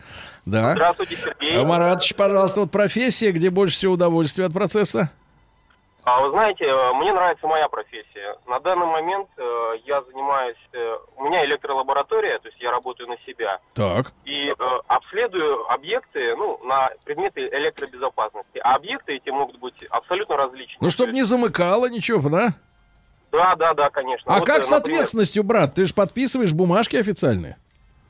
[0.45, 0.73] Да.
[0.73, 1.61] Здравствуйте, Сергей.
[1.61, 5.11] А, Маратович, пожалуйста, вот профессия, где больше всего удовольствия от процесса.
[6.03, 8.35] А вы знаете, э, мне нравится моя профессия.
[8.47, 13.17] На данный момент э, я занимаюсь, э, у меня электролаборатория, то есть я работаю на
[13.25, 13.59] себя.
[13.75, 14.11] Так.
[14.25, 14.53] И э,
[14.87, 18.57] обследую объекты, ну, на предметы электробезопасности.
[18.63, 20.79] А объекты эти могут быть абсолютно различные.
[20.81, 22.55] Ну, чтобы не замыкало ничего, да?
[23.31, 24.33] Да, да, да, конечно.
[24.35, 25.75] А Вот, как с например, ответственностью, брат?
[25.75, 27.57] Ты же подписываешь бумажки официальные?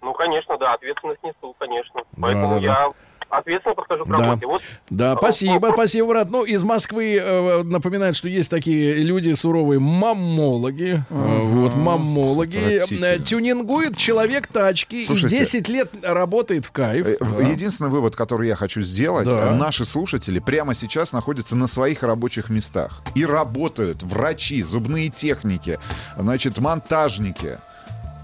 [0.02, 2.02] Ну, конечно, да, ответственность несу, конечно.
[2.20, 2.62] Поэтому да, да.
[2.62, 2.92] я
[3.30, 4.18] ответственно подхожу к Да.
[4.18, 4.46] работе.
[4.46, 6.30] Вот Да, спасибо, спасибо, брат.
[6.30, 11.04] Ну, из Москвы э, напоминают, что есть такие люди суровые, маммологи.
[11.10, 12.82] Э, Вот, маммологи.
[13.04, 15.36] Э, Тюнингует человек тачки Слушайте.
[15.36, 17.08] и 10 лет работает в кайф.
[17.08, 17.42] Э, Да.
[17.48, 19.48] Единственный вывод, который я хочу сделать, Да.
[19.48, 25.80] э, наши слушатели прямо сейчас находятся на своих рабочих местах и работают врачи, зубные техники,
[26.18, 27.60] значит, монтажники.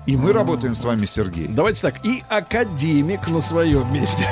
[0.08, 1.48] И мы работаем с вами, Сергей.
[1.48, 4.26] Давайте так, и академик на своем месте.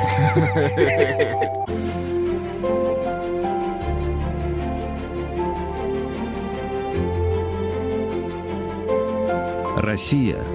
[9.76, 10.44] Россия–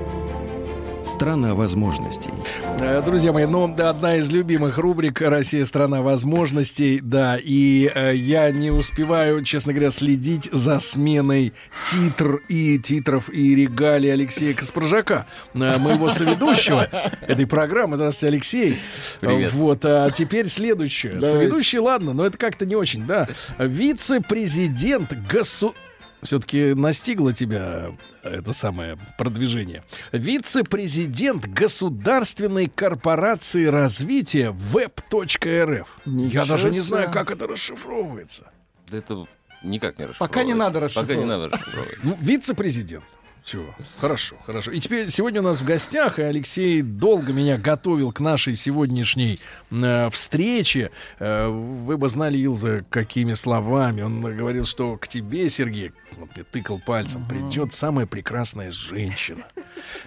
[1.04, 2.30] страна возможностей.
[2.78, 8.14] Э, Друзья мои, ну, да, одна из любимых рубрик «Россия– страна возможностей», да, и э,
[8.14, 11.52] я не успеваю, честно говоря, следить за сменой
[11.90, 16.88] титр и титров и регалий Алексея Каспаржака, э, моего соведущего
[17.20, 17.96] этой программы.
[17.96, 18.78] Здравствуйте, Алексей.
[19.20, 19.52] Привет.
[19.52, 21.14] Вот, а теперь следующее.
[21.14, 21.38] Давайте.
[21.38, 23.28] Соведущий, ладно, но это как-то не очень, да.
[23.58, 25.74] Вице-президент госу...
[26.22, 29.82] Все-таки настигло тебя это самое продвижение.
[30.12, 35.88] Вице-президент Государственной корпорации развития web.рф.
[36.04, 38.50] Я даже не знаю, как это расшифровывается.
[38.90, 39.26] Да это
[39.62, 40.18] никак не расшифровывается.
[40.18, 41.18] Пока не надо Пока расшифровывать.
[41.18, 41.98] не надо расшифровывать.
[42.04, 43.04] Ну, вице-президент.
[43.42, 44.70] Все, хорошо, хорошо.
[44.70, 49.38] И теперь сегодня у нас в гостях, и Алексей долго меня готовил к нашей сегодняшней
[49.70, 50.90] э, встрече.
[51.18, 54.02] Э, вы бы знали, Илза, какими словами.
[54.02, 59.44] Он говорил, что к тебе, Сергей, вот мне тыкал пальцем, придет самая прекрасная женщина.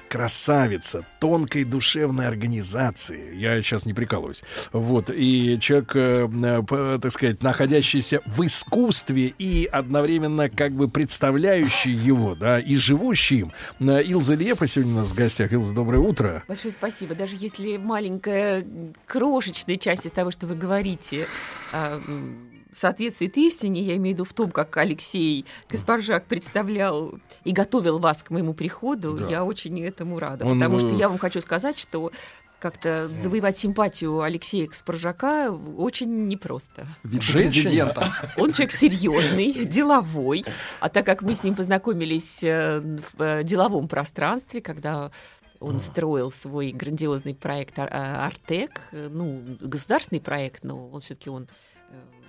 [0.10, 3.36] Красавица, тонкой душевной организации.
[3.36, 4.44] Я сейчас не прикалываюсь.
[4.72, 10.88] Вот, и человек, э, э, п- так сказать, находящийся в искусстве и одновременно как бы
[10.88, 13.54] представляющий его, да, и живущий им.
[13.80, 15.52] Э, Илза Лепа сегодня у нас в гостях.
[15.52, 16.44] Илза, доброе утро.
[16.48, 17.16] Большое спасибо.
[17.16, 18.66] Даже если маленькая,
[19.08, 21.28] крошечная часть из того, что вы говорите,
[21.72, 22.38] м,
[22.74, 27.14] соответствует истине, я имею в виду в том, как Алексей Каспаржак представлял
[27.44, 29.28] и готовил вас к моему приходу, Да.
[29.30, 30.46] я очень этому рада.
[30.46, 32.12] Он, потому что э, я вам хочу сказать, что
[32.60, 36.88] как-то завоевать симпатию Алексея Каспаржака очень непросто.
[37.04, 38.14] Вице-президента.
[38.38, 40.46] Он человек серьезный, деловой.
[40.80, 42.80] А так как мы с ним познакомились э,
[43.18, 45.12] в э, деловом пространстве, когда
[45.60, 51.48] он строил свой грандиозный проект Ар- а, Артек, ну, государственный проект, но он все-таки он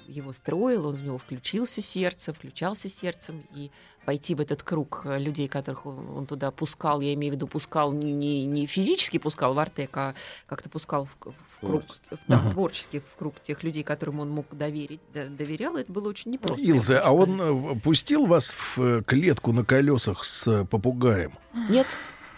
[0.07, 3.71] его строил, он в него включился сердцем, включался сердцем, и
[4.05, 7.47] пойти в этот круг э, людей, которых он, он туда пускал, я имею в виду,
[7.47, 10.15] пускал не, не, не физически пускал в Артек, а
[10.47, 11.17] как-то пускал в,
[11.47, 12.51] в круг, в- да, Ага.
[12.51, 16.63] творчески в круг тех людей, которым он мог доверить, доверял, это было очень непросто.
[16.63, 21.33] Илза, а он э, пустил вас в э, клетку на колесах с попугаем?
[21.69, 21.87] Нет.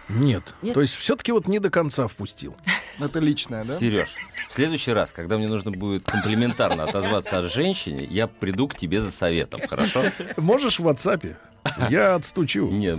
[0.09, 0.55] Нет.
[0.63, 0.75] Нет.
[0.75, 2.55] То есть все-таки вот не до конца впустил.
[3.01, 3.75] Это личное, да?
[3.77, 4.15] Сереж,
[4.49, 9.01] в следующий раз, когда мне нужно будет комплиментарно отозваться от женщине, я приду к тебе
[9.01, 10.05] за советом, хорошо?
[10.37, 11.37] Можешь в WhatsApp?
[11.91, 12.69] Я отстучу.
[12.71, 12.97] Нет,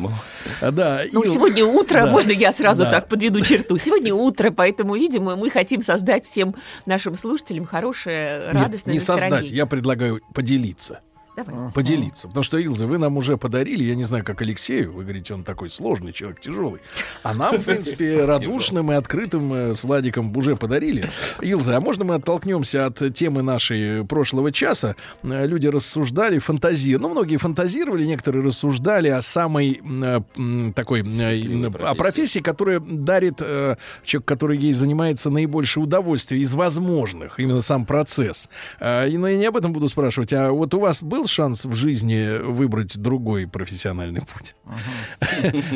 [0.59, 2.11] А, да, Ну, Ил- сегодня утро, Да.
[2.11, 2.91] можно я сразу Да.
[2.91, 3.77] так подведу черту?
[3.77, 6.53] Сегодня утро, поэтому, видимо, мы хотим создать всем
[6.85, 9.55] нашим слушателям хорошее, Нет, радостное не создать, настроение.
[9.57, 10.99] я предлагаю поделиться.
[11.37, 11.71] Давай.
[11.71, 12.27] Поделиться.
[12.27, 15.43] Потому что, Илза, вы нам уже подарили, я не знаю, как Алексею, вы говорите, он
[15.43, 16.81] такой сложный человек, тяжелый.
[17.21, 21.09] А нам, в принципе, радушным и открытым э, с Владиком уже подарили.
[21.41, 24.95] Илза, а можно мы оттолкнемся от темы нашей прошлого часа?
[25.21, 26.95] Э, Люди рассуждали, фантазии.
[26.95, 34.57] Ну, многие фантазировали, некоторые рассуждали о самой э, такой, о профессии, которая дарит человек, который
[34.57, 38.49] ей занимается наибольшее удовольствие из возможных, именно сам процесс.
[38.81, 41.73] И, Но я не об этом буду спрашивать, а вот у вас был шанс в
[41.73, 44.55] жизни выбрать другой профессиональный путь?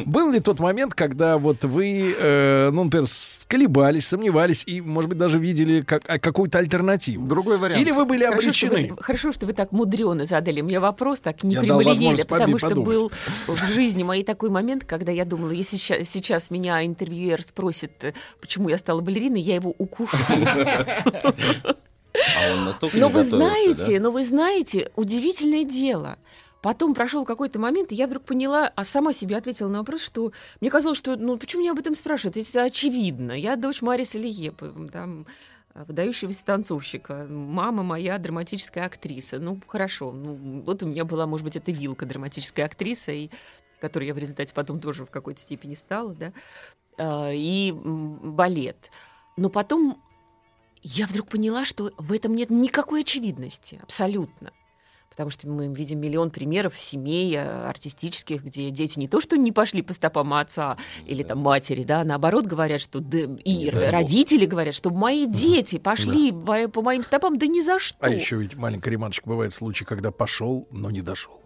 [0.06, 5.10] Был ли тот момент, когда вот вы, э, ну, например, с- колебались, сомневались и, может
[5.10, 7.28] быть, даже видели а, какую-то альтернативу?
[7.28, 7.82] Другой вариант.
[7.82, 8.92] Или вы были обречены?
[9.00, 13.12] хорошо, что вы так мудрено задали мне вопрос, так не прямолинейно, потому что был
[13.48, 18.70] в жизни моей такой момент, когда я думала, если сейчас меня интервьюер спросит, э, почему
[18.70, 20.18] я стала балериной, я его укушу.
[22.14, 24.04] А он настолько Но вы знаете, да?
[24.04, 26.18] но вы знаете, удивительное дело.
[26.62, 30.32] Потом прошел какой-то момент, и я вдруг поняла, а сама себе ответила на вопрос, что
[30.60, 32.36] мне казалось, что ну почему меня об этом спрашивают?
[32.36, 33.32] Ведь Это очевидно.
[33.32, 34.72] Я дочь Мариса Лиепы.
[34.92, 35.26] Там,
[35.74, 37.26] выдающегося танцовщика.
[37.30, 39.40] Мама моя драматическая актриса.
[39.40, 40.12] Ну, хорошо.
[40.12, 43.30] Ну, вот у меня была, может быть, это вилка драматическая актриса, и
[43.80, 46.34] которой я в результате потом тоже в какой-то степени стала, да,
[46.98, 48.92] а, и балет.
[49.36, 50.02] Но потом
[50.84, 54.52] я вдруг поняла, что в этом нет никакой очевидности, абсолютно.
[55.10, 59.52] Потому что мы видим миллион примеров семей э, артистических, где дети не то, что не
[59.52, 63.92] пошли по стопам отца или там матери, да, а наоборот говорят, что да, и бог.
[63.92, 67.98] родители говорят, что мои дети пошли по- по моим стопам, да ни за что.
[68.00, 71.42] А еще ведь, маленькая ремарочка, бывает случай, когда пошел, но не дошел.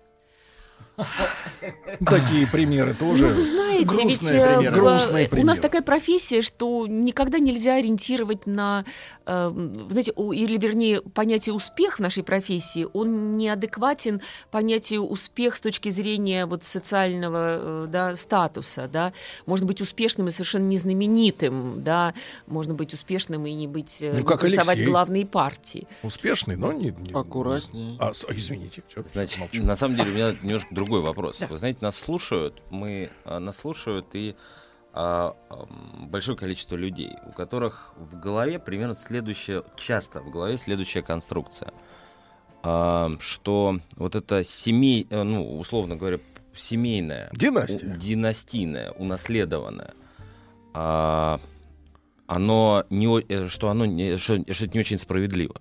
[2.05, 3.27] Такие примеры тоже.
[3.27, 4.75] Ну, вы знаете, ведь Грустные э, примеры.
[4.75, 5.55] в- Грустные у нас примеры.
[5.61, 8.85] такая профессия, что никогда нельзя ориентировать на,
[9.25, 9.51] э,
[9.89, 15.89] знаете, у- или вернее, понятие успех в нашей профессии, он неадекватен понятию успех с точки
[15.89, 19.13] зрения вот социального э, да, статуса, да.
[19.45, 22.13] Можно быть успешным и совершенно незнаменитым, да,
[22.47, 24.85] можно быть успешным и не быть, э, Ну, не как Алексей.
[24.85, 25.87] главные партии.
[26.03, 26.91] Успешный, но не...
[26.97, 27.97] не- Аккуратнее.
[27.99, 31.39] А, извините, все, Значит, на самом деле у меня немножко другой вопрос.
[31.49, 34.35] Вы знаете, нас слушают, мы а, нас слушают и
[34.93, 35.35] а,
[36.09, 41.73] большое количество людей, у которых в голове примерно следующая, часто в голове следующая конструкция,
[42.63, 46.19] А, что вот это семей, э, ну условно говоря,
[46.55, 47.93] семейная, Династия.
[47.93, 49.93] у- династийная, унаследованная,
[50.73, 51.39] а,
[52.27, 55.55] оно не, э, что оно не, что, что это не очень справедливо.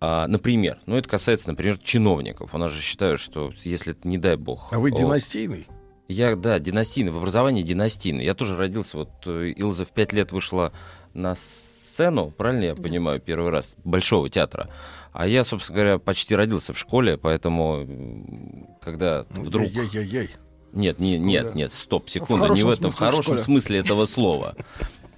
[0.00, 2.54] А, например, ну это касается, например, чиновников.
[2.54, 4.72] У нас же считают, что если, не дай бог...
[4.72, 5.66] А вы династийный?
[6.08, 8.24] Я, да, династийный, в образовании династийный.
[8.24, 10.72] Я тоже родился, вот э, Илза в пять лет вышла
[11.14, 14.70] на сцену, правильно я понимаю, первый раз, Большого театра.
[15.12, 19.68] А я, собственно говоря, почти родился в школе, поэтому когда вдруг...
[19.68, 20.30] Яй-яй-яй.
[20.72, 23.78] Нет, не, нет, нет, стоп, секунду, не хорошем в этом, в смысле в хорошем смысле
[23.78, 24.54] этого слова.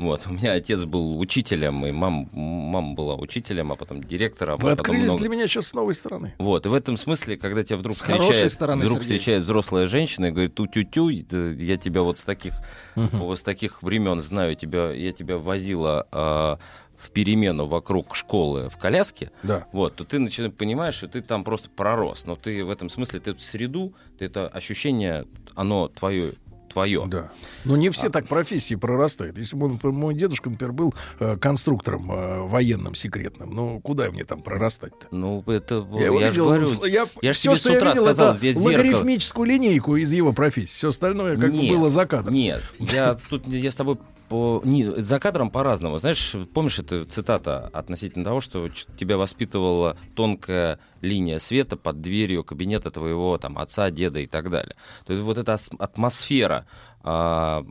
[0.03, 4.59] Вот, у меня отец был учителем, и мам, мама была учителем, а потом директором.
[4.59, 6.35] Вы а открылись много- для меня сейчас с новой стороны.
[6.39, 9.19] Вот, и в этом смысле, когда тебя вдруг С встречает, стороны, вдруг Сергей.
[9.19, 12.53] встречает взрослая женщина и говорит, тю-тю-тю, я тебя вот с таких,
[12.97, 16.59] вот с таких времен знаю, тебя, я тебя возила а,
[16.97, 19.67] в перемену вокруг школы в коляске, Да.
[19.73, 22.27] вот, то ты начинаешь понимаешь, что ты там просто пророс.
[22.27, 26.33] Но ты в этом смысле, ты эту среду, ты это ощущение, оно твое,
[26.73, 27.05] твое.
[27.07, 27.31] Да.
[27.65, 27.93] Но не А.
[27.93, 29.39] все так профессии прорастают.
[29.39, 34.25] Если бы он, мой дедушка, например, был э, конструктором э, военным секретным, ну куда мне
[34.25, 35.07] там прорастать-то?
[35.11, 38.39] Ну, это, Я, я же видел, говорю, я, я все, что я видел, сказал, это
[38.39, 38.73] здесь зеркало.
[38.73, 40.77] логарифмическую линейку из его профессии.
[40.77, 42.35] Все остальное как бы Нет, было за кадром.
[42.35, 45.99] Нет, я тут я с тобой по, не, за кадром по-разному.
[45.99, 52.91] Знаешь, помнишь эту цитата относительно того, что тебя воспитывала тонкая линия света под дверью кабинета
[52.91, 54.75] твоего там отца, деда и так далее.
[55.05, 56.62] То есть вот эта атмосфера,
[57.03, 57.65] а,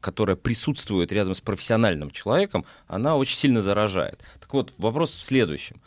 [0.00, 4.22] которая присутствует рядом с профессиональным человеком, она очень сильно заражает.
[4.40, 5.80] Так вот, вопрос в следующем.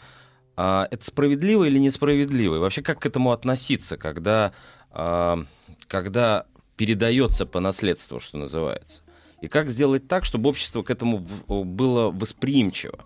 [0.56, 2.56] А, это справедливо или несправедливо?
[2.56, 4.54] И вообще, как к этому относиться, когда,
[4.92, 5.44] а,
[5.88, 9.04] когда передается по наследству, что называется?
[9.42, 13.00] И как сделать так, чтобы общество к этому было восприимчиво?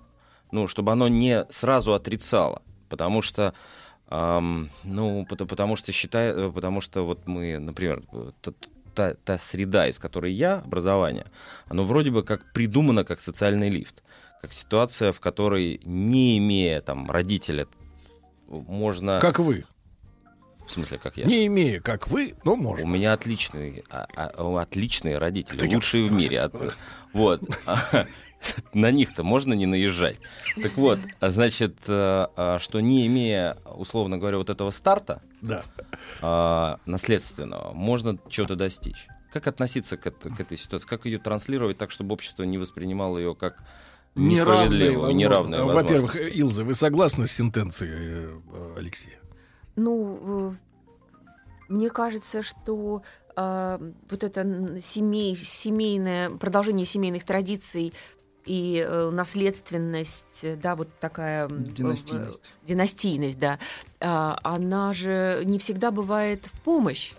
[0.52, 2.62] Ну, чтобы оно не сразу отрицало.
[2.90, 3.54] Потому что,
[4.08, 8.32] ам, ну, пото- потому что считаю, потому что вот мы, например, э,
[8.96, 11.26] та, та среда, из которой я, образование,
[11.68, 14.02] оно вроде бы как придумано как социальный лифт
[14.42, 17.66] как ситуация, в которой, не имея там родителя,
[18.48, 19.18] можно...
[19.20, 19.66] Как вы.
[20.68, 21.26] В смысле, как я?
[21.26, 22.86] Не имея, как вы, но можно.
[22.86, 26.42] У меня отличные, а- а- отличные родители, Так я- лучшие в мире.
[26.42, 26.76] От-
[27.14, 27.42] Вот.
[28.74, 30.18] На них-то можно не наезжать.
[30.62, 35.64] Так вот, а значит, э, а, что не имея, условно говоря, вот этого старта Да.
[36.22, 39.08] а, наследственного, можно чего-то достичь.
[39.32, 40.88] Как относиться к, это- к этой ситуации?
[40.88, 43.64] Как ее транслировать так, чтобы общество не воспринимало ее как
[44.16, 46.16] несправедливую, неравную Во-первых?
[46.36, 49.20] Илза, вы согласны с сентенцией э, Алексея?
[49.76, 50.56] Ну, э,
[51.68, 53.04] мне кажется, что
[53.36, 57.94] э, вот это семей, семейное, продолжение семейных традиций
[58.46, 61.48] и э, наследственность, э, да, вот такая...
[61.50, 62.42] Династийность.
[62.64, 63.60] э, династийность, да,
[64.00, 67.14] а, она же не всегда бывает в помощь,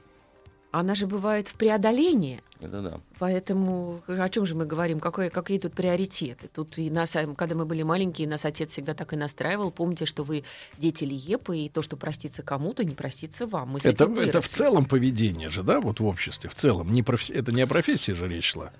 [0.70, 2.42] она же бывает в преодолении.
[2.60, 3.00] Это да.
[3.18, 4.98] Поэтому о чем же мы говорим?
[5.00, 6.48] Какой, какие тут приоритеты?
[6.48, 9.70] Тут и нас, э, когда мы были маленькие, нас отец всегда так и настраивал.
[9.70, 10.44] Помните, что вы
[10.78, 13.70] дети Лиепы, и то, что простится кому-то, не простится вам.
[13.70, 16.92] Мы Это, это в целом поведение же, да, вот в обществе, в целом.
[16.92, 18.70] Не профи- Это не о профессии же речь шла.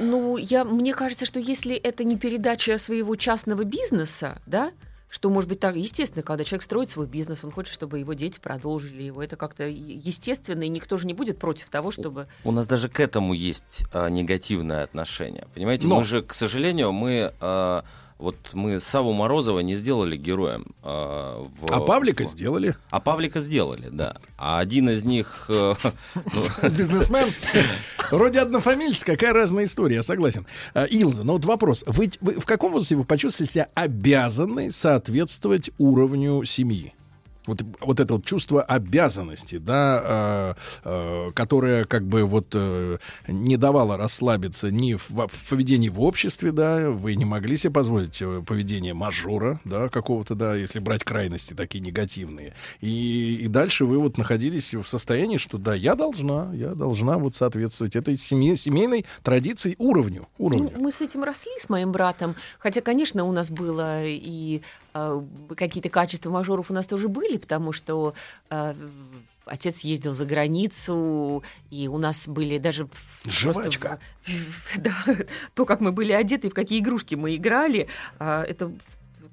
[0.00, 4.72] Ну, я, мне кажется, что если это не передача своего частного бизнеса, да,
[5.14, 8.40] что может быть так, естественно, когда человек строит свой бизнес, он хочет, чтобы его дети
[8.40, 9.22] продолжили его.
[9.22, 12.26] Это как-то естественно, и никто же не будет против того, чтобы...
[12.42, 15.46] У нас даже к этому есть а, негативное отношение.
[15.54, 15.98] Понимаете, Но.
[15.98, 17.84] мы же, к сожалению, мы а,
[18.18, 20.66] вот мы Саву Морозова не сделали героем.
[20.82, 22.76] А, в- А Павлика сделали.
[22.90, 24.16] А Павлика сделали, да.
[24.38, 25.46] А один из них...
[25.48, 25.74] э,
[26.14, 27.32] ну, Бизнесмен.
[28.10, 30.46] Вроде однофамильцы, какая разная история, я согласен.
[30.74, 31.84] А, Илза, ну вот вопрос.
[31.86, 36.94] Вы, вы в каком возрасте вы почувствовали себя обязаны соответствовать уровню семьи?
[37.46, 40.54] Вот, вот это вот чувство обязанности, да, э,
[40.84, 42.98] э, которое как бы вот э,
[43.28, 48.22] не давало расслабиться ни в, в поведении в обществе, да, вы не могли себе позволить
[48.22, 52.54] э, поведение мажора, да, какого-то, да, если брать крайности такие негативные.
[52.80, 57.34] И, и дальше вы вот находились в состоянии, что да, я должна, я должна вот
[57.34, 60.70] соответствовать этой семье, семейной традиции уровню, уровню.
[60.74, 62.36] Ну, мы с этим росли с моим братом.
[62.58, 64.62] Хотя, конечно, у нас было и
[65.56, 68.14] какие-то качества мажоров у нас тоже были, потому что
[68.50, 68.74] э,
[69.44, 72.88] отец ездил за границу, и у нас были даже
[73.24, 73.60] Жвачка.
[73.80, 73.98] просто
[74.78, 74.94] да,
[75.54, 77.88] то, как мы были одеты, в какие игрушки мы играли,
[78.18, 78.72] а, это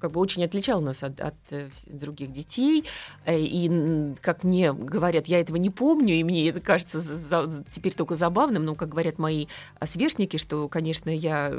[0.02, 2.84] как бы очень отличало нас от, от, э, других детей.
[3.24, 7.94] Э, И, как мне говорят, я этого не помню, и мне это кажется за- теперь
[7.94, 9.46] только забавным, но, как говорят мои
[9.78, 11.52] а, сверстники, что, конечно, я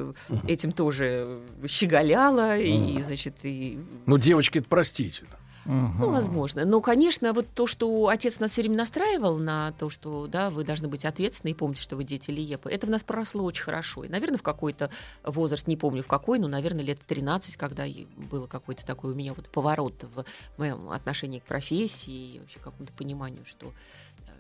[0.47, 5.23] этим тоже щеголяла, и, значит, и Ну, девочки, это простите.
[5.65, 6.65] Ну, возможно.
[6.65, 10.63] Но, конечно, вот то, что отец нас все время настраивал на то, что да, вы
[10.63, 14.03] должны быть ответственны и помните, что вы дети Лиепы, это в нас проросло очень хорошо.
[14.03, 14.89] И, наверное, в какой-то
[15.23, 17.85] возраст, не помню в какой, но, наверное, лет 13, когда
[18.29, 20.25] было какой-то такой у меня вот поворот в
[20.57, 24.31] моем отношении к профессии и вообще к какому-то пониманию, что э,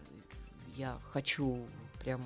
[0.75, 1.59] я хочу
[2.03, 2.21] прям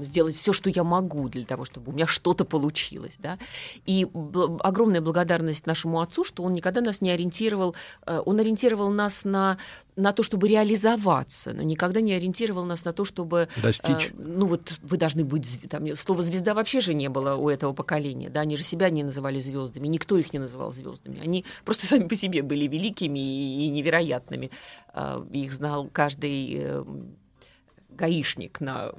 [0.00, 3.38] сделать все, что я могу для того, чтобы у меня что-то получилось, да.
[3.86, 7.74] И бл- огромная благодарность нашему отцу, что он никогда нас не ориентировал,
[8.06, 9.58] э, он ориентировал нас на
[9.96, 14.08] на то, чтобы реализоваться, но никогда не ориентировал нас на то, чтобы Достичь.
[14.08, 17.72] э, ну вот вы должны быть там слова звезда вообще же не было у этого
[17.74, 21.86] поколения, да, они же себя не называли звездами, никто их не называл звездами, они просто
[21.86, 24.50] сами по себе были великими и, и невероятными,
[24.92, 26.84] А, их знал каждый э,
[27.90, 28.92] гаишник на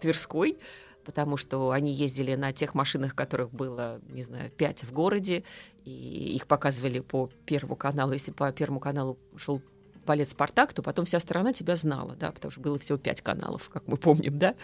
[0.00, 0.58] Тверской,
[1.04, 5.44] потому что они ездили на тех машинах, которых было, не знаю, пять в городе,
[5.84, 8.12] и их показывали по Первому каналу.
[8.12, 9.62] Если по Первому каналу шел
[10.04, 13.68] балет «Спартак», то потом вся страна тебя знала, да, потому что было всего пять каналов,
[13.68, 14.54] как мы помним, да,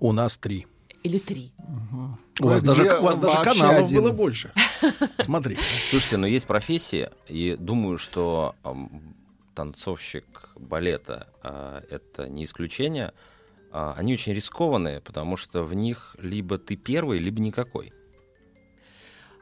[0.00, 0.66] У нас три.
[1.02, 1.52] или три.
[2.40, 4.02] У вас даже, у вас даже каналов один?
[4.02, 4.52] было больше.
[5.18, 5.58] Смотри.
[5.90, 8.54] Слушайте, но есть профессии, и думаю, что
[9.54, 13.12] танцовщик балета а, это не исключение.
[13.72, 17.92] А, они очень рискованные, потому что в них либо ты первый, либо никакой.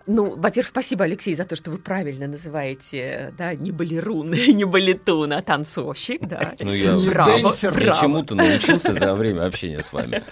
[0.07, 5.33] Ну, во-первых, спасибо, Алексей, за то, что вы правильно называете, да, не балерун, не балетун,
[5.33, 6.55] а танцовщик, да.
[6.61, 8.01] Ну, я Браво, браво.
[8.01, 10.23] чему-то научился за время общения с вами.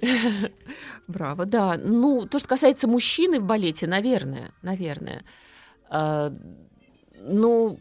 [1.08, 1.78] Браво, да.
[1.82, 5.24] Ну, то, что касается мужчины в балете, наверное, наверное.
[5.88, 6.32] А,
[7.18, 7.78] ну,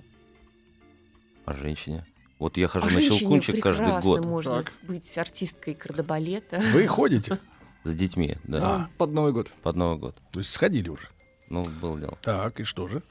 [1.45, 2.06] А женщине?
[2.40, 4.74] Вот я хожу а на щелкунчик каждый год можно Так.
[4.84, 6.60] быть артисткой кардебалета.
[6.74, 7.40] Вы ходите?
[7.84, 9.52] с детьми, да, Под Новый год.
[9.62, 10.16] под Новый год.
[10.32, 11.07] То есть сходили уже.
[11.49, 12.18] Ну, было дело.
[12.24, 13.03] Так, и что же?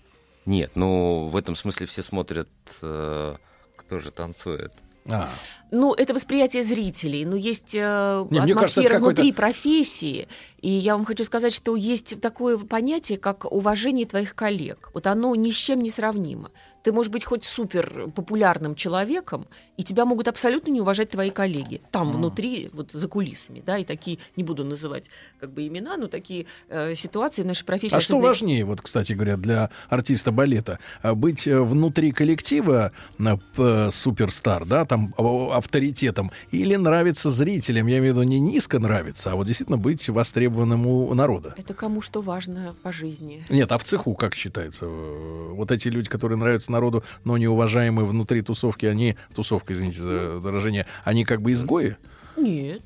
[0.46, 2.48] Нет, ну, в этом смысле все смотрят,
[2.82, 3.36] э,
[3.76, 4.72] кто же танцует.
[5.06, 5.30] А,
[5.70, 7.24] Ну, это восприятие зрителей.
[7.24, 10.28] Ну, есть э, Не, кажется, атмосфера какой-то- внутри профессии.
[10.60, 14.90] И я вам хочу сказать, что есть такое понятие, как уважение твоих коллег.
[14.92, 16.50] Вот оно ни с чем не сравнимо.
[16.84, 19.46] Ты можешь быть хоть супер популярным человеком,
[19.78, 21.80] и тебя могут абсолютно не уважать твои коллеги.
[21.90, 25.06] Там внутри, вот за кулисами, да, и такие, не буду называть
[25.40, 27.96] как бы имена, но такие э, ситуации в нашей профессии.
[27.96, 30.78] а что важнее, вот, кстати говоря, для артиста балета?
[31.00, 37.98] А Быть э, внутри коллектива э, суперстар, да, там а, авторитетом, или нравится зрителям, я
[37.98, 41.54] имею в виду не низко нравится, а вот действительно быть востребованным у народа?
[41.56, 43.42] Это кому что важно по жизни.
[43.48, 44.84] Нет, а в цеху как считается?
[44.84, 50.36] Э, Вот эти люди, которые нравятся народу, но неуважаемые внутри тусовки, они, тусовка, извините за
[50.38, 51.96] выражение, они как бы изгои?
[52.36, 52.82] Нет.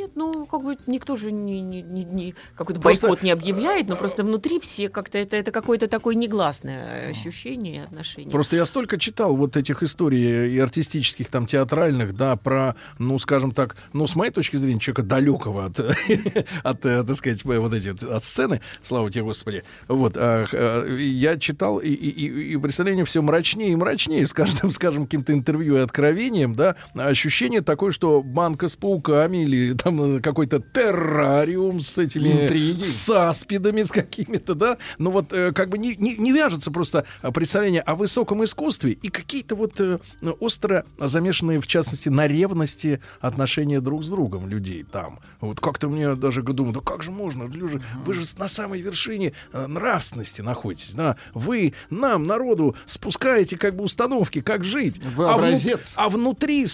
[0.00, 3.86] Нет, ну, как бы никто же не, не, не- не- какой-то Просто- бойкот не объявляет,
[3.86, 8.30] но просто внутри все как-то это, это какое-то такое негласное ощущение и отношение.
[8.30, 13.52] Просто я столько читал вот этих историй и артистических, там, театральных, да, про, ну, скажем
[13.52, 15.78] так, ну, с моей точки зрения, человека далекого от,
[16.62, 20.96] от, э, так сказать, вот эти вот, от сцены, слава тебе, Господи, вот, а, э,
[20.98, 25.34] я читал, и, и, и- и представление все мрачнее и мрачнее с каждым, скажем, каким-то
[25.34, 30.60] интервью и откровением, да, ощущение такое, что банка с пауками или там нужен э, какой-то
[30.60, 32.82] террариум с этими Интриги.
[32.82, 34.78] с аспидами, с какими-то, да.
[34.98, 38.92] Ну вот э, как бы не, не, не вяжется просто э, представление о высоком искусстве
[38.92, 39.80] и какие-то вот
[40.40, 45.20] остро замешанные, в частности, на ревности отношения друг с другом людей там.
[45.40, 47.44] Вот как-то мне даже думаю, да как же можно?
[47.46, 51.16] Вы же, вы же на самой вершине нравственности находитесь, да.
[51.34, 55.00] Вы нам, народу, спускаете как бы установки, как жить.
[55.16, 55.46] Вы А вну-
[55.96, 56.66] а внутри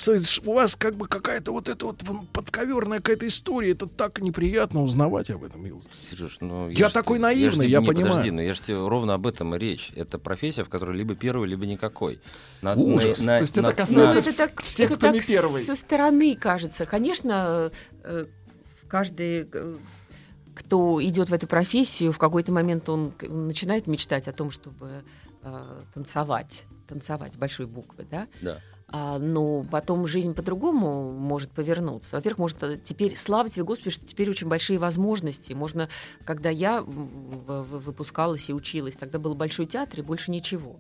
[0.45, 2.03] у вас как бы какая-то вот эта вот
[2.33, 3.71] подковерная какая-то история.
[3.73, 5.65] Это так неприятно узнавать об этом.
[6.03, 8.09] Сереж, ну, Я ж такой те- наивный, я тебе- не, понимаю.
[8.13, 9.93] Подожди, но я же тебе ровно об этом и речь.
[9.95, 12.21] Это профессия, в которой либо первый, либо никакой.
[12.63, 13.21] На- Ужас.
[13.21, 15.63] на- То есть это на- касается на- это так, всех, это кто не так первый.
[15.63, 16.87] со стороны кажется.
[16.87, 17.71] Конечно,
[18.05, 18.27] э,
[18.89, 19.77] каждый, э,
[20.55, 25.03] кто идет в эту профессию, в какой-то момент он начинает мечтать о том, чтобы
[25.43, 28.27] э, танцевать, танцевать с большой буквы, да.
[28.41, 28.59] Да.
[28.89, 32.15] А, но потом жизнь по-другому может повернуться.
[32.15, 35.53] Во-первых, может э, теперь, слава тебе, Господи, что теперь очень большие возможности.
[35.55, 35.89] Можно,
[36.25, 40.77] когда я выпускалась и училась, тогда был большой театр и больше ничего.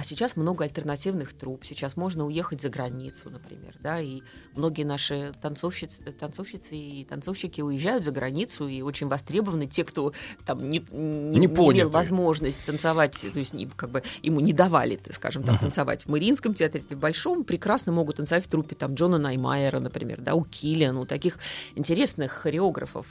[0.00, 1.62] А сейчас много альтернативных труп.
[1.66, 4.22] Сейчас можно уехать за границу, например, да, и
[4.54, 10.14] многие наши танцовщицы, танцовщицы и танцовщики уезжают за границу и очень востребованы те, кто
[10.46, 14.98] там не, не, Не имел возможность танцевать, то есть не- как бы ему не давали,
[15.12, 19.18] скажем так, танцевать в Мариинском театре, в Большом, прекрасно могут танцевать в трупе там Джона
[19.18, 21.38] Наймайера, например, да, у Киллиан, у таких
[21.74, 23.06] интересных хореографов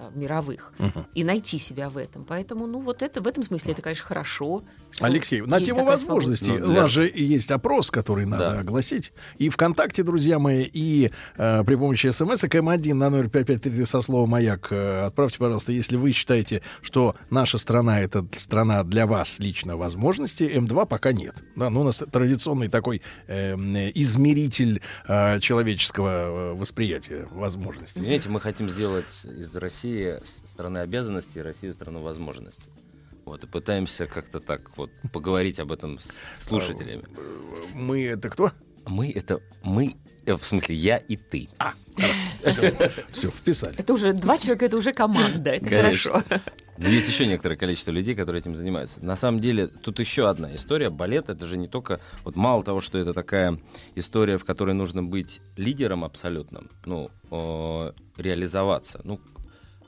[0.00, 0.72] э, мировых
[1.14, 2.24] и найти себя в этом.
[2.24, 4.64] Поэтому, ну, вот это в этом смысле это, конечно, хорошо.
[5.00, 6.52] Алексей, на тему возможностей.
[6.52, 8.60] У Ну, для- нас же есть опрос, который надо Да.
[8.60, 9.12] огласить.
[9.38, 14.30] И ВКонтакте, друзья мои, и э, при помощи смс М1 на номер 5533 со словом
[14.30, 19.76] «Маяк» э, отправьте, пожалуйста, если вы считаете, что наша страна— это страна для вас лично
[19.76, 20.46] возможностей.
[20.48, 21.36] М2 пока нет.
[21.56, 23.54] Да, ну, у нас традиционный такой э,
[23.94, 28.00] измеритель э, человеческого э, восприятия возможностей.
[28.00, 29.89] Понимаете, мы хотим сделать из России
[30.44, 32.70] страны обязанностей, Россию страну возможностей.
[33.24, 37.04] Вот, и пытаемся как-то так вот поговорить об этом с слушателями.
[37.74, 38.50] Мы— это кто?
[38.86, 39.96] Мы это мы,
[40.26, 41.48] э, в смысле, я и ты.
[41.58, 41.74] А,
[43.12, 43.76] Все, вписали.
[43.78, 46.10] Это уже два человека, это уже команда, это Конечно.
[46.10, 46.42] хорошо.
[46.78, 49.04] Но есть еще некоторое количество людей, которые этим занимаются.
[49.04, 50.88] На самом деле, тут еще одна история.
[50.88, 52.00] Балет это же не только...
[52.24, 53.58] Вот мало того, что это такая
[53.96, 59.02] история, в которой нужно быть лидером абсолютным, ну, э, реализоваться.
[59.04, 59.20] Ну,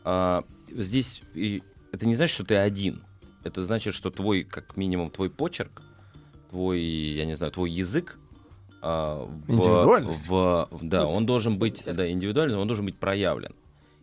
[0.04, 1.62] а, здесь и
[1.92, 3.02] это не значит, что ты один.
[3.44, 5.82] Это значит, что твой, как минимум, твой почерк,
[6.50, 8.18] твой, я не знаю, твой язык,
[8.80, 10.26] а, в- Индивидуальность.
[10.28, 13.54] в- да, он должен быть, да, индивидуальный, он должен быть проявлен.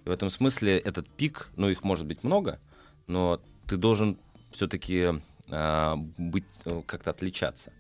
[0.05, 2.59] И в этом смысле этот пик, ну их может быть много,
[3.07, 4.17] но ты должен
[4.51, 5.21] все-таки
[6.17, 7.71] быть ну, как-то отличаться.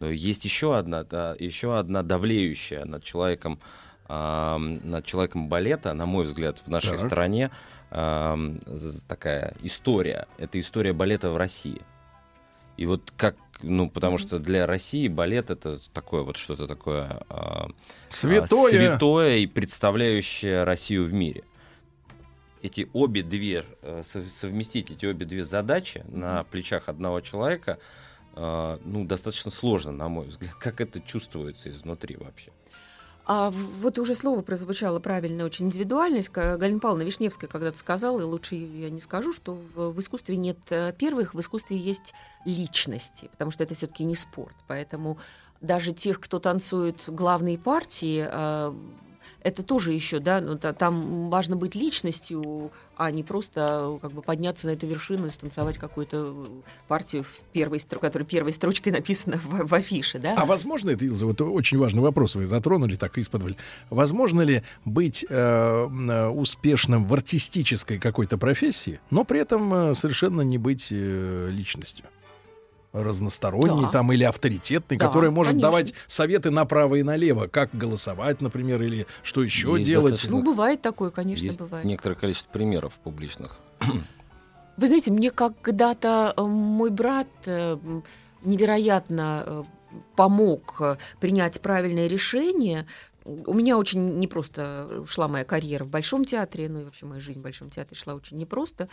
[0.00, 6.06] Но есть еще одна, да, еще одна давлеющая над человеком, а, над человеком балета, на
[6.06, 6.98] мой взгляд, в нашей Так.
[7.00, 7.50] стране
[7.90, 8.38] а,
[9.06, 10.26] такая история.
[10.38, 11.82] Это история балета в России.
[12.78, 17.68] И вот как, ну, потому что для России балет это такое вот что-то такое а,
[18.08, 18.66] Святое.
[18.66, 21.42] а, святое и представляющее Россию в мире.
[22.62, 27.78] Эти обе две, э, сов- совместить эти обе две задачи на плечах одного человека,
[28.34, 30.54] э, ну, достаточно сложно, на мой взгляд.
[30.54, 32.50] Как это чувствуется изнутри вообще?
[33.30, 36.30] А вот уже слово прозвучало правильно, очень индивидуальность.
[36.32, 40.56] Галина Павловна Вишневская когда-то сказала, и лучше я не скажу, что в, в искусстве нет
[40.70, 42.14] э, первых, в искусстве есть
[42.46, 44.56] личности, потому что это все-таки не спорт.
[44.66, 45.18] Поэтому
[45.60, 48.72] даже тех, кто танцует главные партии, э,
[49.42, 54.22] это тоже еще, да, ну, та- там важно быть личностью, а не просто как бы
[54.22, 56.46] подняться на эту вершину и станцевать какую-то э,
[56.88, 60.34] партию, в первой, которая первой строчкой написана в, в афише, да.
[60.36, 63.28] А возможно это, Илза, вот очень важный вопрос вы затронули так из
[63.90, 70.42] Возможно ли быть э, э, успешным в артистической какой-то профессии, но при этом э, совершенно
[70.42, 72.06] не быть э, личностью?
[72.92, 73.88] Разносторонний Да.
[73.90, 75.68] там или авторитетный, Да, который может конечно.
[75.70, 80.12] давать советы направо и налево, как голосовать, например, или что еще Есть делать.
[80.12, 81.84] достаточно- Ну, бывает такое, конечно, Есть бывает.
[81.84, 83.58] некоторое количество примеров публичных.
[84.76, 87.76] Вы знаете, мне когда-то э, мой брат э,
[88.42, 89.62] невероятно э,
[90.16, 90.80] помог
[91.20, 92.86] принять правильное решение.
[93.28, 97.40] У меня очень непросто шла моя карьера в Большом театре, ну и вообще моя жизнь
[97.40, 98.88] в Большом театре шла очень непросто.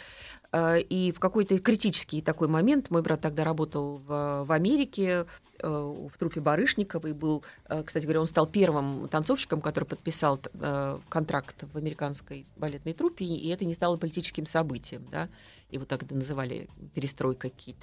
[0.51, 5.25] Э, И в какой-то критический такой момент, мой брат тогда работал в, в Америке,
[5.59, 10.39] э, в трупе Барышникова, и был, э, кстати говоря, он стал первым танцовщиком, который подписал
[10.53, 15.29] э, контракт в американской балетной труппе, и это не стало политическим событием, да,
[15.71, 17.77] его тогда называли перестройка КИТ.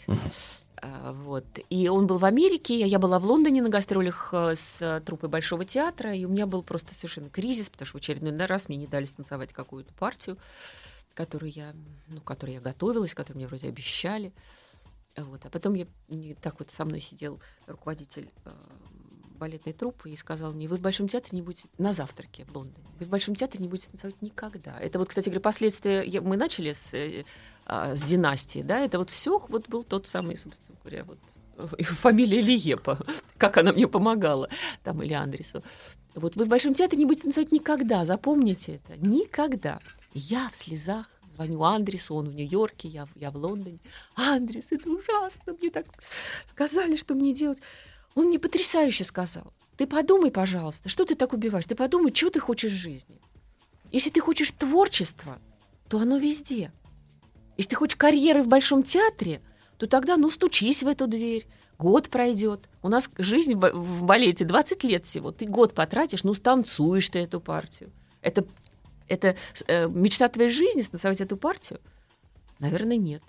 [0.76, 1.44] А, Вот.
[1.70, 5.28] И он был в Америке, я была в Лондоне на гастролях э, с э, труппой
[5.28, 8.76] Большого театра, и у меня был просто совершенно кризис, потому что в очередной раз мне
[8.78, 10.36] не дали станцевать какую-то партию,
[11.14, 11.74] которую я,
[12.08, 14.32] ну, к которой я готовилась, которую мне вроде обещали.
[15.16, 15.44] Вот.
[15.44, 15.86] А потом я,
[16.40, 18.50] так вот со мной сидел руководитель э,
[19.38, 22.86] балетной труппы и сказал мне, вы в Большом театре не будете, на завтраке в Лондоне,
[22.98, 24.78] вы в Большом театре не будете танцевать никогда.
[24.78, 26.92] Это вот, кстати говоря, последствия, я- мы начали с,
[27.74, 31.18] а, с династии, да, это вот все вот был тот самый, собственно говоря, вот
[31.80, 32.98] фамилия Лиепа,
[33.38, 34.50] как она мне помогала,
[34.84, 35.62] там, или Андресу.
[36.14, 39.78] Вот вы в Большом театре не будете танцевать никогда, запомните это, никогда.
[40.12, 43.78] Я в слезах звоню Андресу, он в Нью-Йорке, я, я в Лондоне.
[44.16, 45.86] Андрес, это ужасно, мне так
[46.50, 47.60] сказали, что мне делать.
[48.14, 49.54] Он мне потрясающе сказал.
[49.78, 51.64] Ты подумай, пожалуйста, что ты так убиваешь?
[51.64, 53.18] Ты подумай, чего ты хочешь в жизни.
[53.90, 55.38] Если ты хочешь творчества,
[55.88, 56.70] то оно везде.
[57.56, 59.42] Если ты хочешь карьеры в Большом театре,
[59.76, 61.46] то тогда, ну, стучись в эту дверь.
[61.78, 62.68] Год пройдет.
[62.82, 65.32] У нас жизнь в балете 20 лет всего.
[65.32, 67.90] Ты год потратишь, ну, станцуешь ты эту партию.
[68.20, 68.44] Это,
[69.08, 71.80] это э, мечта твоей жизни, станцевать эту партию?
[72.60, 73.22] Наверное, нет.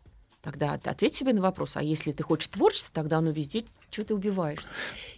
[0.44, 4.04] Тогда от- ответь себе на вопрос, а если ты хочешь творчество, тогда оно везде, что
[4.04, 4.70] ты убиваешься.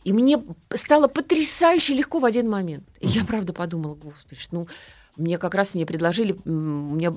[0.03, 0.41] И мне
[0.73, 2.87] стало потрясающе легко в один момент.
[2.99, 4.67] И я правда подумала, господи, ну,
[5.17, 7.13] мне как раз мне предложили, мне,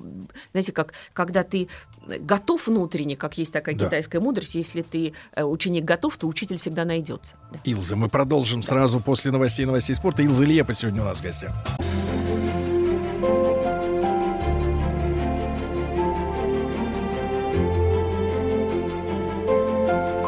[0.53, 1.69] знаете, как когда ты
[2.07, 3.87] готов внутренне, как есть такая Да.
[3.87, 7.37] китайская мудрость, если ты э, ученик готов, то учитель всегда найдется.
[7.65, 10.23] Илза, мы продолжим сразу после новостей новостей спорта.
[10.23, 11.53] Илза Лепа сегодня у нас в гостях.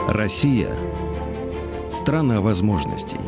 [0.08, 0.68] Россия–
[1.92, 3.20] страна возможностей.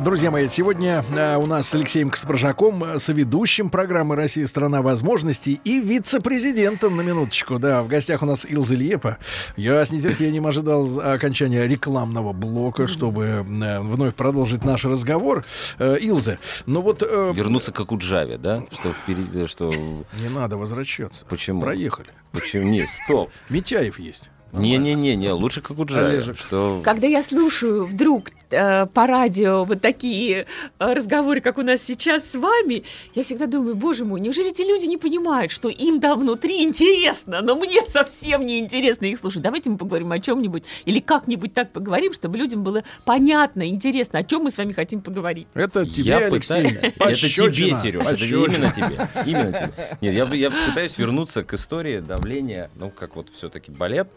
[0.00, 4.46] Друзья мои, сегодня э, у нас с Алексеем Каспаржаком, э, соведущим программы «Россия.
[4.46, 9.18] Страна возможностей» и вице-президентом, на минуточку, да, в гостях у нас Илза Лиепа.
[9.56, 15.44] Я с нетерпением ожидал окончания рекламного блока, чтобы э, вновь продолжить наш разговор.
[15.78, 17.02] Илза, ну вот...
[17.02, 18.64] Вернуться к Акуджаве, да?
[18.72, 19.70] Что, впереди- что...
[19.70, 21.26] Не надо возвращаться.
[21.26, 21.60] Почему?
[21.60, 22.08] Проехали.
[22.32, 22.68] Почему?
[22.70, 23.30] Не, стоп.
[23.50, 24.30] Митяев есть.
[24.52, 26.08] Не-не-не, лучше к Акуджаве.
[26.08, 26.38] Олежек.
[26.38, 26.82] Что...
[26.84, 30.46] Когда я слушаю вдруг э, по радио вот такие
[30.78, 32.84] э, разговоры, как у нас сейчас с вами,
[33.14, 37.40] я всегда думаю, боже мой, неужели эти люди не понимают, что им там внутри интересно,
[37.42, 39.42] но мне совсем не интересно их слушать.
[39.42, 44.24] Давайте мы поговорим о чем-нибудь или как-нибудь так поговорим, чтобы людям было понятно, интересно, о
[44.24, 45.46] чем мы с вами хотим поговорить.
[45.54, 49.08] Это тебе, Я Алексей, пытаюсь- Это тебе, Сереж, это именно тебе.
[49.26, 49.98] Именно тебе.
[50.00, 54.12] Нет, я, я пытаюсь вернуться к истории давления, ну, как вот все-таки балет.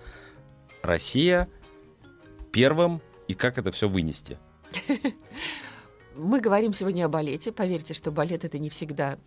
[0.82, 1.48] Россия
[2.52, 4.38] первым и как это все вынести.
[6.16, 7.52] Мы говорим сегодня о балете.
[7.52, 9.18] Поверьте, что балет это не всегда.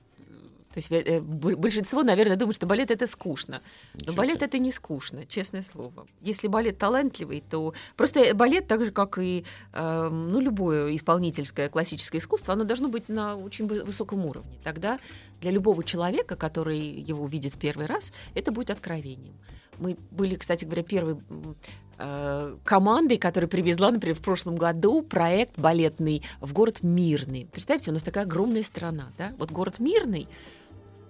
[0.72, 3.62] То есть э, большинство, наверное, думает, что балет это скучно.
[3.94, 4.46] Но Ничего балет себе.
[4.46, 6.06] это не скучно, честное слово.
[6.20, 12.20] Если балет талантливый, то просто балет, так же как и э, ну, любое исполнительское классическое
[12.20, 14.58] искусство, оно должно быть на очень вы- высоком уровне.
[14.62, 14.98] Тогда
[15.40, 19.34] для любого человека, который его увидит в первый раз, это будет откровением.
[19.78, 21.56] Мы были, кстати говоря, первой м,
[21.98, 27.48] э, командой, которая привезла, например, в прошлом году проект балетный в город Мирный.
[27.52, 29.34] Представьте, у нас такая огромная страна, да?
[29.38, 30.28] Вот город Мирный,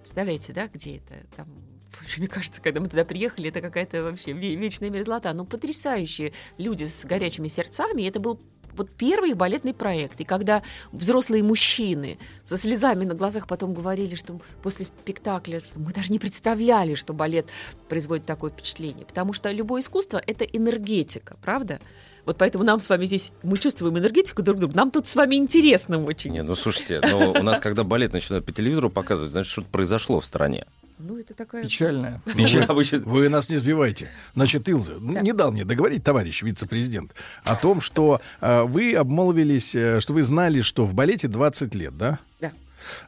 [0.01, 1.25] представляете, да, где это?
[1.35, 1.47] Там
[2.17, 5.33] мне кажется, когда мы туда приехали, это какая-то вообще ве- вечная мерзлота.
[5.33, 8.03] Но потрясающие люди с горячими сердцами.
[8.03, 8.39] И это был
[8.75, 10.19] вот первый балетный проект.
[10.21, 12.17] И когда взрослые мужчины
[12.47, 17.13] со слезами на глазах потом говорили, что после спектакля, что мы даже не представляли, что
[17.13, 17.47] балет
[17.87, 19.05] производит такое впечатление.
[19.05, 21.79] Потому что любое искусство— это энергетика, правда?
[22.25, 24.75] Вот поэтому нам с вами здесь, мы чувствуем энергетику друг друга.
[24.75, 26.31] Нам тут с вами интересно очень.
[26.31, 30.19] Не, ну слушайте, ну, у нас, когда балет начинают по телевизору показывать, значит, что-то произошло
[30.19, 30.65] в стране.
[30.99, 31.63] Ну, это такая...
[31.63, 32.21] Печальная.
[32.25, 34.09] Вы, вы нас не сбивайте.
[34.35, 37.13] Значит, Илза, не дал мне договорить, товарищ вице-президент,
[37.45, 41.97] о том, что э, вы обмолвились, э, что вы знали, что в балете 20 лет,
[41.97, 42.19] да?
[42.41, 42.51] Да.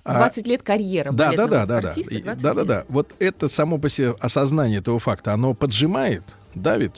[0.05, 1.89] А- 20 лет карьера Да, да, да, да, да.
[1.89, 2.85] артиста, И- 20 Да, да, да.
[2.87, 6.23] Вот это само по себе осознание этого факта, оно поджимает,
[6.55, 6.93] давит.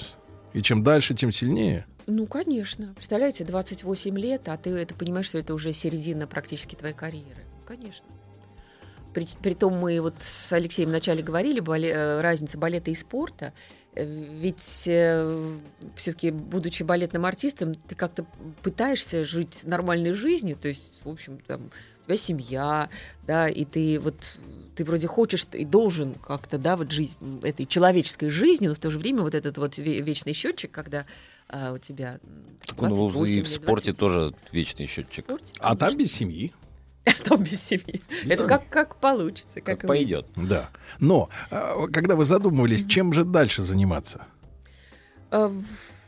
[0.53, 1.87] И чем дальше, тем сильнее.
[2.05, 2.93] Ну, конечно.
[2.95, 7.41] Представляете, 28 лет, а ты это понимаешь, что это уже середина практически твоей карьеры.
[7.65, 8.05] Конечно.
[9.13, 13.53] При, притом мы вот с Алексеем вначале говорили, бале- э, разница балета и спорта.
[13.95, 14.59] Э, Ведь
[15.95, 18.25] все-таки, будучи балетным артистом, ты как-то
[18.63, 21.69] пытаешься жить нормальной жизнью, то есть, в общем, там,
[22.01, 22.89] у тебя семья,
[23.27, 24.15] да, и ты вот
[24.75, 28.89] ты вроде хочешь и должен как-то, да, вот жить этой человеческой жизнью, но в то
[28.89, 31.05] же время вот этот вот ве- вечный счетчик, когда
[31.47, 35.25] а, у тебя м, Так он 28 и в спорте тоже вечный счетчик.
[35.59, 36.51] А там без семьи.
[37.23, 38.01] Там без семьи.
[38.23, 38.47] Это семьи.
[38.47, 39.61] как, как получится.
[39.61, 40.25] Как, Как пойдет.
[40.35, 40.69] Да.
[40.99, 44.25] Но, а, когда вы задумывались, чем же дальше заниматься?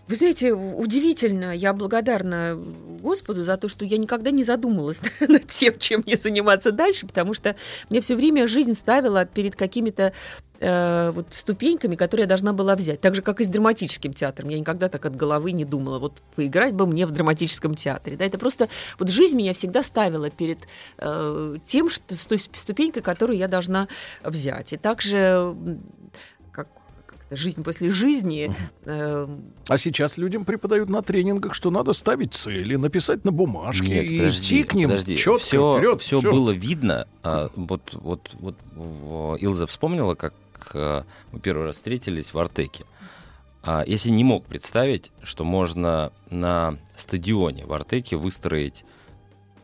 [0.07, 2.55] Вы знаете, удивительно, я благодарна
[3.01, 7.33] Господу за то, что я никогда не задумалась над тем, чем мне заниматься дальше, потому
[7.33, 7.55] что
[7.89, 10.13] мне все время жизнь ставила перед какими-то
[10.59, 13.01] э, вот ступеньками, которые я должна была взять.
[13.01, 14.49] Так же, как и с драматическим театром.
[14.49, 18.15] Я никогда так от головы не думала, вот поиграть бы мне в драматическом театре.
[18.15, 18.69] Да, это просто
[18.99, 20.59] вот жизнь меня всегда ставила перед
[20.99, 23.87] э, тем, что, с той ступенькой, которую я должна
[24.23, 24.73] взять.
[24.73, 25.55] И также
[27.29, 28.51] как-то жизнь после жизни.
[28.85, 29.27] э,
[29.67, 34.17] А сейчас людям преподают на тренингах, что надо ставить цели, написать на бумажке Нет, и
[34.19, 35.17] подожди, идти к ним подожди.
[35.17, 36.01] четко все, вперед.
[36.01, 36.31] все всё.
[36.31, 37.07] было видно.
[37.23, 38.55] А, вот, вот, вот
[39.41, 40.33] Илза вспомнила, как
[40.73, 42.85] а, мы первый раз встретились в Артеке.
[43.63, 48.85] А, я себе не мог представить, что можно на стадионе в Артеке выстроить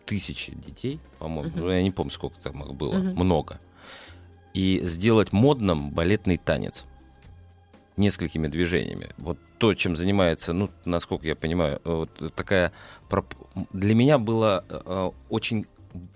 [0.05, 3.11] тысячи детей, по-моему, ну, я не помню, сколько там их было, Мгм.
[3.23, 3.59] много,
[4.53, 6.83] и сделать модным балетный танец
[8.01, 9.09] несколькими движениями.
[9.17, 12.71] Вот то, чем занимается, ну, насколько я понимаю, э, вот такая...
[13.73, 15.65] Для меня было э, очень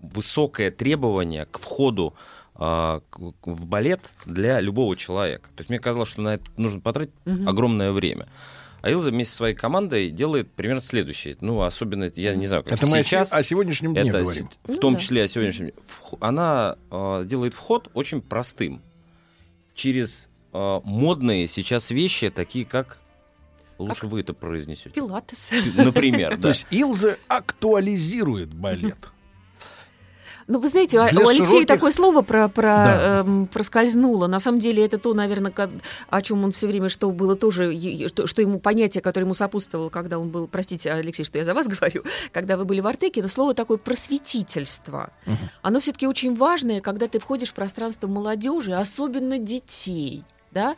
[0.01, 2.13] высокое требование к входу
[2.57, 5.49] в балет для любого человека.
[5.55, 7.49] То есть мне казалось, что на это нужно потратить Мгм.
[7.49, 8.27] огромное время.
[8.81, 11.35] А Илза вместе со своей командой делает примерно следующее.
[11.41, 13.31] Ну, особенно, я не знаю, как Это мы сейчас.
[13.31, 14.49] се- о сегодняшнем дне это говорим.
[14.63, 14.99] В Ну том да.
[15.01, 15.73] числе о сегодняшнем
[16.21, 18.81] Она э, делает вход очень простым.
[19.73, 22.97] Через э, модные сейчас вещи, такие как...
[23.77, 24.89] Лучше вы это произнесете.
[24.91, 25.49] Пилатес.
[25.75, 26.47] Например, То да.
[26.49, 28.97] есть Илза актуализирует балет.
[30.47, 33.19] Ну, вы знаете, а- Для у Алексея широких- такое слово про, про, Да.
[33.21, 34.27] эм, проскользнуло.
[34.27, 35.51] На самом деле это то, наверное,
[36.07, 37.73] о чем он все время, что было тоже,
[38.09, 41.55] что, что ему понятие, которое ему сопутствовало, когда он был, простите, Алексей, что я за
[41.55, 45.09] вас говорю, когда вы были в Артеке, это слово такое просветительство.
[45.63, 50.23] Оно все-таки очень важное, когда ты входишь в пространство молодежи, особенно детей.
[50.55, 50.77] Да?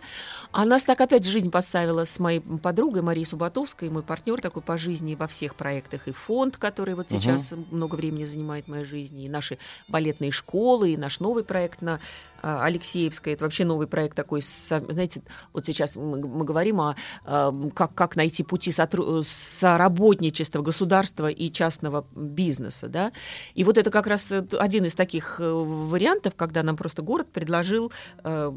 [0.51, 4.75] А нас так опять жизнь подставила с моей подругой Марией Субатовской, мой партнер такой по
[4.75, 9.25] жизни во всех проектах, и фонд, который вот сейчас много времени занимает в моей жизни,
[9.25, 11.99] и наши балетные школы, и наш новый проект на
[12.41, 13.33] а, Алексеевской.
[13.33, 15.21] Это вообще новый проект такой, знаете,
[15.53, 21.51] вот сейчас мы, мы говорим о а, как, как найти пути сотру- соработничества государства и
[21.51, 23.11] частного бизнеса, да.
[23.53, 27.27] И вот это как раз э, один из таких э, вариантов, когда нам просто город
[27.31, 27.91] предложил
[28.23, 28.51] э,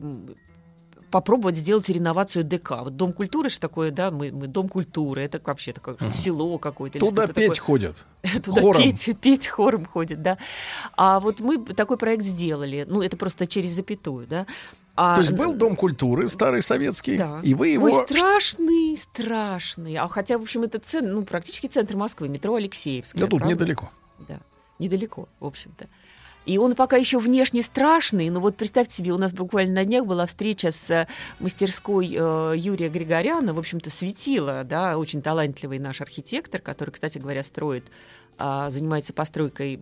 [1.11, 2.71] попробовать сделать реновацию ДК.
[2.83, 6.99] Вот Дом культуры же такое, да, мы, мы Дом культуры, это вообще такое село какое-то.
[6.99, 7.61] Туда петь такое.
[7.61, 8.05] ходят.
[8.45, 8.83] Туда Хором.
[8.83, 10.39] петь, петь хором ходит, да.
[10.97, 12.87] А вот мы такой проект сделали.
[12.89, 14.47] Ну, это просто через запятую, да.
[14.97, 17.41] А, То есть был Дом культуры, старый советский, да.
[17.43, 17.87] и вы его...
[17.87, 19.97] Ой, страшный, страшный.
[19.97, 23.21] А хотя, в общем, это центр, ну, практически центр Москвы, метро Алексеевская.
[23.21, 23.55] Да тут правда?
[23.55, 23.91] недалеко.
[24.29, 24.41] Да,
[24.79, 25.87] недалеко, в общем-то.
[26.47, 30.07] И он пока еще внешне страшный, но вот представьте себе, у нас буквально на днях
[30.07, 31.07] была встреча с э,
[31.39, 37.43] мастерской э, Юрия Григоряна, в общем-то, светила, да, очень талантливый наш архитектор, который, кстати говоря,
[37.43, 37.85] строит,
[38.39, 39.81] а, занимается постройкой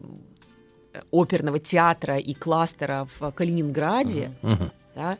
[0.92, 4.32] э, оперного театра и кластера в Калининграде.
[4.94, 5.16] Да,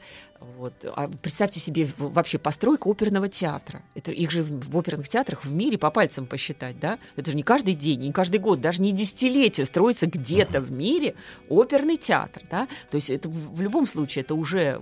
[0.57, 0.73] вот.
[0.95, 3.83] А представьте себе вообще постройка оперного театра.
[3.95, 6.99] Это их же в в оперных театрах в мире по пальцам посчитать, да?
[7.17, 11.15] Это же не каждый день, не каждый год, даже не десятилетие строится где-то в мире
[11.49, 12.69] оперный театр, да?
[12.91, 14.81] То есть это в любом случае это уже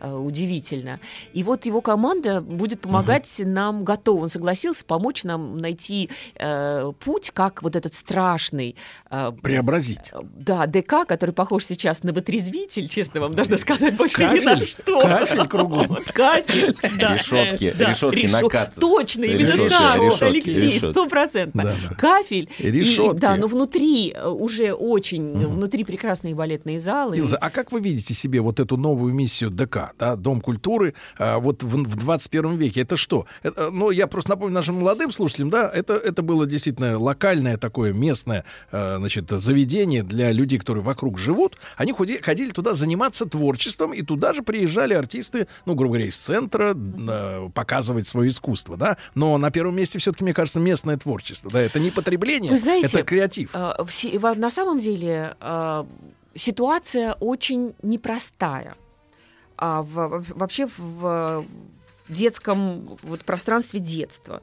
[0.00, 1.00] э, удивительно.
[1.32, 7.30] И вот его команда будет помогать нам, готов, он согласился помочь нам найти э, путь,
[7.30, 8.76] как вот этот страшный
[9.10, 10.12] э, Преобразить.
[10.22, 14.81] да, ДК, который похож сейчас на вытрезвитель, честно вам должна сказать, больше ни на Кафель?
[14.84, 15.00] Что.
[15.02, 15.98] Кафель кругом.
[16.12, 17.14] Кафель, да.
[17.16, 18.74] Решетки, Да, решетки решо- накат.
[18.80, 21.62] Точно, именно Решетки, так, решетки, Алексей, стопроцентно.
[21.64, 21.94] Да, да.
[21.94, 22.48] Кафель.
[22.58, 23.20] И решетки.
[23.20, 27.16] да, но внутри э, уже очень, внутри прекрасные балетные залы.
[27.18, 31.38] Илза, а как вы видите себе вот эту новую миссию ДК, да, Дом культуры, а,
[31.38, 32.80] вот в, в 21 веке?
[32.82, 33.26] Это что?
[33.42, 37.92] Это, ну, я просто напомню нашим молодым слушателям, да, это, это было действительно локальное такое
[37.92, 41.56] местное, э, значит, заведение для людей, которые вокруг живут.
[41.76, 46.16] Они ходи- ходили туда заниматься творчеством, и туда же приезжали артисты, ну, грубо говоря, из
[46.16, 48.96] центра э, показывать свое искусство, да.
[49.14, 51.60] Но на первом месте все-таки, мне кажется, местное творчество, да.
[51.60, 53.50] Это не потребление, Вы знаете, это креатив.
[53.54, 53.74] э,
[54.18, 55.84] во- на самом деле э,
[56.34, 58.74] ситуация очень непростая.
[59.58, 61.44] А в- вообще в
[62.08, 64.42] детском вот, пространстве детства.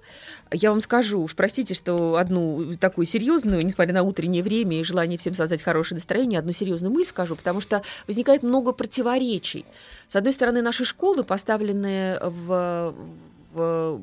[0.52, 5.18] Я вам скажу, уж простите, что одну такую серьезную, несмотря на утреннее время и желание
[5.18, 9.66] всем создать хорошее настроение, одну серьезную мысль скажу, потому что возникает много противоречий.
[10.08, 12.96] С одной стороны, наши школы поставлены в
[13.52, 14.02] в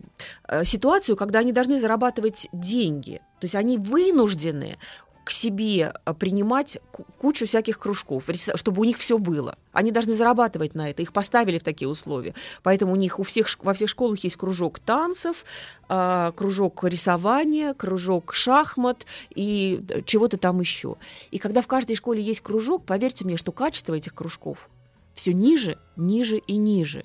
[0.49, 3.21] э, ситуацию, когда они должны зарабатывать деньги.
[3.41, 4.79] То есть они вынуждены
[5.27, 9.59] к себе а, принимать ку- кучу всяких кружков, чтобы у них все было.
[9.73, 11.03] Они должны зарабатывать на это.
[11.03, 12.33] Их поставили в такие условия.
[12.63, 15.45] Поэтому у них у всех во всех школах есть кружок танцев,
[15.89, 19.05] а, кружок рисования, кружок шахмат
[19.35, 20.95] и э, чего-то там еще.
[21.33, 24.71] И когда в каждой школе есть кружок, поверьте мне, что качество этих кружков
[25.17, 27.05] все ниже, ниже и ниже.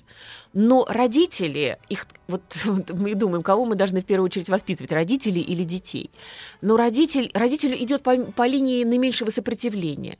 [0.52, 5.40] Но родители, их, вот, вот мы думаем, кого мы должны в первую очередь воспитывать, родителей
[5.40, 6.10] или детей.
[6.60, 10.18] Но родитель, родитель идет по, по линии наименьшего сопротивления.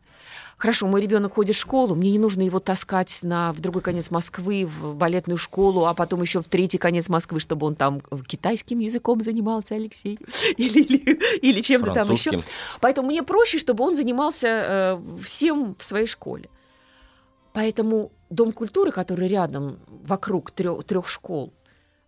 [0.56, 4.10] Хорошо, мой ребенок ходит в школу, мне не нужно его таскать на, в другой конец
[4.10, 8.78] Москвы, в балетную школу, а потом еще в третий конец Москвы, чтобы он там китайским
[8.78, 10.18] языком занимался, Алексей,
[10.56, 12.40] или, или, или чем-то там еще.
[12.80, 16.48] Поэтому мне проще, чтобы он занимался э, всем в своей школе.
[17.52, 21.52] Поэтому Дом культуры, который рядом, вокруг трех, трех школ,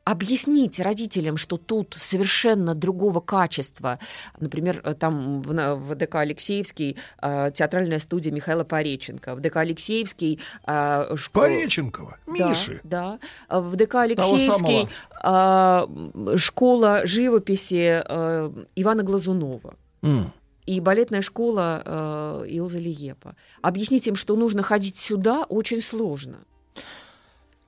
[0.04, 3.98] объяснить родителям, что тут совершенно другого качества.
[4.38, 10.40] Например, э, там в, в ДК Алексеевский э, театральная студия Михаила Пореченко, в ДК Алексеевский...
[10.66, 12.80] э, шко- Пореченкова, Да, Миши.
[12.84, 13.18] Да,
[13.48, 14.88] А в ДК Алексеевский
[15.22, 20.30] м, школа живописи э, Ивана Глазунова М.
[20.66, 23.36] и балетная школа э, Илза Лиепа.
[23.62, 26.38] Объяснить им, что нужно ходить сюда, очень сложно.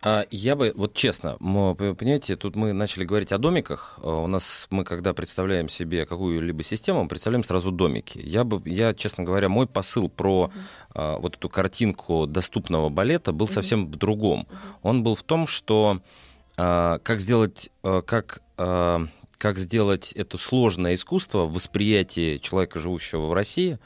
[0.02, 1.36] А я бы, вот честно,
[1.74, 3.98] п- понимаете, тут мы начали говорить о домиках.
[4.02, 8.20] А У нас мы, когда представляем себе какую-либо систему, мы представляем сразу домики.
[8.22, 10.52] Я бы, я, честно говоря, мой посыл про
[10.94, 14.46] а, вот эту картинку доступного балета был совсем в другом.
[14.82, 16.00] Он был в том, что
[16.56, 19.06] а, как сделать, а, как а,
[19.38, 23.78] как сделать это сложное искусство в восприятии человека, живущего в России,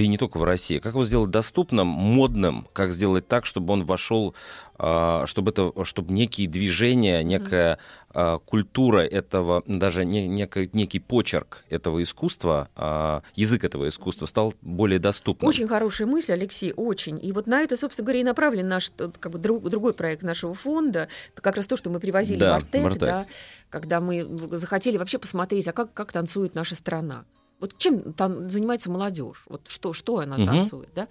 [0.00, 3.74] да и не только в России, как его сделать доступным, модным, как сделать так, чтобы
[3.74, 4.34] он вошел,
[4.78, 7.78] а, чтобы это, чтобы некие движения, некая
[8.14, 14.54] а, культура этого, даже не- некий, некий почерк этого искусства, а, язык этого искусства стал
[14.62, 15.46] более доступным.
[15.48, 17.22] Очень хорошая мысль, Алексей, очень.
[17.22, 20.22] И вот на это, собственно говоря, и направлен наш тот, как бы, друг- другой проект
[20.22, 21.08] нашего фонда.
[21.34, 23.00] Это как раз то, что мы привозили Да, в Артек, в Артек.
[23.00, 23.26] да,
[23.68, 27.24] когда мы захотели вообще посмотреть, а как, как танцует наша страна.
[27.60, 29.44] Вот чем там занимается молодежь?
[29.48, 30.46] Вот что, что она Мгм.
[30.46, 31.08] танцует, да?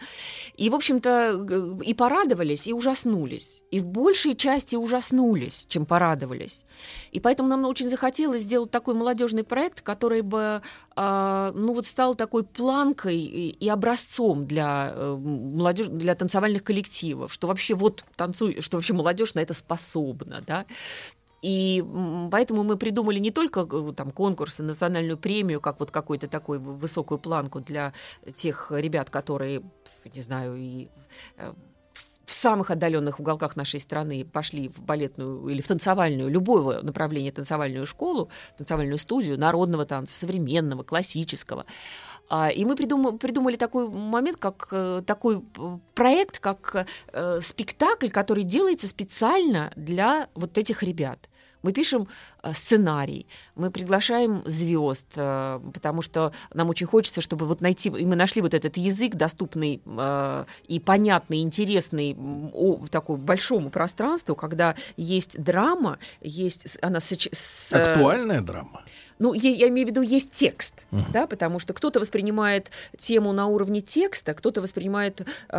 [0.57, 3.61] И, в общем-то, и порадовались, и ужаснулись.
[3.71, 6.61] И в большей части ужаснулись, чем порадовались.
[7.11, 10.63] И поэтому нам очень захотелось сделать такой молодежный проект, который бы
[10.95, 17.31] а, ну, вот стал такой планкой и, и образцом для, э, молодежь, для танцевальных коллективов,
[17.31, 20.65] что вообще вот танцуй, что вообще молодежь на это способна, да.
[21.41, 21.84] И
[22.32, 27.18] поэтому мы придумали не только э, там, конкурсы, национальную премию, как вот какую-то такую высокую
[27.20, 27.94] планку для
[28.36, 29.61] тех ребят, которые,
[30.14, 30.90] не знаю, и
[31.38, 31.53] э,
[32.26, 37.88] в самых отдаленных уголках нашей страны пошли в балетную или в танцевальную, любого направления танцевальную
[37.88, 41.66] школу, танцевальную студию народного танца, современного, классического.
[42.30, 45.41] А, И мы придум- придумали такой момент, как э, такой
[45.95, 46.86] проект, как
[47.41, 51.28] спектакль, который делается специально для вот этих ребят.
[51.61, 52.07] Мы пишем
[52.44, 58.06] э, сценарий, мы приглашаем звезд, э, потому что нам очень хочется, чтобы вот найти, и
[58.06, 62.15] мы нашли вот этот язык, доступный э, и понятный, интересный
[62.91, 68.81] такому большому пространству, когда есть драма, есть с- она с, э, Актуальная драма.
[69.20, 70.74] Ну, я, я имею в виду, есть текст,
[71.14, 75.58] да, потому что кто-то воспринимает тему на уровне текста, кто-то воспринимает э,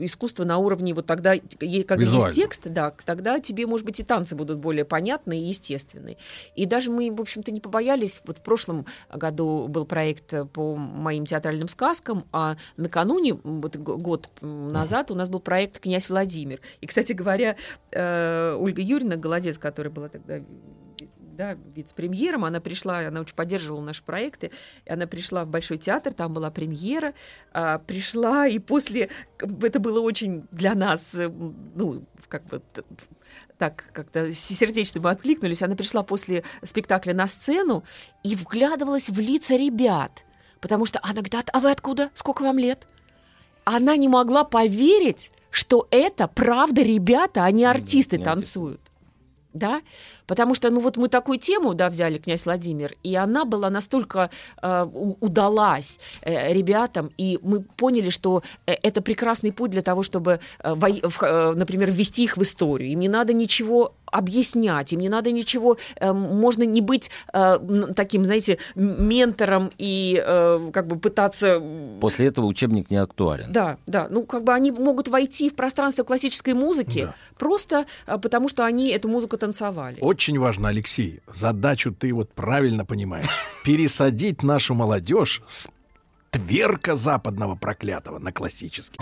[0.00, 2.28] искусство на уровне вот тогда, когда Визуально.
[2.28, 6.16] есть текст, да, тогда тебе, может быть, и танцы будут более понятны и естественные.
[6.54, 8.22] И даже мы, в общем-то, не побоялись.
[8.24, 15.10] Вот в прошлом году был проект по моим театральным сказкам, а накануне, вот год назад,
[15.10, 16.60] у нас был проект «Князь Владимир».
[16.80, 17.56] И, кстати говоря,
[17.90, 20.40] э, Ольга Юрьевна Голодец, которая была тогда
[21.42, 24.52] да, вице-премьером, она пришла, она очень поддерживала наши проекты,
[24.84, 27.14] и она пришла в Большой театр, там была премьера,
[27.52, 29.10] а, пришла, и после,
[29.40, 32.62] это было очень для нас, э, ну, как бы
[33.58, 37.82] так как-то сердечно мы откликнулись, она пришла после спектакля на сцену
[38.22, 40.24] и вглядывалась в лица ребят,
[40.60, 42.10] потому что она говорит, а вы откуда?
[42.14, 42.86] Сколько вам лет?
[43.64, 48.24] Она не могла поверить, что это правда ребята, а не артисты не артисты.
[48.24, 48.92] танцуют
[49.52, 49.82] да,
[50.32, 54.30] потому что, ну вот мы такую тему, да, взяли, князь Владимир, и она была настолько
[54.62, 54.86] э,
[55.20, 60.74] удалась э, ребятам, и мы поняли, что э, это прекрасный путь для того, чтобы, э,
[60.74, 62.90] во- в- э, например, ввести их в историю.
[62.92, 67.58] Им не надо ничего объяснять, им не надо ничего, э, можно не быть э,
[67.94, 71.62] таким, знаете, ментором и э, как бы пытаться
[72.00, 73.52] После этого учебник не актуален.
[73.52, 74.06] да, да.
[74.10, 78.88] Ну, как бы они могут войти в пространство классической музыки просто а, потому, что они
[78.90, 79.98] эту музыку танцевали.
[80.00, 83.26] очень важно, Алексей, задачу ты вот правильно понимаешь.
[83.64, 85.68] Пересадить нашу молодежь с
[86.30, 89.00] тверка западного проклятого на классический.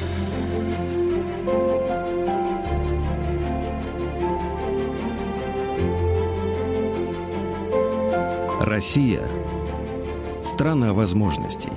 [8.61, 9.29] Россия–
[10.45, 11.71] страна возможностей.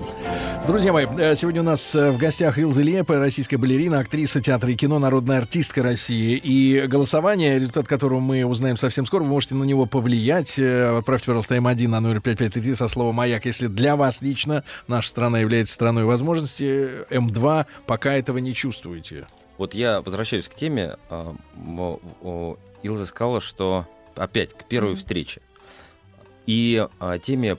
[0.65, 4.71] Друзья мои, э, сегодня у нас э, в гостях Илза Лепа, российская балерина, актриса театра
[4.71, 6.37] и кино, народная артистка России.
[6.37, 10.57] И голосование, результат которого мы узнаем совсем скоро, вы можете на него повлиять.
[10.57, 13.45] Э, Отправьте, пожалуйста, М1 на номер 5533 со словом «Маяк».
[13.45, 19.27] Если для вас лично наша страна является страной возможностей, М2 пока этого не чувствуете.
[19.57, 20.95] Вот я возвращаюсь к теме.
[22.83, 23.85] Илза сказала, что
[24.15, 25.41] опять к первой встрече.
[26.45, 26.85] И
[27.21, 27.57] теме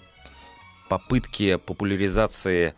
[0.89, 2.75] попытки популяризации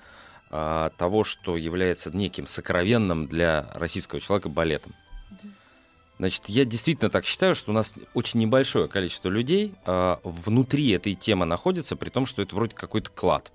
[0.51, 4.95] а, того, что является неким сокровенным для российского человека балетом.
[6.19, 11.15] Значит, я действительно так считаю, что у нас очень небольшое количество людей а, внутри этой
[11.15, 13.53] темы находится, при том, что это вроде какой-то клад.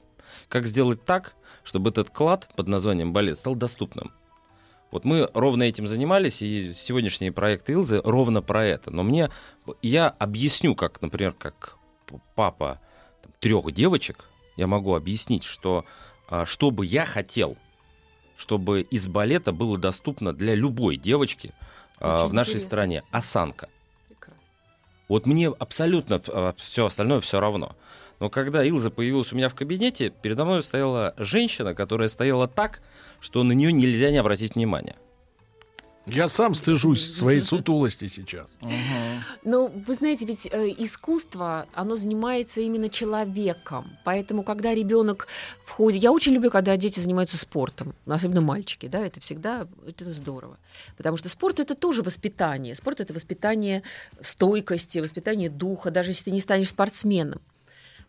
[0.47, 1.33] Как сделать так,
[1.63, 4.11] чтобы этот клад под названием балет стал доступным?
[4.91, 8.91] Вот мы ровно этим занимались, и сегодняшний проект Илзы ровно про это.
[8.91, 9.29] Но мне,
[9.81, 11.77] я объясню, как, например, как
[12.35, 12.81] папа
[13.23, 14.25] там, трех девочек,
[14.57, 15.85] я могу объяснить, что
[16.27, 17.57] а, что бы я хотел,
[18.37, 21.53] чтобы из балета было доступно для любой девочки
[21.99, 22.67] а, Очень в нашей интересно.
[22.67, 23.69] стране осанка.
[25.07, 26.21] Вот мне абсолютно
[26.57, 27.75] все остальное все равно.
[28.21, 32.81] Но когда Илза появилась у меня в кабинете, передо мной стояла женщина, которая стояла так,
[33.19, 34.95] что на нее нельзя не обратить внимания.
[36.07, 38.47] Я сам стыжусь своей сутулости сейчас.
[39.43, 43.97] Ну, вы знаете, ведь э, искусство, оно занимается именно человеком.
[44.03, 45.27] Поэтому, когда ребенок
[45.63, 46.01] входит...
[46.01, 50.57] Я очень люблю, когда дети занимаются спортом, особенно мальчики, да, это всегда это здорово.
[50.97, 52.75] Потому что спорт— это тоже воспитание.
[52.75, 53.83] Спорт— это воспитание
[54.19, 57.41] стойкости, воспитание духа, даже если ты не станешь спортсменом.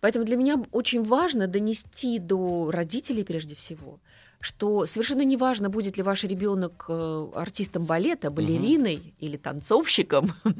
[0.01, 4.01] Поэтому для меня очень важно донести до родителей прежде всего,
[4.43, 10.32] что совершенно не важно, будет ли ваш ребенок э, артистом балета, балериной или танцовщиком.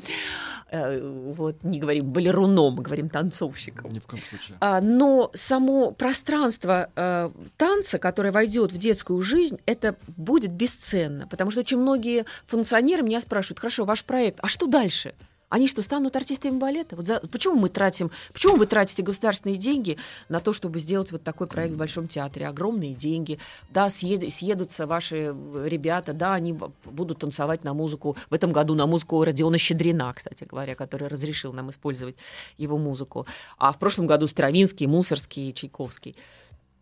[0.75, 0.99] Э,
[1.37, 3.91] Вот не говорим балеруном, говорим танцовщиком.
[3.91, 4.57] Ни в коем случае.
[4.59, 11.27] А, Но само пространство э, танца, которое войдет в детскую жизнь, это будет бесценно.
[11.27, 15.15] Потому что очень многие функционеры меня спрашивают, хорошо, ваш проект, а что дальше?
[15.53, 16.97] Они что, станут артистами балета?
[16.97, 19.99] Вот за- почему мы тратим, почему вы тратите государственные деньги
[20.31, 22.49] на то, чтобы сделать вот такой проект в Большом театре?
[22.49, 23.39] Огромные деньги.
[23.69, 28.87] Да, съед- съедутся ваши ребята, да, они будут танцевать на музыку, в этом году на
[28.87, 32.17] музыку Родиона Щедрина, кстати говоря, который разрешил нам использовать
[32.57, 33.27] его музыку.
[33.59, 36.17] А в прошлом году Стравинский, Мусорский, Чайковский.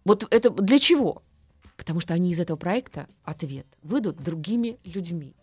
[0.04, 1.24] Вот это для чего?
[1.76, 5.34] Потому что они из этого проекта, ответ, выйдут другими людьми.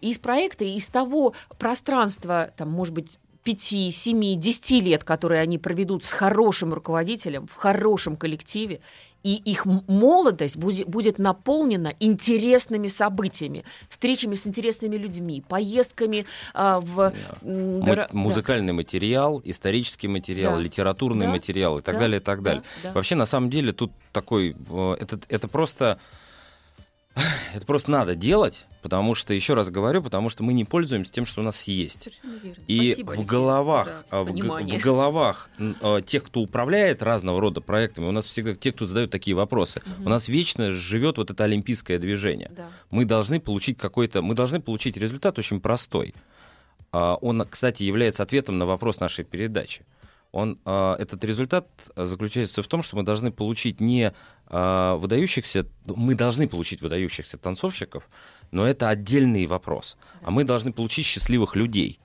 [0.00, 6.04] Из проекта, из того пространства, там, может быть, 5, 7, 10 лет, которые они проведут
[6.04, 8.80] с хорошим руководителем, в хорошем коллективе,
[9.22, 17.12] и их молодость будет наполнена интересными событиями, встречами с интересными людьми, поездками а, в...
[17.42, 18.08] да.
[18.12, 20.60] музыкальный материал, исторический материал, Да.
[20.60, 21.32] литературный Да.
[21.32, 22.00] материал и так Да.
[22.02, 22.50] далее, и так Да.
[22.50, 22.64] далее.
[22.84, 22.92] Да.
[22.92, 25.98] Вообще, на самом деле, тут такой, э, это, это просто,
[27.54, 31.24] это просто надо делать, потому что, еще раз говорю, потому что мы не пользуемся тем,
[31.24, 32.08] что у нас есть.
[32.66, 38.04] И Спасибо, в головах, а, в, в головах э, тех, кто управляет разного рода проектами,
[38.06, 40.06] у нас всегда те, кто задают такие вопросы, Мгм.
[40.06, 42.50] у нас вечно живет вот это олимпийское движение.
[42.54, 42.68] Да.
[42.90, 46.14] Мы должны получить какой-то, мы должны получить результат очень простой.
[46.92, 49.82] А, Он, кстати, является ответом на вопрос нашей передачи.
[50.32, 54.12] Он, а, этот результат заключается в том, что мы должны получить не
[54.48, 58.08] а, выдающихся, мы должны получить выдающихся танцовщиков,
[58.50, 59.96] но это отдельный вопрос.
[60.22, 62.00] А мы должны получить счастливых людей.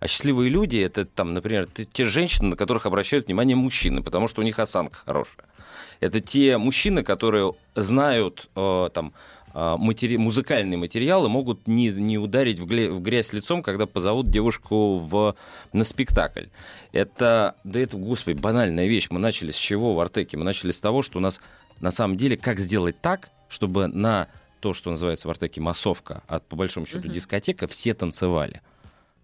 [0.00, 4.40] А счастливые люди это там, например, те женщины, на которых обращают внимание мужчины, потому что
[4.42, 5.46] у них осанка хорошая.
[5.98, 9.12] Это те мужчины, которые знают там
[9.54, 14.98] матери- музыкальные материалы, могут не, не ударить в, гле- в грязь лицом, когда позовут девушку
[14.98, 15.34] в,
[15.72, 16.46] на спектакль.
[16.92, 19.08] Это, да это, господи, банальная вещь.
[19.10, 20.36] Мы начали с чего в Артеке?
[20.36, 21.40] Мы начали с того, что у нас
[21.80, 24.28] на самом деле, как сделать так, чтобы на
[24.60, 27.12] то, что называется в Артеке массовка, а по большому счету Мгм.
[27.12, 28.60] дискотека, все танцевали.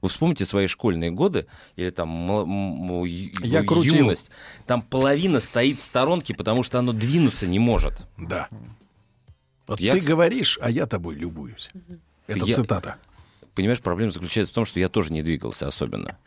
[0.01, 1.47] Вы вспомните свои школьные годы
[1.77, 3.95] или там м- м- Я крутил.
[3.95, 4.31] юность.
[4.67, 8.03] Там половина стоит в сторонке, потому что оно двинуться не может.
[8.19, 8.49] Да.
[9.66, 11.70] Вот Я, ты говоришь, а я тобой любуюсь.
[12.27, 12.97] Это Я- цитата.
[13.55, 16.18] Понимаешь, проблема заключается в том, что я тоже не двигался особенно.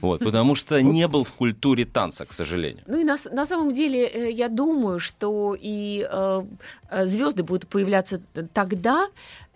[0.00, 2.82] Вот, потому что не был в культуре танца, к сожалению.
[2.86, 6.06] Ну и на, на самом деле э, я думаю, что и
[7.04, 8.20] звезды будут появляться
[8.52, 9.08] тогда,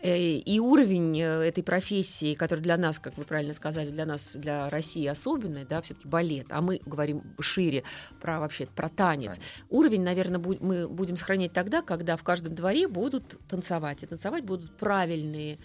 [0.03, 4.37] э, и уровень э, этой профессии, который для нас, как вы правильно сказали, для нас,
[4.37, 7.85] для России особенный, да, все-таки балет, а мы говорим шире
[8.21, 9.39] про вообще про танец.
[9.71, 14.45] Уровень, наверное, бу- мы будем сохранять тогда, когда в каждом дворе будут танцевать, и танцевать
[14.45, 15.59] будут правильные э,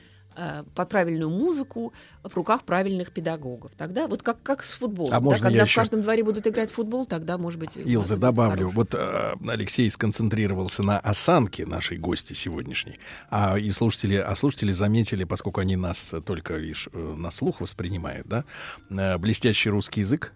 [0.76, 1.94] под правильную музыку
[2.24, 3.72] в руках правильных педагогов.
[3.78, 5.14] Тогда вот как, как с футболом.
[5.14, 7.60] А да, можно я когда в еще- каждом дворе будут играть в футбол, тогда, может
[7.60, 7.72] быть...
[7.76, 8.70] Илза, добавлю.
[8.70, 13.00] Вот э, Алексей сконцентрировался на осанке нашей гости сегодняшней.
[13.30, 18.28] А и слушатели, а слушатели заметили, поскольку они нас только лишь э, на слух воспринимают,
[18.28, 18.46] да,
[18.90, 20.34] э, блестящий русский язык,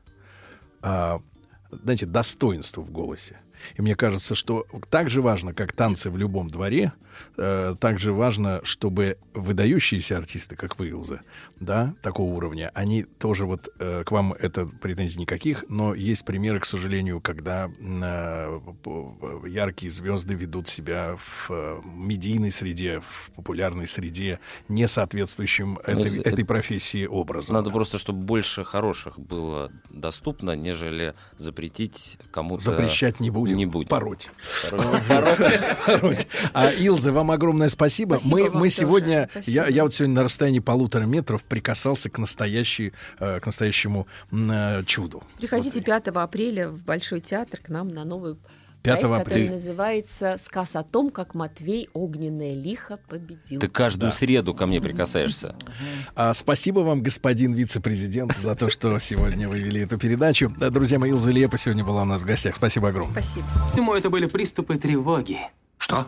[0.82, 1.22] а,
[1.72, 3.38] знаете, достоинство в голосе.
[3.76, 6.94] И мне кажется, что так же важно, как танцы в любом дворе,
[7.38, 11.22] э, так же важно, чтобы выдающиеся артисты, как вы, Илза,
[11.60, 16.60] да, такого уровня, они тоже вот э, к вам это претензий никаких, но есть примеры,
[16.60, 23.88] к сожалению, когда э, п- яркие звезды ведут себя в э, медийной среде, в популярной
[23.88, 27.53] среде, не соответствующим этой, это- этой профессии образом.
[27.56, 32.64] Надо просто, чтобы больше хороших было доступно, нежели запретить кому-то...
[32.64, 33.57] Запрещать не будем.
[33.57, 33.88] Не будем.
[33.89, 34.30] Пороть.
[34.69, 35.02] Пороть.
[35.85, 36.27] Пороть.
[36.53, 38.15] А, Илза, вам огромное спасибо.
[38.15, 38.75] Спасибо мы, вам мы тоже.
[38.75, 39.55] сегодня, Спасибо.
[39.55, 44.84] я, я вот сегодня на расстоянии полутора метров прикасался к, настоящей, э, к настоящему э,
[44.85, 45.23] чуду.
[45.38, 48.35] Приходите 5 апреля в Большой театр к нам на новый
[48.84, 49.51] 5 проект, который апреля.
[49.51, 53.59] называется «Сказ о том, как Матвей огненное лихо победил».
[53.59, 55.55] Ты каждую среду ко мне прикасаешься.
[56.15, 60.53] А, спасибо вам, господин вице-президент, за то, что сегодня вы вели эту передачу.
[60.57, 62.55] Да, друзья мои, Илза Лепа сегодня была у нас в гостях.
[62.55, 63.21] Спасибо огромное.
[63.21, 63.47] Спасибо.
[63.75, 65.39] Думаю, это были приступы тревоги.
[65.77, 66.07] Что?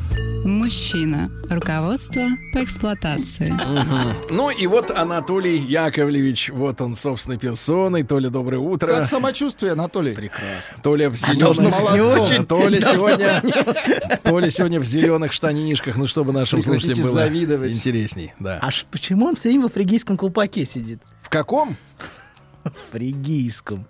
[0.45, 1.29] Мужчина.
[1.49, 2.23] Руководство
[2.53, 3.53] по эксплуатации.
[4.31, 8.03] Ну и вот Анатолий Яковлевич, вот он собственной персоной.
[8.03, 8.87] Толя, доброе утро.
[8.87, 10.13] Как самочувствие, Анатолий?
[10.13, 10.77] Прекрасно.
[10.81, 11.57] Толя в зеленых...
[11.57, 12.45] быть не очень.
[12.45, 13.41] Толя сегодня...
[14.23, 17.71] Толя сегодня в зеленых штанишках, ну чтобы нашим слушателям было завидовать.
[17.75, 18.33] интересней.
[18.39, 18.59] Да.
[18.61, 21.01] А почему он все время во фригийском колпаке сидит?
[21.21, 21.75] В каком?
[22.63, 23.85] В фригийском.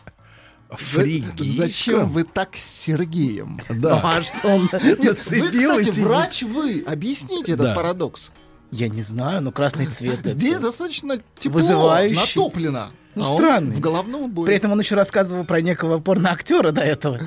[0.94, 3.60] Вы- Зачем вы так с Сергеем?
[3.70, 4.00] Да.
[4.02, 6.06] Ну, а что он Нет, вы, нацепил и кстати, сидит?
[6.06, 6.84] врач вы.
[6.88, 7.76] Объясните этот Да.
[7.76, 8.32] парадокс.
[8.72, 10.20] Я не знаю, но красный цвет.
[10.24, 12.16] Здесь это достаточно тепло, вызывающий.
[12.40, 12.92] натоплено.
[13.16, 13.72] Ну, а он странный.
[13.76, 14.48] в головном уборе.
[14.48, 17.20] При этом он еще рассказывал про некого порноактера до этого.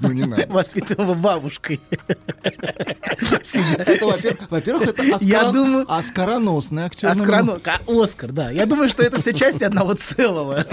[0.00, 0.46] Ну, не надо.
[0.48, 1.80] Воспитанного бабушкой.
[4.50, 5.02] Во-первых, это
[5.88, 7.08] оскароносный актер.
[7.10, 8.50] Оскарно- а, Оскар, да.
[8.50, 10.64] Я думаю, что это все части одного целого.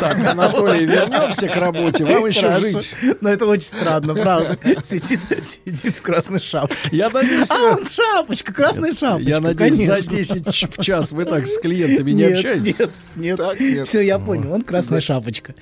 [0.00, 2.04] Так, Анатолий, вернемся к работе.
[2.04, 2.80] Вам еще Хорошо.
[2.80, 2.94] жить.
[3.20, 4.58] Но это очень странно, правда.
[4.84, 6.76] Сидит, сидит в красной шапке.
[6.92, 9.28] Я надеюсь, А он шапочка, красная шапочка.
[9.30, 10.16] я надеюсь, за конечно.
[10.16, 12.73] 10 ч- в час вы так с клиентами не Нет, общаетесь.
[12.78, 13.36] Нет, нет.
[13.36, 13.88] Так, нет.
[13.88, 14.52] Все, я понял.
[14.52, 15.54] Он красная шапочка.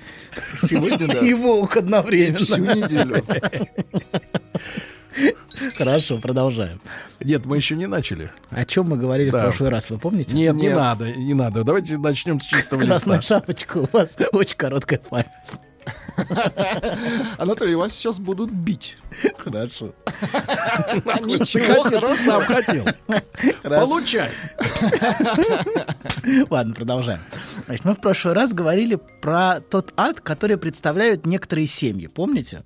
[0.62, 1.18] Сегодня, да.
[1.20, 2.38] И волк одновременно.
[2.38, 3.22] Всю неделю.
[5.76, 6.80] Хорошо, продолжаем.
[7.20, 8.32] Нет, мы еще не начали.
[8.50, 9.38] О чем мы говорили Да.
[9.38, 10.34] в прошлый раз, вы помните?
[10.34, 10.76] Нет, не Нет.
[10.76, 11.64] надо, не надо.
[11.64, 13.36] Давайте начнем с чистого Красная листа.
[13.36, 15.26] шапочка, у вас очень короткая память.
[17.38, 18.96] Анатолий, вас сейчас будут бить.
[19.38, 19.92] Хорошо.
[21.22, 21.88] Ничего,
[22.24, 22.84] сам хотел.
[23.62, 24.30] Получай.
[26.50, 27.20] Ладно, продолжаем.
[27.66, 32.06] Значит, мы в прошлый раз говорили про тот ад, который представляют некоторые семьи.
[32.06, 32.62] Помните?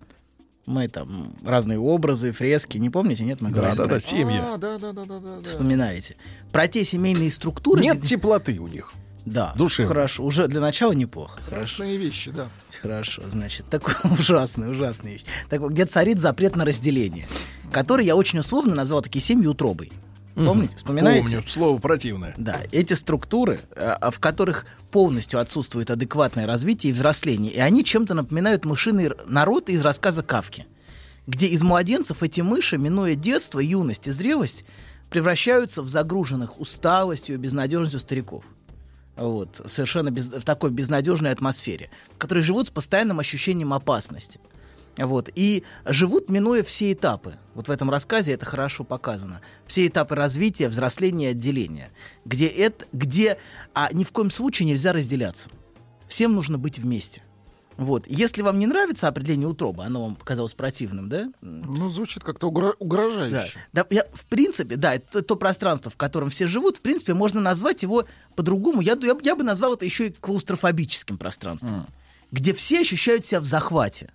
[0.67, 3.23] Мы там разные образы, фрески, не помните?
[3.25, 3.77] Нет, мы Да, говорили.
[3.79, 4.07] да, про да, это.
[4.07, 4.41] семьи.
[4.43, 5.37] А, да, да, да, да, да.
[5.37, 5.43] да.
[5.45, 6.17] Вспоминаете.
[6.53, 7.83] Про те семейные структуры.
[7.83, 8.93] Нет где- теплоты у них.
[9.27, 9.53] Да.
[9.57, 9.89] душевной.
[9.89, 10.25] Хорошо.
[10.25, 11.41] Уже для начала неплохо.
[11.45, 11.67] Хорошо.
[11.75, 12.49] Страшные вещи, да.
[12.81, 15.25] Хорошо, значит, такой ужасный, ужасный вещь.
[15.51, 17.27] Так вот, где царит запрет на разделение,
[17.73, 19.93] который я очень условно назвал такие семьи утробой.
[20.37, 20.77] Помните?
[20.77, 21.37] Вспоминаете?
[21.37, 22.35] Помню, слово противное.
[22.37, 28.13] Да, эти структуры, а, в которых полностью отсутствует адекватное развитие и взросление, и они чем-то
[28.13, 30.67] напоминают мышиный народ из рассказа Кавки,
[31.27, 34.67] где из младенцев эти мыши, минуя детство, юность и зрелость,
[35.09, 38.45] превращаются в загруженных усталостью и безнадежностью стариков.
[39.17, 44.41] Вот, совершенно без- в такой безнадежной атмосфере, которые живут с постоянным ощущением опасности.
[44.99, 47.37] Вот, и живут, минуя все этапы.
[47.55, 49.43] Вот в этом рассказе это хорошо показано.
[49.67, 51.91] Все этапы развития, взросления и отделения.
[52.25, 53.39] Где, это, где
[53.75, 55.51] а, ни в коем случае нельзя разделяться.
[56.09, 57.23] Всем нужно быть вместе.
[57.77, 58.07] Вот.
[58.07, 61.31] Если вам не нравится определение утробы, оно вам показалось противным, да?
[61.43, 63.59] Ну, звучит как-то угро- угрожающе.
[63.73, 67.13] Да, Да, я, в принципе, да, это то пространство, в котором все живут, в принципе,
[67.15, 68.81] можно назвать его по-другому.
[68.81, 71.87] Я, я, я бы назвал это еще и клаустрофобическим пространством,
[72.33, 74.11] где все ощущают себя в захвате.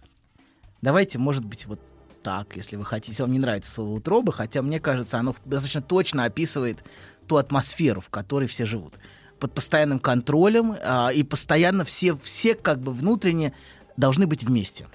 [0.82, 1.80] Давайте, может быть, вот
[2.24, 3.12] так, если вы хотите.
[3.12, 6.84] Если вам не нравится слово утроба, хотя мне кажется, оно достаточно точно описывает
[7.28, 8.96] ту атмосферу, в которой все живут.
[9.42, 13.54] Под постоянным контролем, а, и постоянно все, все как бы внутренне
[13.98, 14.88] должны быть вместе.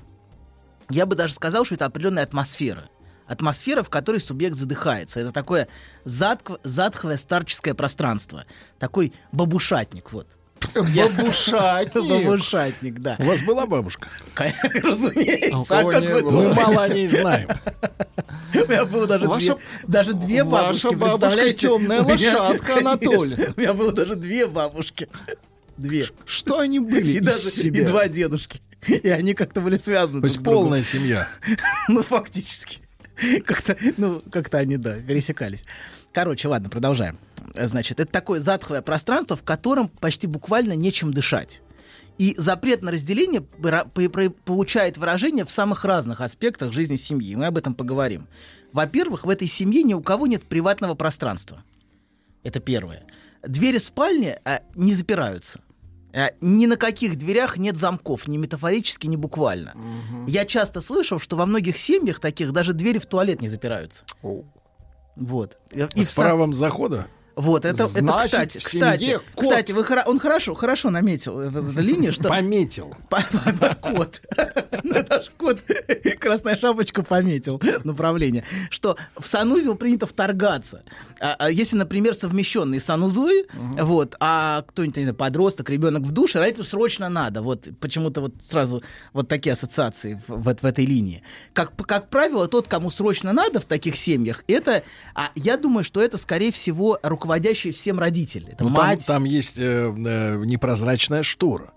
[0.89, 2.89] Я бы даже сказал, что это определенная атмосфера.
[3.27, 5.19] Атмосфера, в которой субъект задыхается.
[5.19, 5.67] Это такое
[6.05, 8.45] затк- затхлое старческое пространство.
[8.79, 10.29] Такой бабушатник, вот.
[10.75, 12.25] Бабушатник.
[12.25, 13.17] Бабушатник, да.
[13.19, 14.09] У вас была бабушка?
[14.83, 15.79] Разумеется.
[15.79, 16.23] А как вы?
[16.31, 17.49] Мы мало о ней знаем.
[18.55, 21.59] У меня было даже Ваша- две, даже две ваша бабушки, бабушка представляете?
[21.59, 23.37] темная лошадка, Анатолий.
[23.57, 25.09] У меня было даже две бабушки.
[25.77, 26.09] Две.
[26.25, 28.61] Что они были И из даже и два дедушки.
[28.87, 31.27] И они как-то были связаны То есть полная семья.
[31.89, 32.81] Ну, фактически.
[33.45, 35.65] Как-то, ну, как-то они, да, пересекались.
[36.17, 37.19] Короче, ладно, продолжаем.
[37.55, 41.61] Значит, это такое затхлое пространство, в котором почти буквально нечем дышать.
[42.17, 47.35] И запрет на разделение получает выражение в самых разных аспектах жизни семьи.
[47.35, 48.29] Мы об этом поговорим.
[48.73, 51.63] Во-первых, в этой семье ни у кого нет приватного пространства.
[52.43, 53.05] Это первое.
[53.43, 55.61] Двери спальни а, не запираются.
[56.15, 59.75] А, ни на каких дверях нет замков, ни метафорически, ни буквально.
[60.27, 64.07] Я часто слышал, что во многих семьях таких даже двери в туалет не запираются.
[65.17, 65.57] Вот.
[65.73, 67.07] И С в сам- правом захода?
[67.37, 69.45] Вот, это, это Значит, кстати, в кстати, семье кот.
[69.45, 72.95] кстати, вы он хорошо, хорошо наметил эту, линию, что Пометил.
[73.11, 74.23] По- по- по- кот.
[74.83, 75.59] Ну, это ж кот.
[76.21, 78.45] Красная шапочка пометил направление.
[78.71, 80.83] Что в санузел принято вторгаться.
[81.21, 87.09] А- а если, например, совмещенные санузлы, вот, а кто-нибудь, подросток, ребенок в душе, родителю срочно
[87.09, 87.43] надо.
[87.43, 88.83] Вот почему-то вот сразу
[89.13, 91.23] вот такие ассоциации в, в- этой линии.
[91.53, 94.83] Как, как правило, тот, кому срочно надо в таких семьях, это,
[95.15, 96.99] а я думаю, что это, скорее всего,
[97.31, 98.47] руководящий всем родитель.
[98.53, 99.63] Это Ну, там, мать, там есть э,
[99.97, 101.73] э, непрозрачная штора.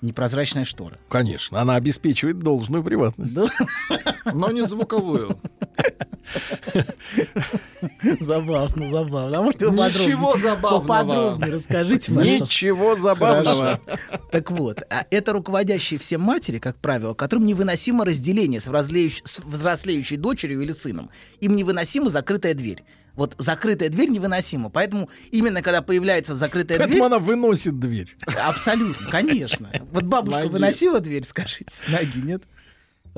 [0.00, 0.98] непрозрачная штора.
[1.08, 3.36] Конечно, она обеспечивает должную приватность.
[4.32, 5.38] Но не звуковую.
[8.20, 9.38] Забавно, забавно.
[9.38, 10.80] А может, вы Ничего подробнее- забавного.
[10.80, 12.12] Поподробнее расскажите.
[12.12, 12.44] пожалуйста.
[12.44, 13.80] Ничего забавного.
[13.84, 14.00] Хорошо.
[14.32, 18.64] Так вот, а это руководящие все матери, как правило, которым невыносимо разделение с,
[19.24, 21.10] с взрослеющей дочерью или сыном.
[21.40, 22.84] Им невыносима закрытая дверь.
[23.16, 24.70] Вот закрытая дверь невыносима.
[24.70, 27.06] Поэтому именно когда появляется закрытая Поэтому дверь...
[27.06, 28.16] она выносит дверь.
[28.44, 29.70] Абсолютно, конечно.
[29.92, 30.52] Вот бабушка Ноги.
[30.52, 32.42] выносила дверь, скажите, с ноги, нет?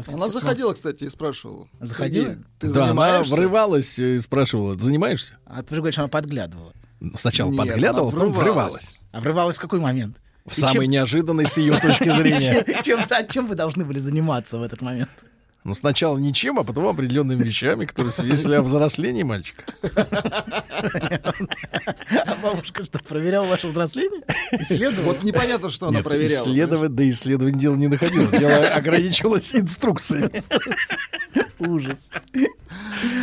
[0.09, 1.66] Она заходила, кстати, и спрашивала.
[1.81, 2.36] Заходила?
[2.59, 5.39] Ты да, она врывалась и спрашивала, занимаешься?
[5.47, 6.74] А ты же говоришь, она подглядывала.
[7.14, 8.98] Сначала Нет, подглядывала, потом врывалась.
[9.12, 10.18] А врывалась в какой момент?
[10.44, 12.62] В И самый чем- неожиданный с ее точки зрения.
[12.66, 15.09] Чем, чем- а чем вы должны были заниматься в этот момент?
[15.66, 19.64] Ну, сначала ничем, а потом определенными вещами, которые свидетельствовали о взрослении мальчика.
[22.24, 24.22] А бабушка что, проверяла ваше взросление?
[24.52, 25.06] Исследовала?
[25.14, 26.44] Вот непонятно, что она Нет, проверяла.
[26.44, 28.30] исследовать, да исследование дело не находилось.
[28.30, 30.30] Дело ограничивалось инструкциями.
[31.59, 32.10] Ужас.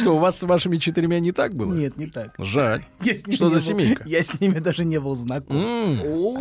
[0.02, 1.74] Что, у вас с вашими четырьмя не так было?
[1.74, 2.34] Нет, не так.
[2.38, 2.82] Жаль.
[3.32, 4.04] Что за семейка?
[4.06, 5.56] Я с ними даже не был знаком.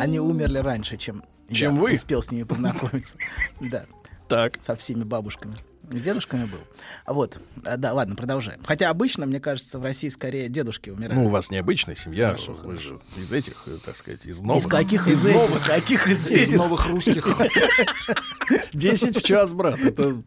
[0.01, 1.93] Они умерли раньше, чем, Чем я вы?
[1.93, 3.17] успел с ними познакомиться.
[3.61, 3.85] Да,
[4.29, 4.55] Так.
[4.61, 5.55] со всеми бабушками.
[5.93, 6.59] С дедушками был.
[7.05, 8.61] А Вот, А, да, ладно, продолжаем.
[8.65, 11.15] Хотя обычно, мне кажется, в России скорее дедушки умирают.
[11.15, 12.29] Ну, у вас необычная семья.
[12.29, 14.65] Хорошо, Вы же из этих, э, так сказать, из новых.
[14.65, 15.67] из каких из этих?
[15.67, 16.57] Каких из Из этих?
[16.57, 17.27] новых русских.
[18.73, 19.79] 10 в час, брат.
[19.81, 20.23] Это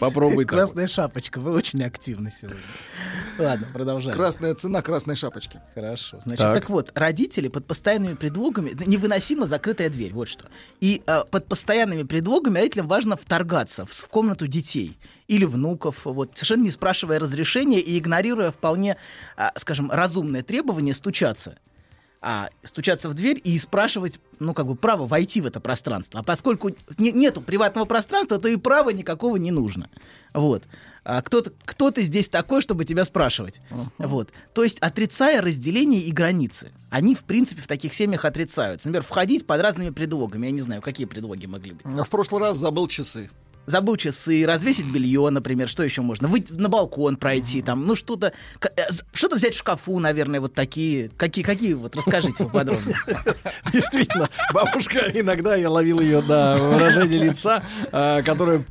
[0.00, 0.50] попробуй так.
[0.50, 2.60] Красная шапочка, вы очень активны сегодня.
[3.38, 4.16] Ладно, продолжаем.
[4.16, 5.60] Красная цена красной шапочки.
[5.74, 6.18] Хорошо.
[6.20, 6.54] Значит, Так.
[6.54, 6.70] так.
[6.70, 10.48] вот, родители под постоянными предлогами, невыносимо закрытая дверь, вот что.
[10.80, 14.98] И э, под постоянными предлогами родителям важно вторгаться в, в комнату детей
[15.28, 18.96] или внуков, вот, совершенно не спрашивая разрешения и игнорируя вполне,
[19.36, 21.56] а, скажем, разумное требование стучаться.
[22.22, 26.20] А, стучаться в дверь и спрашивать, ну, как бы, право войти в это пространство.
[26.20, 29.88] А поскольку не- нету приватного пространства, то и права никакого не нужно.
[30.34, 30.64] Вот.
[31.02, 33.62] А кто-то, кто ты здесь такой, чтобы тебя спрашивать?
[33.96, 34.28] Вот.
[34.52, 36.72] То есть, отрицая разделение и границы.
[36.90, 38.88] Они, в принципе, в таких семьях отрицаются.
[38.88, 40.44] Например, входить под разными предлогами.
[40.46, 41.86] Я не знаю, какие предлоги могли быть.
[41.86, 43.30] Я в прошлый раз забыл часы.
[43.66, 46.28] Забыл часы, развесить белье, например, что еще можно?
[46.28, 48.82] Выйти на балкон пройти, там, ну что-то, э,
[49.12, 52.98] что-то взять в шкафу, наверное, вот такие, какие, какие вот, расскажите поподробнее.
[53.72, 57.62] Действительно, бабушка иногда я ловил ее на выражение лица,
[57.92, 58.64] а, которое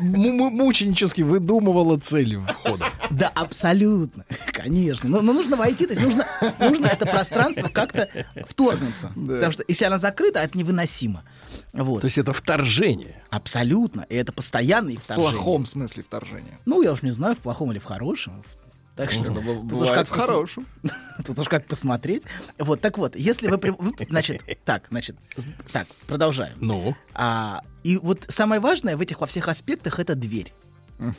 [0.00, 2.86] мученически выдумывала цель входа.
[3.10, 5.08] Да, абсолютно, конечно.
[5.08, 6.24] Но, но нужно войти, то есть нужно,
[6.58, 8.08] нужно это пространство как-то
[8.48, 9.12] вторгнуться.
[9.14, 11.22] Потому что если она закрыта, это невыносимо.
[11.72, 12.00] Вот.
[12.00, 13.22] То есть это вторжение.
[13.30, 14.02] Абсолютно.
[14.08, 15.30] И это постоянные В вторжения.
[15.32, 16.58] плохом смысле вторжения.
[16.64, 18.42] Ну, я уж не знаю, в плохом или в хорошем.
[18.94, 20.66] Так что Ну, тут уж в пос- хорошем.
[21.26, 22.22] Тут уж как посмотреть.
[22.58, 23.58] Вот, так вот, если вы...
[24.08, 25.16] Значит, так, значит,
[25.70, 26.54] так, продолжаем.
[26.60, 26.96] Ну?
[27.12, 30.54] А, и вот самое важное в этих во всех аспектах это дверь.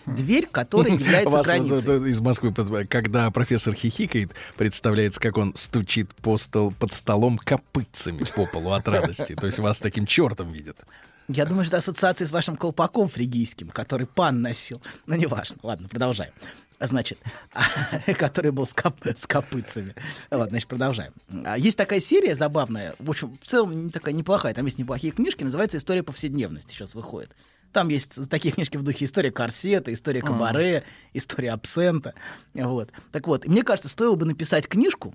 [0.07, 1.77] Дверь, которая является Вас границей.
[1.77, 2.51] это из Москвы,
[2.89, 8.87] когда профессор хихикает, представляется, как он стучит по стол, под столом копытцами по полу от
[8.87, 9.35] радости.
[9.35, 10.79] То есть вас таким чертом видят.
[11.27, 14.81] Я думаю, что это ассоциация с вашим колпаком фригийским, который пан носил.
[15.05, 15.57] Но неважно.
[15.61, 16.31] Ладно, продолжаем.
[16.79, 17.19] Значит,
[18.17, 19.95] который был с, коп- с копытцами.
[20.29, 21.11] Вот, значит, продолжаем.
[21.43, 25.43] А, Есть такая серия забавная, в общем, в целом такая неплохая, там есть неплохие книжки,
[25.43, 27.35] называется «История повседневности», сейчас выходит.
[27.73, 30.83] Там есть такие книжки в духе история корсета, история кабаре,
[31.13, 32.13] история абсента.
[32.53, 32.91] Вот.
[33.11, 35.13] Так вот, мне кажется, стоило бы написать книжку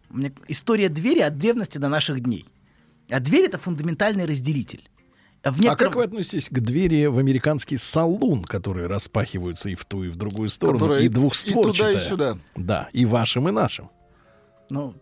[0.48, 2.47] «История двери от древности до наших дней».
[3.09, 4.89] А дверь— это фундаментальный разделитель.
[5.44, 9.85] В А некотором- как вы относитесь к двери в американский салун, которые распахиваются и в
[9.85, 11.93] ту, и в другую сторону, Которая и и двухстворчатая?
[11.94, 12.39] туда, и сюда.
[12.55, 13.90] Да, и вашим, и нашим.
[14.70, 14.94] Ну,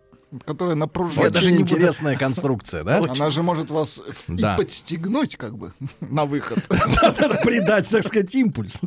[0.47, 1.25] Которая напружена.
[1.27, 2.99] Очень интересная конструкция, да?
[2.99, 4.55] Она же может вас Да.
[4.55, 6.63] и подстегнуть, как бы, на выход.
[6.69, 8.79] Придать, так сказать, импульс.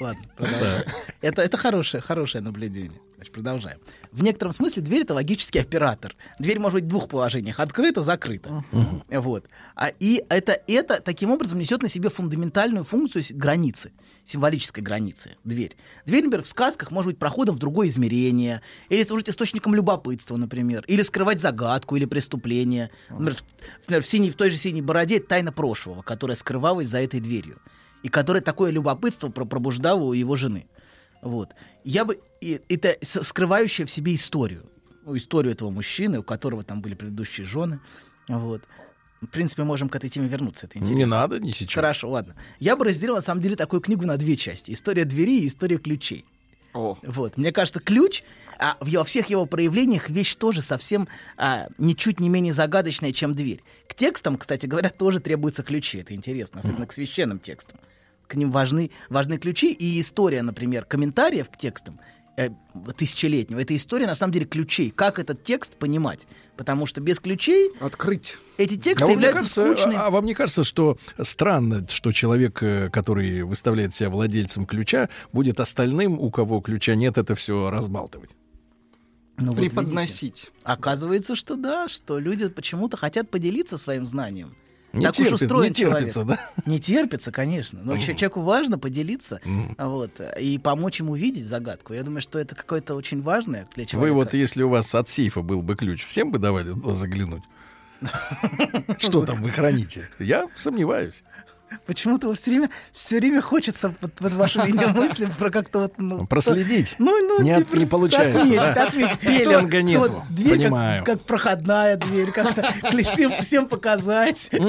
[0.00, 0.84] Ладно, продолжаем.
[1.20, 3.00] Это, это хорошее, хорошее наблюдение.
[3.16, 3.78] Значит, продолжаем.
[4.10, 6.16] В некотором смысле дверь это логический оператор.
[6.40, 8.64] Дверь может быть в двух положениях: открыта, закрыта.
[9.08, 9.46] Вот.
[9.76, 13.92] А, и это, это таким образом несет на себе фундаментальную функцию границы,
[14.24, 15.36] символической границы.
[15.44, 15.76] Дверь.
[16.04, 20.84] Дверь, например, в сказках может быть проходом в другое измерение, или служить источником любопытства, например,
[20.88, 22.90] или скрывать загадку или преступление.
[23.08, 23.42] Например, в,
[23.82, 27.60] например, в, синей, в той же синей бороде тайна прошлого, которая скрывалась за этой дверью
[28.02, 30.66] и которое такое любопытство про- пробуждало у его жены.
[31.22, 31.50] Вот.
[31.84, 32.20] Я бы...
[32.40, 34.64] и- это скрывающая в себе историю.
[35.04, 37.80] Ну, историю этого мужчины, у которого там были предыдущие жены.
[38.28, 38.62] Вот.
[39.20, 40.66] В принципе, можем к этой теме вернуться.
[40.66, 40.98] Это интересно.
[40.98, 41.74] Не надо, не сейчас.
[41.74, 42.34] Хорошо, ладно.
[42.58, 44.72] Я бы разделил, на самом деле, такую книгу на две части.
[44.72, 46.24] История двери и история ключей.
[46.74, 47.36] Вот.
[47.36, 48.22] Мне кажется, ключ,
[48.58, 51.06] а во всех его проявлениях вещь тоже совсем
[51.36, 53.62] а, ничуть не менее загадочная, чем дверь.
[53.88, 55.98] К текстам, кстати говоря, тоже требуются ключи.
[55.98, 57.78] Это интересно, особенно к священным текстам.
[58.32, 59.74] К ним важны, важны ключи.
[59.74, 62.00] И история, например, комментариев к текстам
[62.38, 62.48] э,
[62.96, 64.88] тысячелетнего, это история, на самом деле, ключей.
[64.90, 66.26] Как этот текст понимать?
[66.56, 67.72] Потому что без ключей...
[67.78, 68.38] Открыть.
[68.56, 69.96] Эти тексты А являются кажется- скучными.
[69.98, 75.10] А, а вам не кажется, что странно, что человек, э, который выставляет себя владельцем ключа,
[75.30, 78.30] будет остальным, у кого ключа нет, это все разбалтывать?
[79.36, 80.22] Ну, вот Преподносить.
[80.22, 80.48] видите.
[80.62, 84.54] Оказывается, что да, что люди почему-то хотят поделиться своим знанием.
[84.92, 86.40] Не так терпит- уж устроен не терпится, человек.
[86.56, 86.62] да?
[86.70, 87.80] Не терпится, конечно.
[87.82, 89.74] Но че- человеку важно поделиться Мгм.
[89.78, 91.94] вот, и помочь ему увидеть загадку.
[91.94, 94.12] Я думаю, что это какое-то очень важное для человека.
[94.12, 97.42] Вы вот, если у вас от сейфа был бы ключ, всем бы давали туда заглянуть?
[98.98, 100.08] Что там вы храните?
[100.18, 101.22] Я сомневаюсь.
[101.86, 105.94] Почему-то все время, все время хочется под, под вашу линию мысли про как-то вот...
[105.98, 106.94] Ну, Проследить.
[106.98, 108.84] Ну, ну, Не от- не получается, Отметить, да?
[108.86, 109.20] отметить.
[109.20, 110.00] Пеленга Ну, нету.
[110.12, 111.04] вот дверь как- Понимаю.
[111.04, 112.62] Как, проходная дверь, как-то
[113.02, 114.50] всем, всем показать.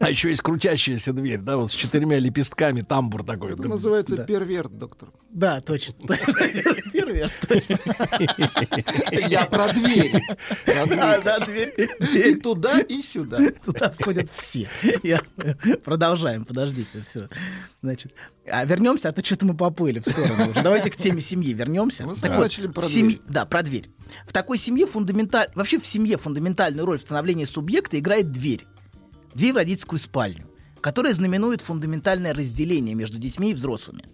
[0.00, 3.54] А еще есть крутящаяся дверь, да, вот с четырьмя лепестками, тамбур такой.
[3.54, 4.24] Это называется Да.
[4.24, 5.08] перверт, доктор.
[5.28, 5.94] Да, точно.
[6.92, 7.76] Первый, точно.
[9.28, 10.20] Я про дверь.
[10.64, 10.98] Про дверь.
[11.00, 11.74] А, да, дверь.
[12.14, 13.38] И туда, и сюда.
[13.64, 14.68] Туда входят все.
[15.02, 15.20] Я-
[16.08, 17.28] Продолжаем, подождите, все.
[17.82, 18.14] Значит,
[18.46, 20.62] а вернемся, а то что-то мы поплыли в сторону уже.
[20.62, 22.06] Давайте к теме семьи вернемся.
[22.06, 23.22] Мы Так начали про в семье- дверь.
[23.28, 23.90] Да, про дверь.
[24.26, 25.48] В такой семье фундаменталь...
[25.54, 28.66] вообще в семье фундаментальную роль в становлении субъекта играет дверь.
[29.34, 34.04] Дверь в родительскую спальню, которая знаменует фундаментальное разделение между детьми и взрослыми.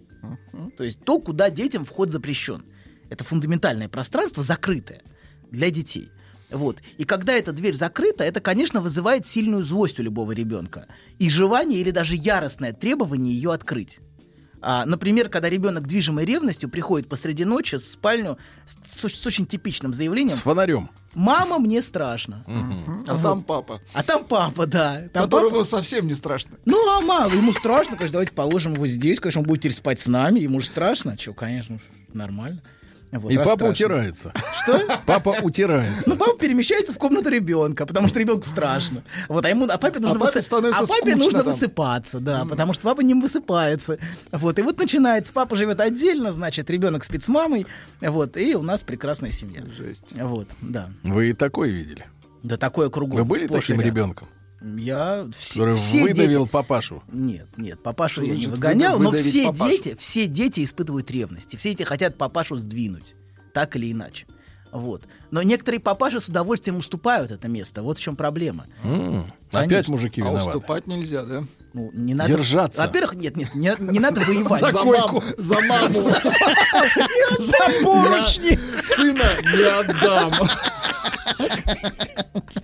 [0.77, 2.65] То есть то, куда детям вход запрещен.
[3.09, 5.01] Это фундаментальное пространство, закрытое
[5.49, 6.09] для детей.
[6.55, 6.77] Вот.
[6.97, 10.87] И когда эта дверь закрыта, это, конечно, вызывает сильную злость у любого ребенка.
[11.19, 13.99] И желание или даже яростное требование ее открыть.
[14.61, 19.45] А, например, когда ребенок движимой ревностью приходит посреди ночи в спальню с, с- с очень
[19.45, 20.35] типичным заявлением.
[20.37, 20.89] С фонарем.
[21.13, 22.43] Мама, мне страшно.
[23.07, 23.21] А Вот.
[23.21, 23.79] там папа.
[23.93, 25.03] А там папа, да.
[25.13, 26.57] Там Которому папа- совсем не страшно.
[26.65, 29.99] Ну, а мало, ему страшно, конечно, давайте положим его здесь, конечно, он будет теперь спать
[29.99, 31.15] с нами, ему же страшно.
[31.15, 31.77] Че, конечно,
[32.13, 32.61] нормально.
[33.11, 33.69] Вот, И папа страшно.
[33.69, 34.33] утирается.
[34.63, 34.99] Что?
[35.05, 36.09] Папа утирается.
[36.09, 39.03] Ну, папа перемещается в комнату ребенка, потому что ребенку страшно.
[39.29, 41.51] Вот, а ему, а папе нужно, папе высы- а папе нужно там.
[41.53, 43.99] высыпаться, да, потому что папа не высыпается.
[44.31, 47.65] Вот, и вот начинается, папа живет отдельно, значит, ребенок спит с мамой,
[48.01, 49.61] вот, и у нас прекрасная семья.
[49.77, 50.05] Жесть.
[50.17, 50.89] Вот, да.
[51.03, 52.05] Вы и такое видели?
[52.43, 53.17] Да такое кругом.
[53.17, 53.85] Вы были таким рядом.
[53.95, 54.27] ребенком,
[54.77, 57.03] Я все, который все выдавил дети- папашу?
[57.11, 59.71] Нет, нет, папашу я не Значит, выгонял, но все папашу.
[59.71, 61.53] дети, все дети испытывают ревность.
[61.53, 63.15] И все дети хотят папашу сдвинуть,
[63.53, 64.25] так или иначе.
[64.71, 65.03] Вот.
[65.31, 67.81] Но некоторые папаши с удовольствием уступают это место.
[67.83, 68.65] Вот в чем проблема.
[68.83, 69.77] М, Конечно.
[69.77, 70.49] Опять мужики А виноваты.
[70.49, 71.43] уступать нельзя, да?
[71.73, 72.29] ну, не надо...
[72.33, 72.81] Держаться.
[72.81, 74.59] Во-первых, нет, нет, не, не надо воевать.
[74.73, 76.01] За маму, за маму.
[77.39, 78.59] За поручни.
[78.83, 80.33] Сына не отдам.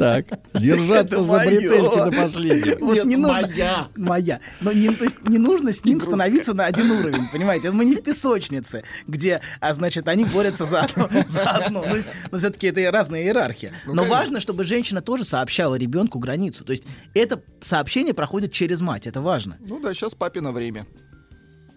[0.01, 0.25] Так,
[0.55, 2.85] держаться за бретельки до последнего.
[2.85, 3.87] Вот Нет, не нужно, моя.
[3.95, 4.39] моя.
[4.59, 7.69] Но не, то есть не нужно с ним становиться на один уровень, понимаете?
[7.69, 11.07] Мы не в песочнице, где, а значит, они борются за одно.
[11.27, 11.85] За одно.
[11.87, 12.01] Ну,
[12.31, 13.73] но все-таки это разная иерархия.
[13.85, 16.65] Ну, Но важно, чтобы женщина тоже сообщала ребенку границу.
[16.65, 19.57] То есть это сообщение проходит через мать, это важно.
[19.59, 20.87] Ну да, сейчас папино время.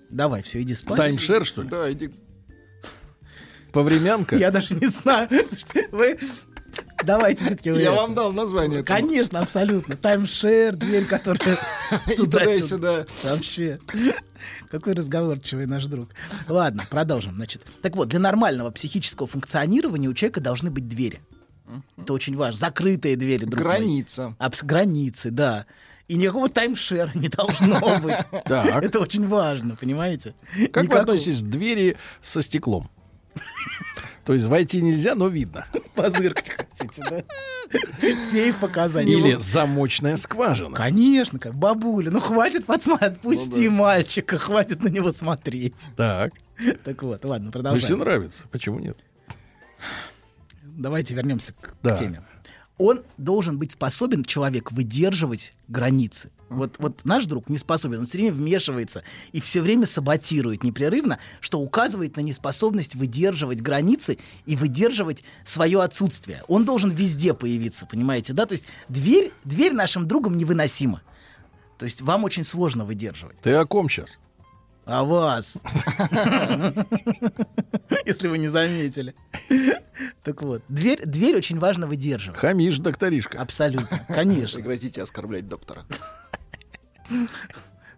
[0.09, 0.97] Давай, все, иди спать.
[0.97, 1.69] Таймшер, что ли?
[1.69, 2.11] Да, иди.
[3.71, 4.37] Повремянка?
[4.37, 5.29] Я даже не знаю.
[5.93, 6.19] Вы...
[7.05, 8.01] Давайте все-таки вы Я это.
[8.01, 8.81] вам дал название.
[8.81, 8.99] этому.
[9.01, 9.97] Конечно, абсолютно.
[9.97, 11.57] Таймшер, дверь, которая
[12.09, 13.07] И туда и сюда.
[13.23, 13.79] Вообще.
[14.71, 16.11] Какой разговорчивый наш друг.
[16.49, 17.35] Ладно, продолжим.
[17.35, 21.21] Значит, так вот, для нормального психического функционирования у человека должны быть двери.
[21.97, 22.59] Это очень важно.
[22.59, 23.63] Закрытые двери, друг.
[23.63, 24.35] Граница.
[24.39, 25.67] Абс- границы, да.
[26.09, 28.19] И никакого таймшера не должно быть.
[28.45, 30.35] Это очень важно, понимаете?
[30.73, 32.91] Как вы относитесь к двери со стеклом?
[34.25, 35.67] То есть войти нельзя, но видно.
[35.95, 37.23] Позыркать хотите, да?
[38.19, 39.07] Сейф показать.
[39.07, 40.75] Или замочная скважина.
[40.77, 42.11] Конечно, как бабуля.
[42.11, 45.91] Ну хватит подсмотреть, отпусти мальчика, хватит на него смотреть.
[45.97, 46.33] Так.
[46.85, 47.99] Так вот, ладно, То есть и продолжаем.
[47.99, 48.47] нравится.
[48.51, 48.99] Почему нет?
[50.63, 51.97] Давайте вернемся к, к Да.
[51.97, 52.23] теме.
[52.79, 56.31] Он должен быть способен, человек, выдерживать границы.
[56.55, 59.03] Вот, вот наш друг не способен, он все время вмешивается
[59.33, 66.43] и все время саботирует непрерывно, что указывает на неспособность выдерживать границы и выдерживать свое отсутствие.
[66.49, 68.47] Он должен везде появиться, понимаете, да?
[68.47, 71.03] То есть дверь, дверь нашим другом невыносима.
[71.79, 73.39] То есть вам очень сложно выдерживать.
[73.41, 74.19] Ты о ком сейчас?
[74.87, 75.59] А вас?
[78.05, 79.15] Если вы не заметили.
[80.23, 82.39] Так вот, дверь, дверь очень важно выдерживать.
[82.39, 83.41] Хамишь, докторишка.
[83.41, 84.59] Абсолютно, конечно.
[84.59, 85.87] Прекратите оскорблять доктора.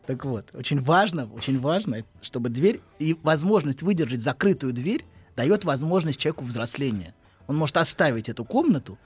[0.06, 5.04] Так вот, очень важно, очень важно, чтобы дверь и возможность выдержать закрытую дверь
[5.34, 7.12] дает возможность человеку взросления.
[7.48, 8.98] Он может оставить эту комнату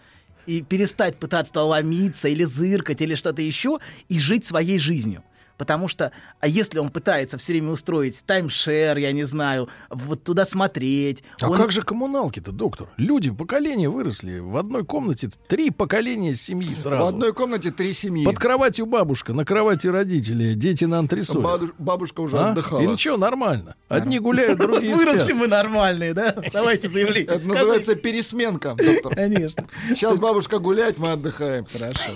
[0.47, 3.79] и перестать пытаться ломиться или зыркать или что-то еще
[4.09, 5.23] и жить своей жизнью.
[5.61, 6.11] Потому что,
[6.41, 11.23] а если он пытается все время устроить таймшер, я не знаю, вот туда смотреть.
[11.39, 12.89] А он- как же коммуналки-то, доктор?
[12.97, 14.39] Люди, поколения выросли.
[14.39, 17.05] В одной комнате три поколения семьи сразу.
[17.05, 18.24] В одной комнате три семьи.
[18.24, 21.45] Под кроватью бабушка, на кровати родители, дети на антресоле.
[21.45, 22.53] Баду- Бабушка уже А?
[22.53, 22.81] отдыхала.
[22.81, 23.74] И ничего, нормально.
[23.89, 26.37] Одни гуляют, другие выросли мы нормальные, да?
[26.55, 27.35] Давайте заявление.
[27.35, 29.15] Это называется пересменка, доктор.
[29.15, 29.66] Конечно.
[29.91, 31.66] Сейчас бабушка гулять, мы отдыхаем.
[31.70, 32.12] Хорошо.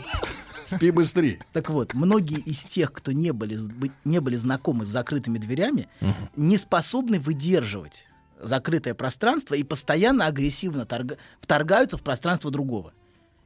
[0.66, 1.40] Спи быстрее.
[1.52, 3.58] Так вот, многие из тех, кто не были,
[4.04, 5.88] не были знакомы с закрытыми дверями,
[6.36, 8.06] не способны выдерживать
[8.40, 12.92] закрытое пространство и постоянно агрессивно торга- вторгаются в пространство другого.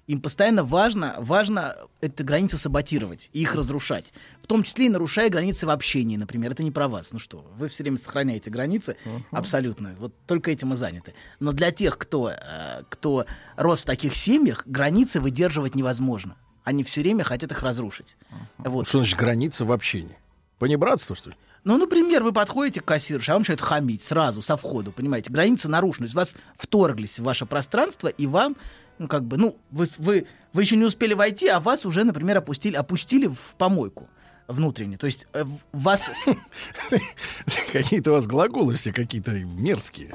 [0.09, 4.15] Им постоянно важно, важно эти границы саботировать и их разрушать.
[4.43, 6.53] В том числе и нарушая границы в общении, например.
[6.53, 7.13] Это не про вас.
[7.13, 8.97] Ну что, вы все время сохраняете границы.
[9.31, 9.97] Абсолютно.
[9.99, 11.13] Вот только этим и заняты.
[11.41, 13.27] Но для тех, кто, э, кто
[13.57, 16.37] рос в таких семьях, границы выдерживать невозможно.
[16.69, 18.19] Они все время хотят их разрушить.
[18.59, 18.87] Вот.
[18.87, 20.19] Что значит граница в общении?
[20.59, 21.37] Понебратство, что ли?
[21.65, 25.33] Ну, например, вы подходите к кассирше, а вам начинают хамить сразу, со входу, понимаете?
[25.33, 26.09] Границы нарушены.
[26.09, 28.55] То есть вас вторглись в ваше пространство, и вам,
[28.99, 32.37] ну, как бы, ну, вы, вы, вы еще не успели войти, а вас уже, например,
[32.37, 34.07] опустили, опустили в помойку
[34.47, 34.99] внутренне.
[34.99, 36.11] То есть э, вас...
[37.73, 40.15] Какие-то у вас глаголы все какие-то мерзкие.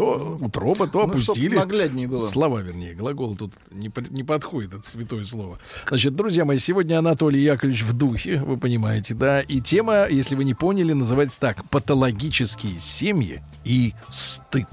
[0.00, 1.54] То утроба, то Ну, опустили.
[1.54, 2.26] нагляднее было.
[2.26, 5.58] Слова, вернее, глагол тут не, не подходит, это святое слово.
[5.86, 10.44] Значит, друзья мои, сегодня Анатолий Яковлевич в духе, вы понимаете, да, и тема, если вы
[10.44, 14.68] не поняли, называется так «Патологические семьи и стыд».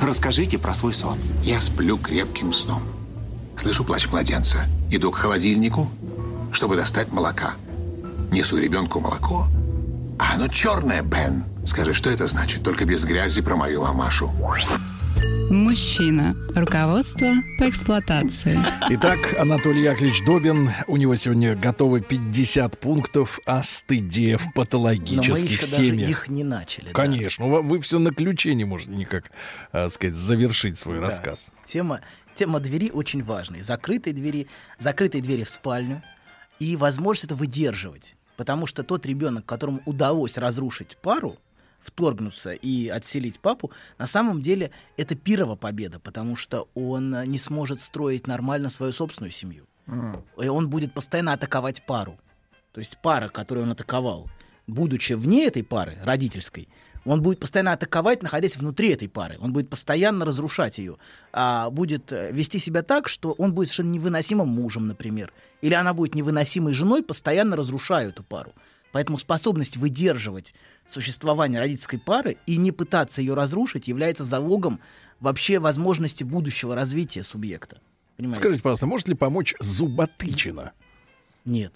[0.00, 1.18] Расскажите про свой сон.
[1.44, 2.82] Я сплю крепким сном.
[3.56, 4.66] Слышу плач младенца.
[4.90, 5.88] Иду к холодильнику,
[6.50, 7.52] чтобы достать молока.
[8.32, 9.46] Несу ребенку молоко.
[10.22, 11.44] А оно черное, Бен.
[11.66, 12.62] Скажи, что это значит?
[12.62, 14.30] Только без грязи про мою мамашу.
[15.50, 16.36] Мужчина.
[16.54, 17.26] Руководство
[17.58, 18.56] по эксплуатации.
[18.90, 24.52] Итак, Анатолий Яковлевич Добин, у него сегодня готовы 50 пунктов о стыде в Но мы
[24.54, 26.08] патологических еще даже семьях.
[26.08, 26.86] их не начали.
[26.86, 26.92] да.
[26.92, 29.32] Конечно, вы, вы все на ключе не можете никак,
[29.72, 31.06] а, сказать, завершить свой Да.
[31.08, 31.46] рассказ.
[31.66, 32.00] Тема,
[32.36, 33.62] тема двери очень важная.
[33.62, 34.46] Закрытые двери,
[34.78, 36.00] закрытые двери в спальню
[36.60, 38.14] и возможность это выдерживать.
[38.42, 41.38] Потому что тот ребенок, которому удалось разрушить пару,
[41.78, 47.38] вторгнуться и отселить папу, на самом деле это пирова победа, потому что он э, не
[47.38, 49.68] сможет строить нормально свою собственную семью.
[50.42, 52.18] И он будет постоянно атаковать пару.
[52.72, 54.28] То есть пара, которую он атаковал,
[54.66, 56.66] будучи вне этой пары, родительской,
[57.04, 59.36] Он будет постоянно атаковать, находясь внутри этой пары.
[59.40, 60.98] Он будет постоянно разрушать ее.
[61.32, 65.32] А будет э, вести себя так, что он будет совершенно невыносимым мужем, например.
[65.62, 68.52] Или она будет невыносимой женой, постоянно разрушая эту пару.
[68.92, 70.54] Поэтому способность выдерживать
[70.88, 74.80] существование родительской пары и не пытаться ее разрушить является залогом
[75.18, 77.80] вообще возможности будущего развития субъекта.
[78.16, 78.40] Понимаете?
[78.40, 80.72] Скажите, пожалуйста, может ли помочь зуботычина?
[81.44, 81.72] Нет.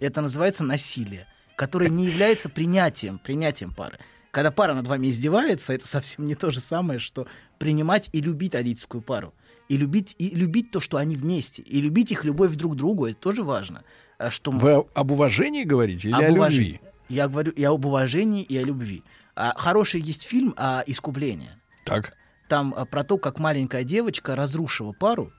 [0.00, 3.98] Это называется насилие, которое не является принятием, принятием пары.
[4.30, 7.26] Когда пара над вами издевается, это совсем не то же самое, что
[7.58, 9.34] принимать и любить родительскую пару.
[9.68, 11.62] И любить, и любить то, что они вместе.
[11.62, 13.84] И любить их любовь друг к другу, это тоже важно.
[14.18, 16.72] А Что Вы об уважении говорите или об о уважении.
[16.72, 16.80] любви?
[17.08, 19.02] Я говорю и об уважении, и о любви.
[19.34, 21.50] А, хороший есть фильм о искуплении.
[21.84, 22.14] Так.
[22.48, 25.32] Там а, про то, как маленькая девочка разрушила пару,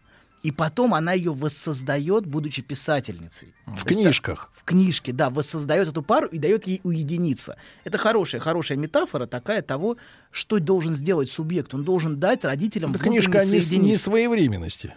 [0.44, 3.54] и потом она ее воссоздает, будучи писательницей.
[3.66, 4.52] В То есть, книжках.
[4.54, 7.58] В книжке, да, воссоздает эту пару и дает ей уединиться.
[7.84, 9.98] Это хорошая, хорошая метафора такая того,
[10.32, 11.74] что должен сделать субъект.
[11.74, 14.10] Он должен дать родителям Это книжка о нес- соединиться.
[14.10, 14.94] несвоевременности.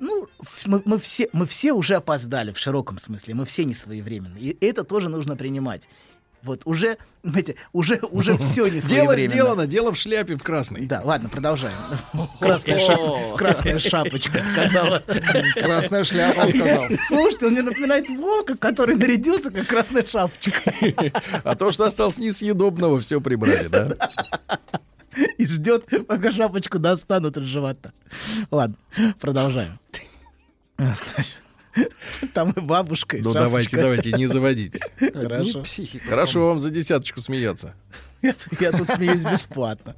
[0.00, 0.28] Ну,
[0.66, 4.36] мы, мы все, мы все уже опоздали в широком смысле, мы все не своевременны.
[4.38, 5.88] И это тоже нужно принимать.
[6.42, 10.86] Вот уже, знаете, уже, уже все не Дело сделано, дело в шляпе в красной.
[10.86, 11.76] Да, ладно, продолжаем.
[12.40, 15.02] Красная, шап- красная шапочка сказала.
[15.54, 16.88] Красная шляпа, он сказал.
[17.06, 20.72] Слушайте, он мне напоминает Вовка, который нарядился как красная шапочка.
[21.44, 23.88] А то, что осталось несъедобного, все прибрали, да?
[25.38, 27.92] И ждет, пока шапочку достанут из живота.
[28.50, 28.76] Ладно,
[29.20, 29.78] продолжаем.
[30.78, 31.41] Значит,
[32.34, 33.44] Там и бабушка, и Ну шапочка.
[33.44, 34.80] давайте, давайте, не заводитесь.
[35.14, 35.64] Хорошо.
[36.08, 37.74] Хорошо вам за десяточку смеяться.
[38.20, 39.96] Я, я тут смеюсь бесплатно.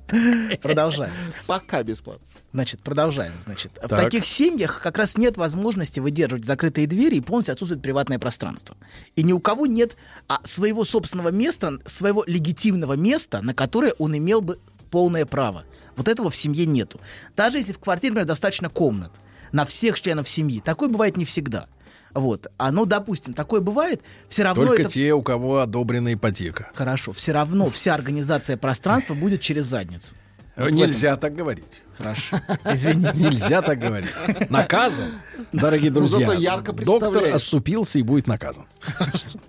[0.62, 1.12] Продолжаем.
[1.46, 2.24] Пока бесплатно.
[2.52, 3.32] Значит, продолжаем.
[3.44, 4.00] Значит, в Так.
[4.04, 8.76] таких семьях как раз нет возможности выдерживать закрытые двери и полностью отсутствует приватное пространство.
[9.16, 9.96] И ни у кого нет
[10.28, 14.58] а, своего собственного места, своего легитимного места, на которое он имел бы
[14.90, 15.64] полное право.
[15.96, 17.00] Вот этого в семье нету.
[17.36, 19.12] Даже если в квартире, например, достаточно комнат
[19.54, 21.68] на всех членов семьи, такое бывает не всегда.
[22.12, 22.48] Вот.
[22.58, 24.90] А ну, допустим, такое бывает, все равно Только это...
[24.90, 26.70] те, у кого одобрена ипотека.
[26.74, 30.08] Хорошо, все равно вся организация пространства будет через задницу.
[30.56, 31.82] Э, Вот Нельзя так говорить.
[31.98, 32.36] Хорошо.
[32.64, 33.16] Извините.
[33.16, 34.10] Нельзя так говорить.
[34.50, 35.12] Наказан,
[35.52, 36.26] дорогие Ну, друзья.
[36.26, 38.66] зато ярко доктор оступился и будет наказан.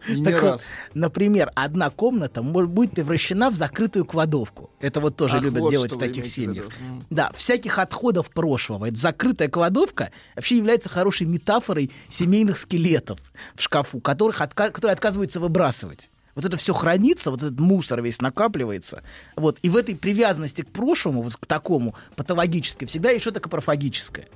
[0.08, 0.68] И не Так вот, раз.
[0.94, 4.70] например, одна комната может быть превращена в закрытую кладовку.
[4.80, 6.30] Это вот тоже Ах, любят вот делать в таких виду.
[6.30, 6.66] семьях.
[7.10, 8.86] Да, всяких отходов прошлого.
[8.86, 13.20] Это закрытая кладовка вообще является хорошей метафорой семейных скелетов
[13.56, 16.10] в шкафу, которых отка- которые отказываются выбрасывать.
[16.36, 19.04] Вот это все хранится, вот этот мусор весь накапливается.
[19.38, 19.58] Вот.
[19.62, 24.28] И в этой привязанности к прошлому, вот к такому патологической, всегда есть что-то капрофагическое.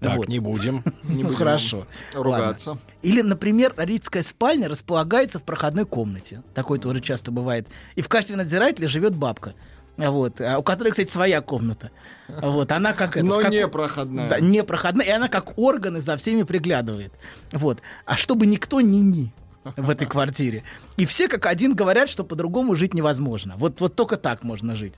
[0.00, 0.28] Так, Вот.
[0.28, 0.82] не будем.
[1.02, 1.86] Не ну будем хорошо.
[2.14, 2.70] ругаться.
[2.70, 2.82] Ладно.
[3.02, 6.42] Или, например, родительская спальня располагается в проходной комнате.
[6.54, 7.66] Такое тоже часто бывает.
[7.94, 9.54] И в качестве надзирателя живет бабка.
[9.96, 11.90] Вот, а у которой, кстати, своя комната.
[12.28, 14.30] Вот, она как это, Но как- не проходная.
[14.30, 17.12] Да, не проходная, и она как органы за всеми приглядывает.
[17.52, 17.80] Вот.
[18.06, 19.30] А чтобы никто не ни
[19.76, 20.64] в этой квартире.
[20.96, 23.54] И все как один говорят, что по-другому жить невозможно.
[23.56, 24.94] Вот, вот только так можно жить.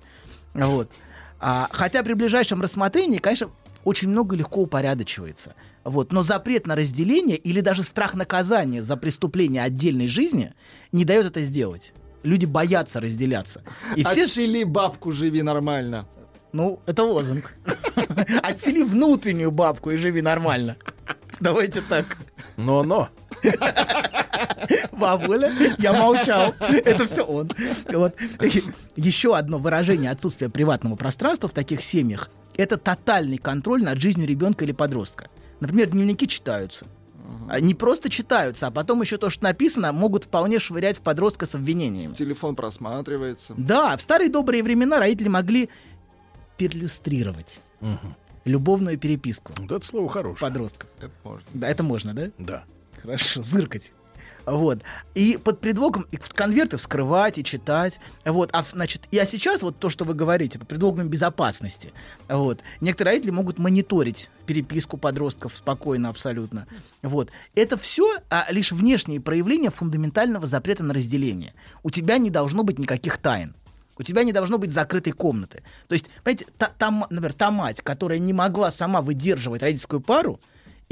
[0.55, 0.91] Вот.
[1.41, 3.51] А, хотя при ближайшем рассмотрении, конечно,
[3.85, 5.55] очень много легко упорядочивается.
[5.85, 6.13] Вот.
[6.13, 10.55] Но запрет на разделение или даже страх наказания за преступление отдельной жизни
[10.93, 11.93] не дает это сделать.
[12.23, 13.63] Люди боятся разделяться.
[13.97, 14.23] И все...
[14.23, 16.07] Отсели бабку, живи нормально.
[16.53, 17.53] Ну, это лозунг.
[18.43, 20.77] Отсели внутреннюю бабку и живи нормально.
[21.41, 22.19] Давайте так.
[22.57, 23.09] Но-но.
[24.93, 26.55] Бабуля, я молчал.
[26.61, 27.51] Это все он.
[27.93, 28.15] Вот.
[28.97, 34.65] Еще одно выражение отсутствия приватного пространства в таких семьях– это тотальный контроль над жизнью ребенка
[34.65, 35.29] или подростка.
[35.61, 36.87] Например, дневники читаются.
[37.49, 41.47] А Не просто читаются, а потом еще то, что написано, могут вполне швырять в подростка
[41.47, 42.15] с обвинениями.
[42.15, 43.55] Телефон просматривается.
[43.57, 45.69] Да, в старые добрые времена родители могли
[46.57, 47.61] перлюстрировать
[48.45, 50.41] любовную переписку Вот это слово хорошее.
[50.41, 50.91] подростков.
[50.99, 51.47] Это можно.
[51.55, 52.31] Да, это можно, да?
[52.39, 52.65] Да.
[53.03, 53.93] Хорошо, зыркать.
[54.47, 54.81] Вот.
[55.15, 57.99] И под предлогом и конверты вскрывать и читать.
[58.25, 58.51] Вот.
[58.53, 61.93] А, значит, и, а сейчас вот то, что вы говорите, под предлогом безопасности.
[62.29, 62.61] Вот.
[62.81, 66.67] Некоторые родители могут мониторить переписку подростков спокойно абсолютно.
[67.03, 67.31] Вот.
[67.55, 71.55] Это все а, лишь внешние проявления фундаментального запрета на разделение.
[71.83, 73.55] У тебя не должно быть никаких тайн.
[73.99, 75.63] У тебя не должно быть закрытой комнаты.
[75.87, 80.41] То есть, понимаете, та, та например, та мать, которая не могла сама выдерживать родительскую пару,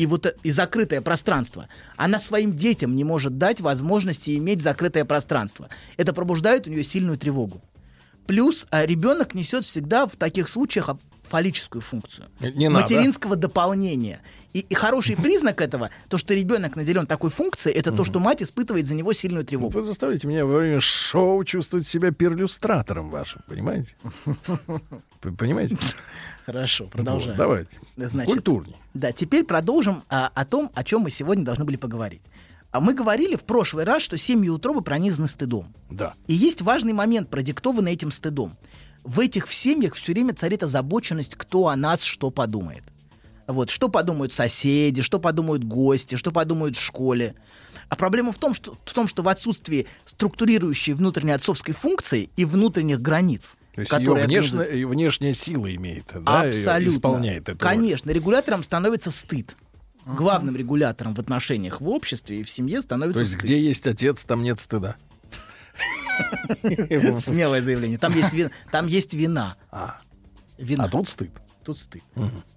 [0.00, 5.04] и вот э- и закрытое пространство, она своим детям не может дать возможности иметь закрытое
[5.04, 5.68] пространство.
[5.98, 7.60] Это пробуждает у нее сильную тревогу.
[8.26, 10.88] Плюс а, ребенок несет всегда в таких случаях
[11.28, 12.28] фаллическую функцию.
[12.40, 12.82] Не надо.
[12.82, 14.20] материнского дополнения.
[14.52, 18.42] И, и хороший признак этого, то, что ребенок наделен такой функцией, это то, что мать
[18.42, 19.72] испытывает за него сильную тревогу.
[19.72, 23.94] Вы заставляете меня во время шоу чувствовать себя перлюстратором вашим, понимаете?
[25.20, 25.76] Понимаете?
[26.46, 27.36] Хорошо, продолжаем.
[27.36, 27.70] Давайте.
[28.24, 28.76] Культурней.
[28.94, 32.22] Да, теперь продолжим а, о том, о чем мы сегодня должны были поговорить.
[32.72, 35.74] А мы говорили в прошлый раз, что семьи утробы пронизаны стыдом.
[35.90, 36.14] Да.
[36.26, 38.56] И есть важный момент, продиктованный этим стыдом.
[39.02, 42.84] В этих семьях все время царит озабоченность, кто о нас что подумает.
[43.52, 47.34] Вот, что подумают соседи, что подумают гости, что подумают в школе.
[47.88, 52.44] А проблема в том, что, в том, что в отсутствии структурирующей внутренней отцовской функции и
[52.44, 56.96] внутренних границ, То есть ее организуют- ее внешняя сила имеет, да, Абсолютно.
[56.98, 57.58] исполняет это.
[57.58, 59.56] Конечно, регулятором становится стыд.
[60.06, 63.42] Главным регулятором в отношениях в обществе и в семье становится То есть стыд.
[63.44, 64.96] где есть отец, там нет стыда.
[67.20, 67.98] Смелое заявление.
[67.98, 68.50] Там есть вина.
[68.70, 69.56] Там есть вина.
[70.58, 70.84] Вина.
[70.84, 71.30] А тут стыд.
[71.64, 72.02] Тут стыд.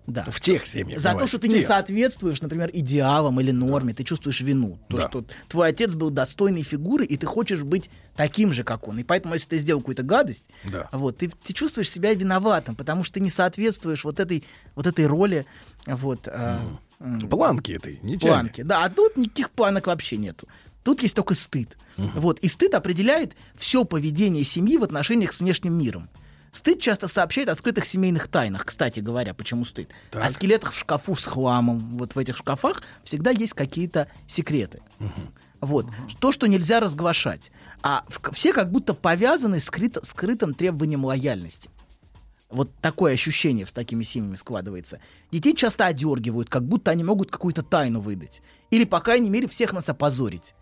[0.08, 0.26] Да.
[0.30, 1.00] В тех семьях.
[1.00, 4.80] За то, бывает, что в ты не соответствуешь, например, идеалам или норме, ты чувствуешь вину.
[4.88, 5.08] То, Да.
[5.10, 9.00] что твой отец был достойной фигуры, и ты хочешь быть таким же, как он.
[9.00, 10.88] И поэтому, если ты сделал какую-то гадость, Да.
[10.94, 14.44] вот, ты, ты чувствуешь себя виноватым, потому что ты не соответствуешь вот этой,
[14.76, 15.46] вот этой роли.
[15.86, 16.60] Вот, а,
[17.02, 18.62] м, Планки этой, не планки.
[18.62, 20.48] Да, а тут никаких планок вообще нету.
[20.84, 21.78] Тут есть только стыд.
[21.98, 22.40] Вот.
[22.40, 26.10] И стыд определяет все поведение семьи в отношениях с внешним миром.
[26.54, 29.90] Стыд часто сообщает о скрытых семейных тайнах, кстати говоря, почему стыд.
[30.14, 31.98] О скелетах в шкафу с хламом.
[31.98, 34.82] Вот в этих шкафах всегда есть какие-то секреты.
[35.62, 35.88] Вот.
[36.20, 37.52] То, что нельзя разглашать.
[37.82, 41.70] А в- все как будто повязаны скрыто- скрытым требованием лояльности.
[42.52, 45.00] Вот такое ощущение с такими семьями складывается.
[45.32, 48.44] Детей часто одергивают, как будто они могут какую-то тайну выдать.
[48.70, 50.54] Или, по крайней мере, всех нас опозорить.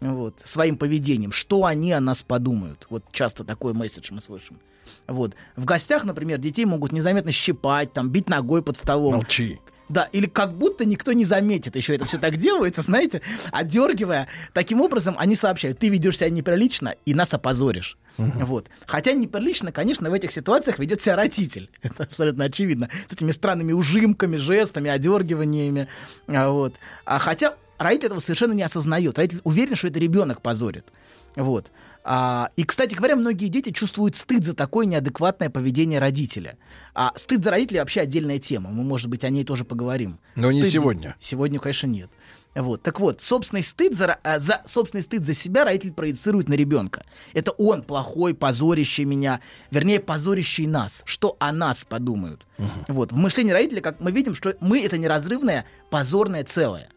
[0.00, 1.32] Вот, своим поведением.
[1.32, 2.86] Что они о нас подумают.
[2.88, 4.60] Вот часто такой месседж мы слышим.
[5.06, 5.34] Вот.
[5.56, 9.14] В гостях, например, детей могут незаметно щипать, там, бить ногой под столом.
[9.14, 9.58] Молчи.
[9.90, 11.74] Да, или как будто никто не заметит.
[11.74, 14.28] Еще это все так делается, знаете, отдергивая.
[14.54, 17.98] Таким образом, они сообщают, ты ведешь себя неприлично и нас опозоришь.
[18.16, 18.68] Вот.
[18.86, 21.70] Хотя неприлично, конечно, в этих ситуациях ведет себя родитель.
[21.82, 22.88] Это абсолютно очевидно.
[23.08, 25.88] С этими странными ужимками, жестами, одергиваниями.
[26.28, 26.76] А, Вот.
[27.04, 29.18] А хотя родитель этого совершенно не осознает.
[29.18, 30.86] Родитель уверен, что это ребенок позорит.
[31.34, 31.66] Вот.
[32.02, 36.56] А, и, кстати говоря, многие дети чувствуют стыд за такое неадекватное поведение родителя.
[36.94, 38.70] А стыд за родителей вообще отдельная тема.
[38.70, 40.18] Мы, может быть, о ней тоже поговорим.
[40.34, 41.16] Но не Стыд- сегодня.
[41.20, 42.10] Сегодня, конечно, нет.
[42.54, 42.82] Вот.
[42.82, 47.04] Так вот, собственный стыд за, а, за собственный стыд за себя родитель проецирует на ребенка.
[47.32, 51.02] Это он плохой, позорящий меня, вернее, позорящий нас.
[51.04, 52.46] Что о нас подумают.
[52.88, 53.12] Вот.
[53.12, 56.88] В мышлении родителя, как мы видим, что мы это неразрывное позорное целое.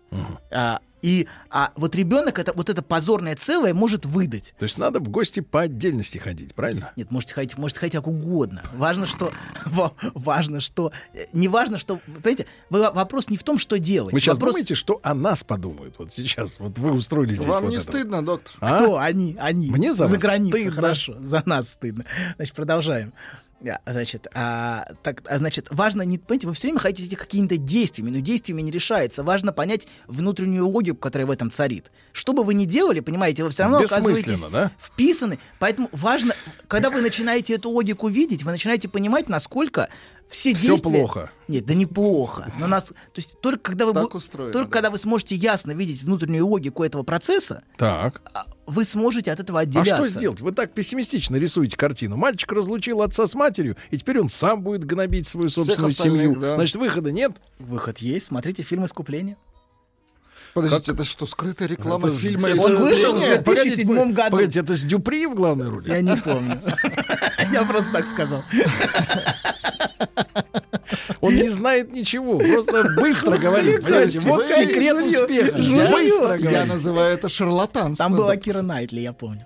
[0.50, 4.56] А, и а вот ребенок это вот это позорное целое может выдать.
[4.58, 6.94] То есть надо в гости по отдельности ходить, правильно?
[6.96, 8.64] Нет, можете ходить, можете ходить как угодно.
[8.74, 9.30] Важно, что
[10.16, 14.14] важно, что э, не важно, что понимаете, вопрос не в том, что делать.
[14.14, 15.96] Вы сейчас вопрос, думаете, что о нас подумают?
[16.00, 17.84] Вот сейчас, вот вы устроили здесь Вам вот не это.
[17.84, 18.56] стыдно, доктор?
[18.62, 18.80] А?
[18.80, 19.36] Кто они?
[19.40, 19.70] Они.
[19.70, 20.62] Мне за вас границей.
[20.62, 20.82] стыдно.
[20.82, 22.06] Хорошо, за нас стыдно.
[22.38, 23.12] Значит, продолжаем.
[23.86, 28.20] Значит, а, так, а, значит, важно не, понимаете, вы все время хотите какими-то действиями, но
[28.20, 29.24] действиями не решается.
[29.24, 31.92] Важно понять внутреннюю логику, которая в этом царит.
[32.12, 34.72] Что бы вы ни делали, понимаете, вы все равно оказываетесь да?
[34.78, 35.40] вписаны.
[35.60, 36.36] Поэтому важно,
[36.68, 39.90] когда вы начинаете эту логику видеть, вы начинаете понимать, насколько
[40.34, 40.78] все действия...
[40.78, 41.32] плохо.
[41.48, 42.52] Нет, да неплохо.
[42.60, 44.74] Но нас, то есть только когда вы, Так устроено, только да.
[44.74, 48.22] когда вы сможете ясно видеть внутреннюю логику этого процесса, Так.
[48.66, 49.96] вы сможете от этого А отделяться.
[49.96, 50.40] что сделать?
[50.42, 52.16] Вы так пессимистично рисуете картину.
[52.18, 56.36] Мальчик разлучил отца с матерью, и теперь он сам будет гнобить свою собственную семью.
[56.36, 56.56] да.
[56.56, 57.34] Значит, выхода нет.
[57.60, 58.26] Выход есть.
[58.28, 59.38] Смотрите фильм «Искупление».
[60.54, 63.42] Подождите, это что, скрытая реклама Это- фильма это- Он вышел в «Искупление»?
[63.42, 64.32] 2007 году.
[64.32, 65.90] Погодите, это с Дюпри в главной роли?
[65.90, 66.62] Я не помню.
[67.52, 68.44] Я просто так сказал.
[71.22, 73.82] Он не знает ничего, просто быстро говорит.
[73.84, 75.58] Понимаете, вот секрет успеха.
[75.58, 77.96] Быстро Я называю это шарлатанством.
[77.96, 79.46] Там была Кира Найтли, я помню.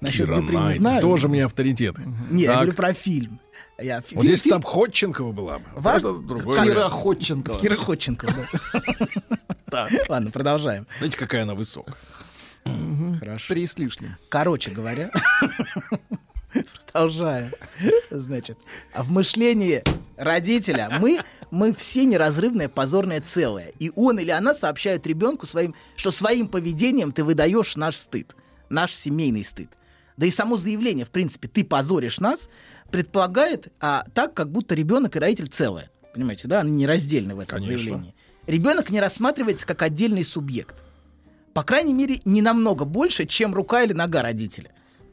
[0.00, 1.02] Насчет Кира Дюпри не Найтли, знаю.
[1.02, 2.02] Тоже мне авторитеты.
[2.30, 3.40] Не, я говорю про фильм.
[3.80, 6.92] Я, Вот фильм- если там Ходченкова была бы, Важ- это другой Кира вариант.
[6.92, 7.60] Ходченкова.
[7.60, 9.06] Кира Ходченкова, да.
[10.08, 10.86] Ладно, продолжаем.
[10.98, 11.96] Знаете, какая она высокая?
[13.18, 13.54] Хорошо.
[13.54, 14.16] Три с лишним.
[14.28, 15.10] Короче говоря,
[16.92, 17.52] продолжаем.
[18.10, 18.58] Значит,
[18.92, 19.82] а в мышлении
[20.16, 23.72] родителя мы, мы все неразрывное позорное целое.
[23.78, 28.34] И он или она сообщают ребенку своим, что своим поведением ты выдаешь наш стыд,
[28.68, 29.70] наш семейный стыд.
[30.16, 32.50] Да и само заявление, в принципе, ты позоришь нас,
[32.90, 35.90] предполагает а, так, как будто ребенок и родитель целое.
[36.12, 36.60] Понимаете, да?
[36.60, 37.78] Они нераздельны в этом Конечно.
[37.78, 38.14] заявлении.
[38.48, 40.74] Ребенок не рассматривается как отдельный субъект
[41.58, 44.70] по крайней мере, не намного больше, чем рука или нога родителя.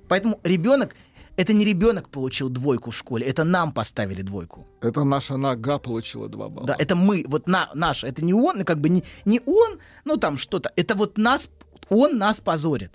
[0.07, 0.95] Поэтому ребенок
[1.37, 4.67] это не ребенок получил двойку в школе, это нам поставили двойку.
[4.79, 6.67] Это наша нога получила два балла.
[6.67, 10.17] Да, это мы, вот на, наш, это не он, как бы не, не он, ну
[10.17, 11.49] там что-то, это вот нас,
[11.89, 12.91] он нас позорит.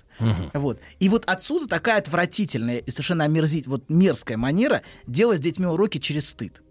[0.55, 0.78] Вот.
[1.01, 5.99] И вот отсюда такая отвратительная и совершенно омерзить, вот мерзкая манера делать с детьми уроки
[5.99, 6.62] через стыд.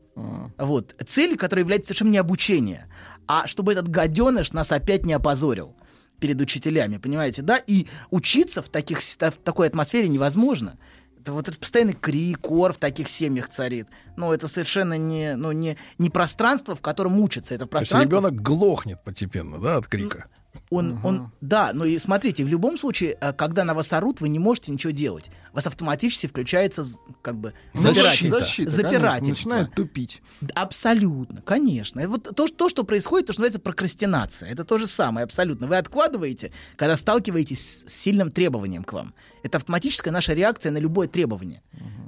[0.58, 0.96] Вот.
[1.08, 2.88] Цель, которая является совершенно не обучение,
[3.30, 5.75] а чтобы этот гаденыш нас опять не опозорил
[6.19, 7.58] перед учителями, понимаете, да?
[7.58, 10.80] И учиться в, таких, в такой атмосфере невозможно.
[11.19, 13.88] Это вот этот постоянный крик, кор в таких семьях царит.
[14.17, 17.53] Ну, это совершенно не, ну, не, не пространство, в котором учатся.
[17.53, 18.17] Это То есть пространство...
[18.17, 20.25] ребенок глохнет постепенно, да, от крика.
[20.72, 24.30] Он, он, да, но и смотрите, в любом случае, э, когда на вас орут, вы
[24.30, 25.30] не можете ничего делать.
[25.52, 26.86] У вас автоматически включается
[27.22, 29.30] как бы запиратель- Защита, конечно, запирательство.
[29.50, 30.22] начинает тупить.
[30.56, 32.00] Абсолютно, конечно.
[32.02, 34.50] И Вот то, что- то, что происходит, то, что называется прокрастинация.
[34.52, 35.66] Это то же самое, абсолютно.
[35.68, 39.14] Вы откладываете, когда сталкиваетесь с сильным требованием к вам.
[39.44, 41.61] Это автоматическая наша реакция на любое требование.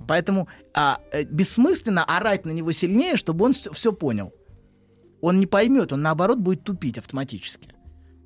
[0.08, 4.34] Поэтому а, э, бессмысленно орать на него сильнее, чтобы он все понял.
[5.22, 7.70] Он не поймет, он наоборот будет тупить автоматически.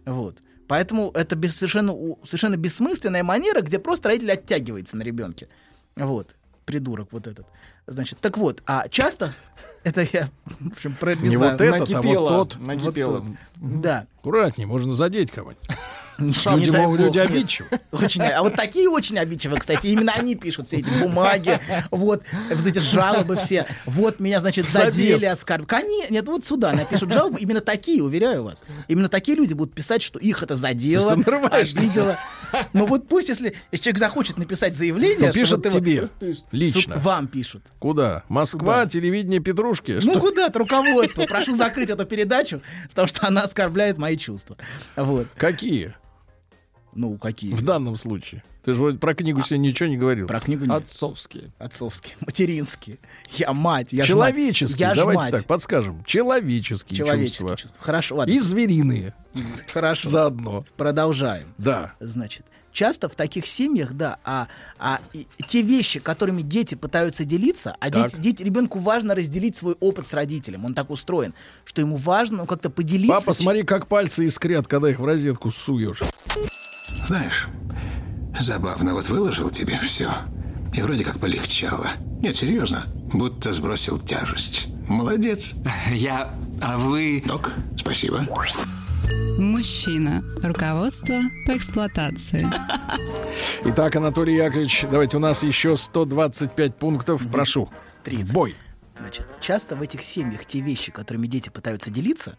[0.05, 0.41] Вот.
[0.67, 1.93] Поэтому это без, совершенно,
[2.23, 5.47] совершенно бессмысленная манера, где просто родитель оттягивается на ребенке.
[5.95, 6.35] Вот.
[6.65, 7.45] Придурок вот этот.
[7.85, 9.33] Значит, так вот, а часто
[9.85, 12.59] это я, в общем, про Не вот этот, а вот тот.
[12.59, 13.19] накипело.
[13.19, 13.23] Вот
[13.61, 13.81] тот.
[13.81, 14.05] Да.
[14.19, 15.63] Аккуратнее, можно задеть кого-нибудь.
[16.17, 17.07] Не Люди, могут- бог.
[17.07, 17.67] люди обидчивы.
[17.91, 19.87] Очень, а вот такие очень обидчивые, кстати.
[19.87, 21.59] Именно они пишут все эти бумаги,
[21.91, 23.67] вот, вот эти жалобы все.
[23.85, 25.67] Вот меня, значит, задели, оскорбили.
[25.67, 27.37] Конечно, нет, вот сюда напишут жалобы.
[27.41, 28.63] Именно такие, уверяю вас.
[28.87, 32.15] Именно такие люди будут писать, что их это задело, обидело.
[32.71, 35.27] Но вот пусть, если, если человек захочет написать заявление...
[35.31, 36.97] То пишет вот его- тебе Суд- лично.
[36.97, 37.63] Вам пишут.
[37.79, 38.23] Куда?
[38.29, 39.41] Москва, телевидение
[39.81, 40.05] Петрушки?
[40.05, 40.19] Ну Что?
[40.21, 41.25] куда-то руководство.
[41.25, 44.57] Прошу закрыть эту передачу, потому что она оскорбляет мои чувства.
[44.95, 45.27] Вот.
[45.35, 45.95] Какие?
[46.93, 47.51] Ну, какие?
[47.51, 48.43] В данном случае.
[48.63, 50.25] Ты же вроде про книгу сегодня ничего не говорил.
[50.25, 50.73] Про книгу нет.
[50.73, 51.51] Отцовские.
[51.59, 52.97] Отцовские, материнские.
[53.31, 54.87] Я мать, я Человеческие.
[54.87, 55.31] Я давайте мать.
[55.31, 56.03] так подскажем.
[56.05, 57.57] Человеческие, Человеческие чувства.
[57.57, 57.83] чувства.
[57.83, 58.31] Хорошо, ладно.
[58.31, 59.13] И звериные.
[59.71, 60.09] Хорошо.
[60.09, 60.65] Заодно.
[60.77, 61.53] Продолжаем.
[61.59, 61.93] Да.
[61.99, 62.45] Значит,
[62.75, 64.47] часто в таких семьях, да, а,
[64.77, 69.75] а и- те вещи, которыми дети пытаются делиться, а дети, дети- ребенку важно разделить свой
[69.79, 70.65] опыт с родителем.
[70.65, 73.15] Он так устроен, что ему важно ну, как-то поделиться.
[73.15, 76.01] Папа, смотри, как пальцы искрят, когда их в розетку суешь.
[77.05, 77.47] Знаешь,
[78.39, 80.11] забавно, вот выложил тебе все.
[80.73, 81.91] И вроде как полегчало.
[82.19, 84.67] Нет, серьезно, будто сбросил тяжесть.
[84.87, 85.53] Молодец.
[85.91, 86.35] Я...
[86.61, 87.23] А вы...
[87.25, 88.25] Док, спасибо.
[89.37, 90.23] Мужчина.
[90.41, 92.47] Руководство по эксплуатации.
[93.65, 97.21] Итак, Анатолий Яковлевич, давайте у нас еще 125 пунктов.
[97.31, 97.69] Прошу.
[98.03, 98.33] 30.
[98.33, 98.55] Бой.
[98.99, 102.37] Значит, часто в этих семьях те вещи, которыми дети пытаются делиться,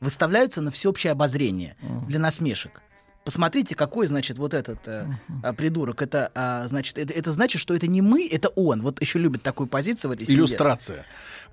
[0.00, 1.76] выставляются на всеобщее обозрение
[2.08, 2.82] для насмешек.
[3.24, 5.06] Посмотрите, какой, значит, вот этот э,
[5.42, 6.00] а, придурок.
[6.00, 8.80] Это, а, значит, это, это значит, что это не мы, это он.
[8.80, 10.38] Вот еще любит такую позицию в этой семье.
[10.38, 11.04] Иллюстрация.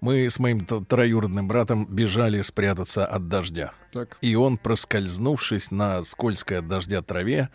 [0.02, 3.74] Мы с моим троюродным братом бежали спрятаться от дождя.
[3.92, 4.18] Так.
[4.22, 7.50] И он, проскользнувшись на скользкой от дождя траве,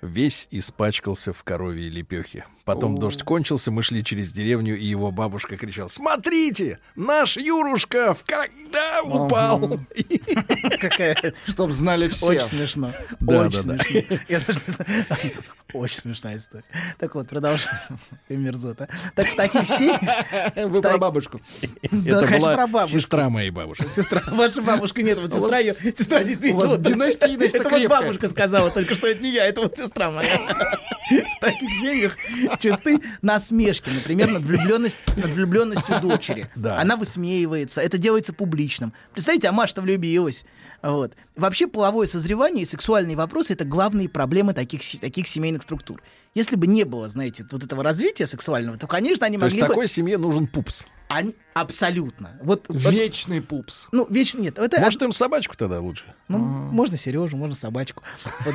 [0.00, 2.46] весь испачкался в коровьей лепехе.
[2.74, 8.22] Потом дождь кончился, мы шли через деревню, и его бабушка кричала, «Смотрите, наш Юрушка в
[8.24, 9.80] когда упал!»
[11.48, 12.26] Чтоб знали все.
[12.26, 12.92] Очень смешно.
[13.26, 14.18] Очень смешно.
[14.28, 15.32] Я даже не знаю.
[15.72, 16.64] Очень смешная история.
[16.98, 17.76] Так вот, продолжаем.
[18.28, 18.88] Мерзота.
[19.14, 20.00] Так в таких семьях...
[20.56, 21.40] Вы про бабушку.
[21.90, 22.98] Да, Это конечно, была про бабушку.
[22.98, 23.84] сестра моей бабушки.
[23.84, 26.56] Сестра, ваша бабушка нет, вот сестра ее, сестра действительно.
[26.56, 29.76] у вас вот- династийность Это вот бабушка сказала, только что это не я, это вот
[29.76, 30.38] сестра моя.
[31.10, 32.16] В таких семьях
[32.60, 36.48] чисты насмешки, например, над, влюбленность, над влюбленностью дочери.
[36.54, 36.78] Да.
[36.78, 38.92] Она высмеивается, это делается публичным.
[39.12, 40.44] Представьте, а Маша-то влюбилась.
[40.82, 41.12] Вот.
[41.36, 46.02] Вообще половое созревание и сексуальные вопросы— это главные проблемы таких, таких семейных структур.
[46.34, 49.62] Если бы не было, знаете, вот этого развития сексуального, то, конечно, они То есть могли
[49.68, 49.68] бы...
[49.68, 50.86] такой семье нужен пупс.
[51.08, 51.34] Они...
[51.54, 52.38] Абсолютно.
[52.42, 53.88] Вот, вот- Вечный пупс.
[53.92, 54.58] ну, вечно нет.
[54.58, 56.04] Это Может, им собачку тогда лучше?
[56.28, 58.02] ну, можно Сережу, можно собачку.
[58.44, 58.54] Вот.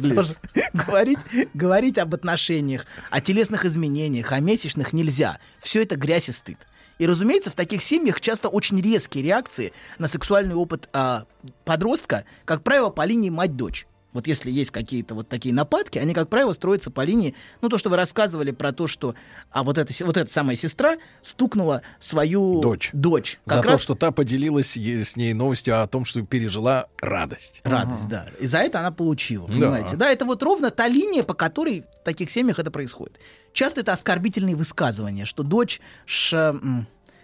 [0.72, 1.18] Говорить,
[1.52, 5.38] говорить об отношениях, о телесных изменениях, о месячных нельзя.
[5.60, 6.58] Все это грязь и стыд.
[6.98, 11.24] И, разумеется, в таких семьях часто очень резкие реакции на сексуальный опыт а,
[11.64, 13.86] подростка, как правило, по линии мать-дочь.
[14.14, 17.76] Вот если есть какие-то вот такие нападки, они, как правило, строятся по линии, ну, то,
[17.76, 19.14] что вы рассказывали про то, что
[19.50, 22.90] а вот эта, вот эта самая сестра стукнула свою Дочь.
[22.92, 23.40] дочь.
[23.44, 27.60] За Как то, раз что та поделилась с ней новостью о том, что пережила радость.
[27.64, 28.28] радость, да.
[28.40, 29.52] И за это она получила, Да.
[29.52, 29.96] понимаете?
[29.96, 30.08] Да.
[30.10, 33.18] это вот ровно та линия, по которой в таких семьях это происходит.
[33.52, 36.54] Часто это оскорбительные высказывания, что дочь ш...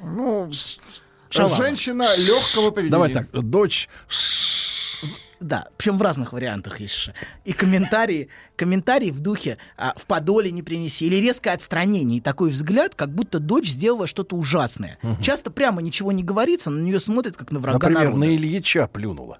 [0.03, 0.51] Ну,
[1.29, 1.55] шалава.
[1.57, 2.91] женщина легкого поведения.
[2.91, 3.89] Давай так, дочь...
[5.41, 7.15] да, причем в разных вариантах есть же.
[7.45, 12.51] И комментарии, комментарии в духе а, «в подоле не принеси» или резкое отстранение и такой
[12.51, 14.99] взгляд, как будто дочь сделала что-то ужасное.
[15.03, 15.21] Мгм.
[15.23, 18.21] Часто прямо ничего не говорится, на нее смотрят как на врага Например, народа.
[18.21, 19.39] на Ильича плюнула.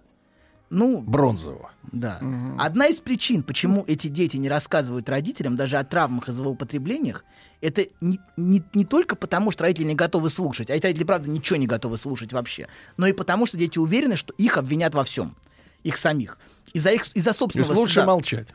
[0.71, 1.73] Ну, Бронзового.
[1.91, 2.21] Да.
[2.57, 7.25] Одна из причин, почему эти дети не рассказывают родителям даже о травмах и злоупотреблениях,
[7.61, 11.29] это не, не, не только потому, что родители не готовы слушать, а эти родители, правда,
[11.29, 15.03] ничего не готовы слушать вообще, но и потому, что дети уверены, что их обвинят во
[15.03, 15.35] всем,
[15.85, 16.39] их самих.
[16.73, 18.49] Из-за, их, из-за То собственного есть лучше стыда- молчать.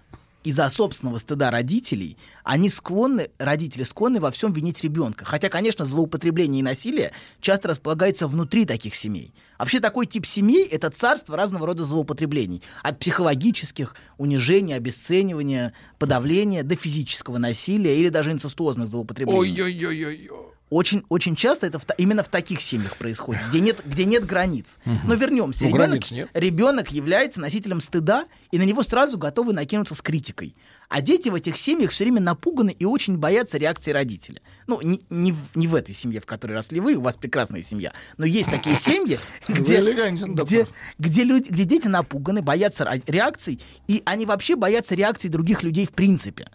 [0.44, 5.26] из-за собственного стыда родителей, они склонны, родители склонны во всем винить ребенка.
[5.26, 9.34] Хотя, конечно, злоупотребление и насилие часто располагается внутри таких семей.
[9.58, 12.62] Вообще такой тип семей— это царство разного рода злоупотреблений.
[12.84, 19.40] От психологических, унижения, обесценивания, подавления до физического насилия или даже инцестуозных злоупотреблений.
[19.64, 20.30] Ой-ой-ой-ой.
[20.72, 24.80] Очень, очень часто это в именно в таких семьях происходит, где нет, где нет границ.
[24.86, 25.00] Мгм.
[25.06, 25.66] Но вернемся.
[25.66, 26.04] Ну, ребенок,
[26.34, 30.56] ребенок является носителем стыда, и на него сразу готовы накинуться с критикой.
[30.90, 34.42] А дети в этих семьях все время напуганы и очень боятся реакции родителя.
[34.66, 37.94] Ну, не, не, не в этой семье, в которой росли вы, у вас прекрасная семья,
[38.18, 44.26] но есть такие семьи, где, где, где, люди, где дети напуганы, боятся реакций, и они
[44.26, 46.48] вообще боятся реакций других людей в принципе.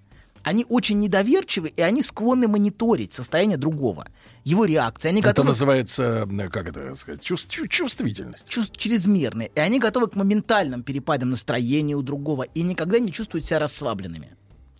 [0.43, 4.07] Они очень недоверчивы, и они склонны мониторить состояние другого,
[4.44, 5.09] его реакции.
[5.09, 8.49] Они Это готовы называется, э, как это сказать, чувств- чу- чувствительность.
[8.49, 13.47] чувств чрезмерные, и они готовы к моментальным перепадам настроения у другого и никогда не чувствуют
[13.47, 14.36] себя расслабленными.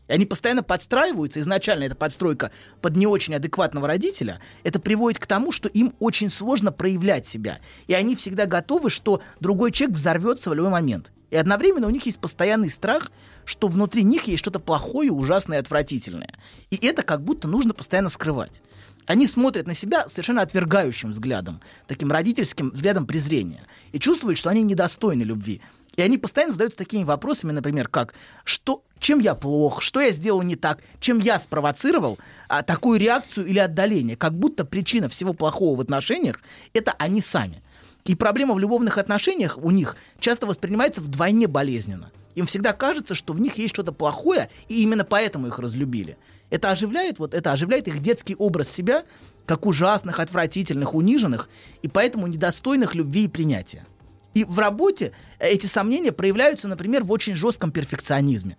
[0.09, 5.27] И они постоянно подстраиваются, изначально эта подстройка под не очень адекватного родителя, это приводит к
[5.27, 7.61] тому, что им очень сложно проявлять себя.
[7.87, 11.13] И они всегда готовы, что другой человек взорвется в любой момент.
[11.31, 13.13] И одновременно у них есть постоянный страх,
[13.45, 16.35] что внутри них есть что-то плохое, ужасное и отвратительное.
[16.71, 18.63] И это как будто нужно постоянно скрывать.
[19.07, 24.63] Они смотрят на себя совершенно отвергающим взглядом, таким родительским взглядом презрения, и чувствуют, что они
[24.63, 25.61] недостойны любви.
[25.97, 30.43] И они постоянно задаются такими вопросами, например, как что, чем я плох, что я сделал
[30.43, 35.77] не так, чем я спровоцировал а, такую реакцию или отдаление, как будто причина всего плохого
[35.77, 36.41] в отношениях
[36.73, 37.63] это они сами.
[38.05, 42.11] И проблема в любовных отношениях у них часто воспринимается вдвойне болезненно.
[42.35, 46.17] Им всегда кажется, что в них есть что-то плохое, и именно поэтому их разлюбили.
[46.49, 49.05] Это оживляет, вот это оживляет их детский образ себя,
[49.47, 51.49] как ужасных, отвратительных, униженных,
[51.83, 53.87] и поэтому недостойных любви и принятия.
[54.35, 58.57] И в работе эти сомнения проявляются, например, в очень жестком перфекционизме.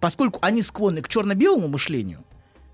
[0.00, 2.24] Поскольку они склонны к черно-белому мышлению,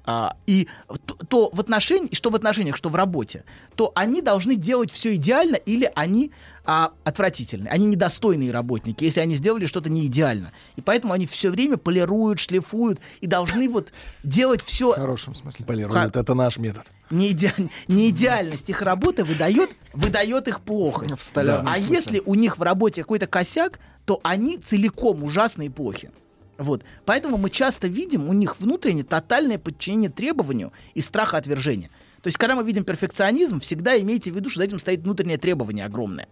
[0.07, 0.69] а, и
[1.05, 3.45] то, то в отношениях, что в отношениях, что в работе,
[3.75, 6.31] то они должны делать все идеально или они
[6.65, 7.69] а, отвратительны.
[7.69, 10.53] Они недостойные работники, если они сделали что-то не идеально.
[10.77, 14.93] И поэтому они все время полируют, шлифуют и должны вот делать все...
[14.93, 15.65] В хорошем смысле.
[15.65, 16.87] Полируют, это наш метод.
[17.11, 21.19] Неиде- неидеальность их работы выдает, выдает их плохость.
[21.19, 21.97] В столярном а смысле.
[21.97, 26.11] если у них в работе какой-то косяк, то они целиком ужасные и плохи.
[26.59, 26.83] Вот.
[27.05, 31.91] Поэтому мы часто видим у них внутреннее тотальное подчинение требованию и страха отвержения.
[32.23, 35.39] То есть, когда мы видим перфекционизм, всегда имейте в виду, что за этим стоит внутреннее
[35.39, 36.29] требование огромное.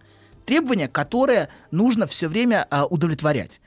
[0.47, 3.61] Требование, которое нужно все время а, удовлетворять.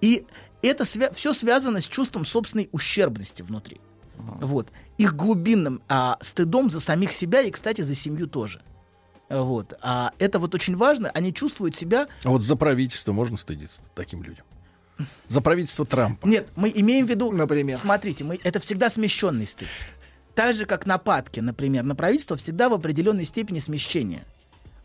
[0.00, 0.24] И
[0.62, 3.80] это все связано с чувством собственной ущербности внутри.
[4.16, 4.68] Вот.
[4.98, 8.62] Их глубинным а, стыдом за самих себя и, кстати, за семью тоже.
[9.28, 9.74] Вот.
[9.80, 11.10] А это вот очень важно.
[11.10, 14.44] Они чувствуют себя А вот за правительство можно стыдиться таким людям?
[15.28, 16.26] За правительство Трампа.
[16.26, 19.68] Нет, мы имеем в виду, например, смотрите, мы, это всегда смещенный стыд.
[20.34, 24.24] Так же, как нападки, например, на правительство всегда в определенной степени смещение.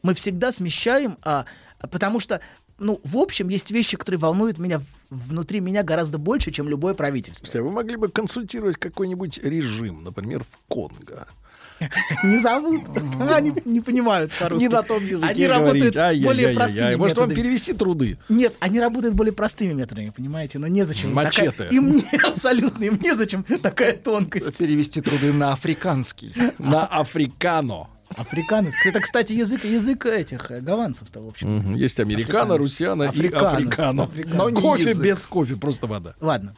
[0.01, 1.45] Мы всегда смещаем, а,
[1.91, 2.41] потому что,
[2.77, 7.49] ну, в общем, есть вещи, которые волнуют меня внутри меня гораздо больше, чем любое правительство.
[7.53, 11.27] А Вы могли бы консультировать какой-нибудь режим, например, в Конго.
[12.23, 12.81] Не зовут.
[13.31, 14.63] Они не понимают по-русски.
[14.63, 18.17] Не на том языке Они работают более простыми Может, вам перевести труды?
[18.29, 20.59] Нет, они работают более простыми методами, понимаете?
[20.59, 21.13] Но незачем.
[21.13, 21.67] Мачете.
[21.71, 24.57] Им не, абсолютно, им незачем такая тонкость.
[24.57, 26.33] Перевести труды на африканский.
[26.59, 27.87] На африкано.
[28.15, 28.73] Африканец.
[28.85, 31.75] Это, кстати, язык, язык этих э, гаванцев-то, в общем.
[31.75, 32.61] Есть американо, Африканец.
[32.61, 34.09] русяна и африкано.
[34.33, 35.03] Но Кофе язык.
[35.03, 36.15] без кофе, просто вода.
[36.19, 36.55] Ладно.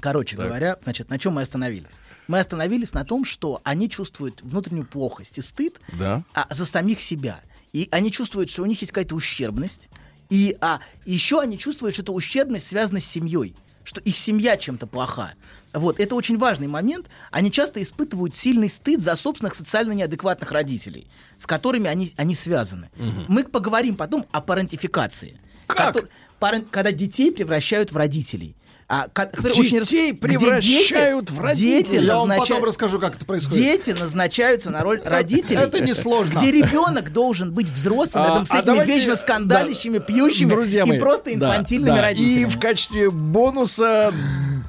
[0.00, 0.46] Короче Так.
[0.46, 1.92] говоря, значит, на чем мы остановились?
[2.32, 6.24] Мы остановились на том, что они чувствуют внутреннюю плохость и стыд Да.
[6.32, 7.42] а, за самих себя.
[7.74, 9.90] И они чувствуют, что у них есть какая-то ущербность.
[10.30, 13.54] И а, еще они чувствуют, что эта ущербность связана с семьей.
[13.84, 15.34] Что их семья чем-то плоха.
[15.74, 17.08] Вот, это очень важный момент.
[17.30, 22.88] Они часто испытывают сильный стыд за собственных социально неадекватных родителей, с которыми они, они связаны.
[23.28, 25.38] Мы поговорим потом о парентификации.
[25.66, 25.96] Как?
[25.96, 26.08] Кото-
[26.40, 28.56] парен- когда детей превращают в родителей.
[28.88, 31.82] А, ко- которые очень Детей дети- превращают в родителей.
[31.82, 33.56] Дети Я вам назначают- потом расскажу, как это происходит.
[33.58, 35.58] Дети назначаются на роль родителей.
[35.58, 36.38] это несложно.
[36.38, 40.84] Где ребенок должен быть взрослым А, рядом с а этими давайте- вечно скандалящими, пьющими и
[40.84, 42.02] мои, просто да, инфантильными да.
[42.02, 42.40] родителями.
[42.42, 44.12] И в качестве бонуса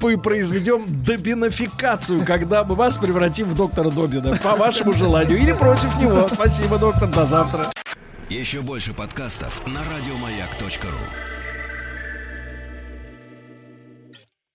[0.00, 4.36] мы произведем добинофикацию, когда мы вас превратим в доктора Добина.
[4.42, 5.38] По вашему желанию.
[5.38, 6.28] Или против него.
[6.32, 7.08] Спасибо, доктор.
[7.08, 7.72] До завтра.
[8.30, 11.33] Еще больше подкастов на радиомаяк.ру.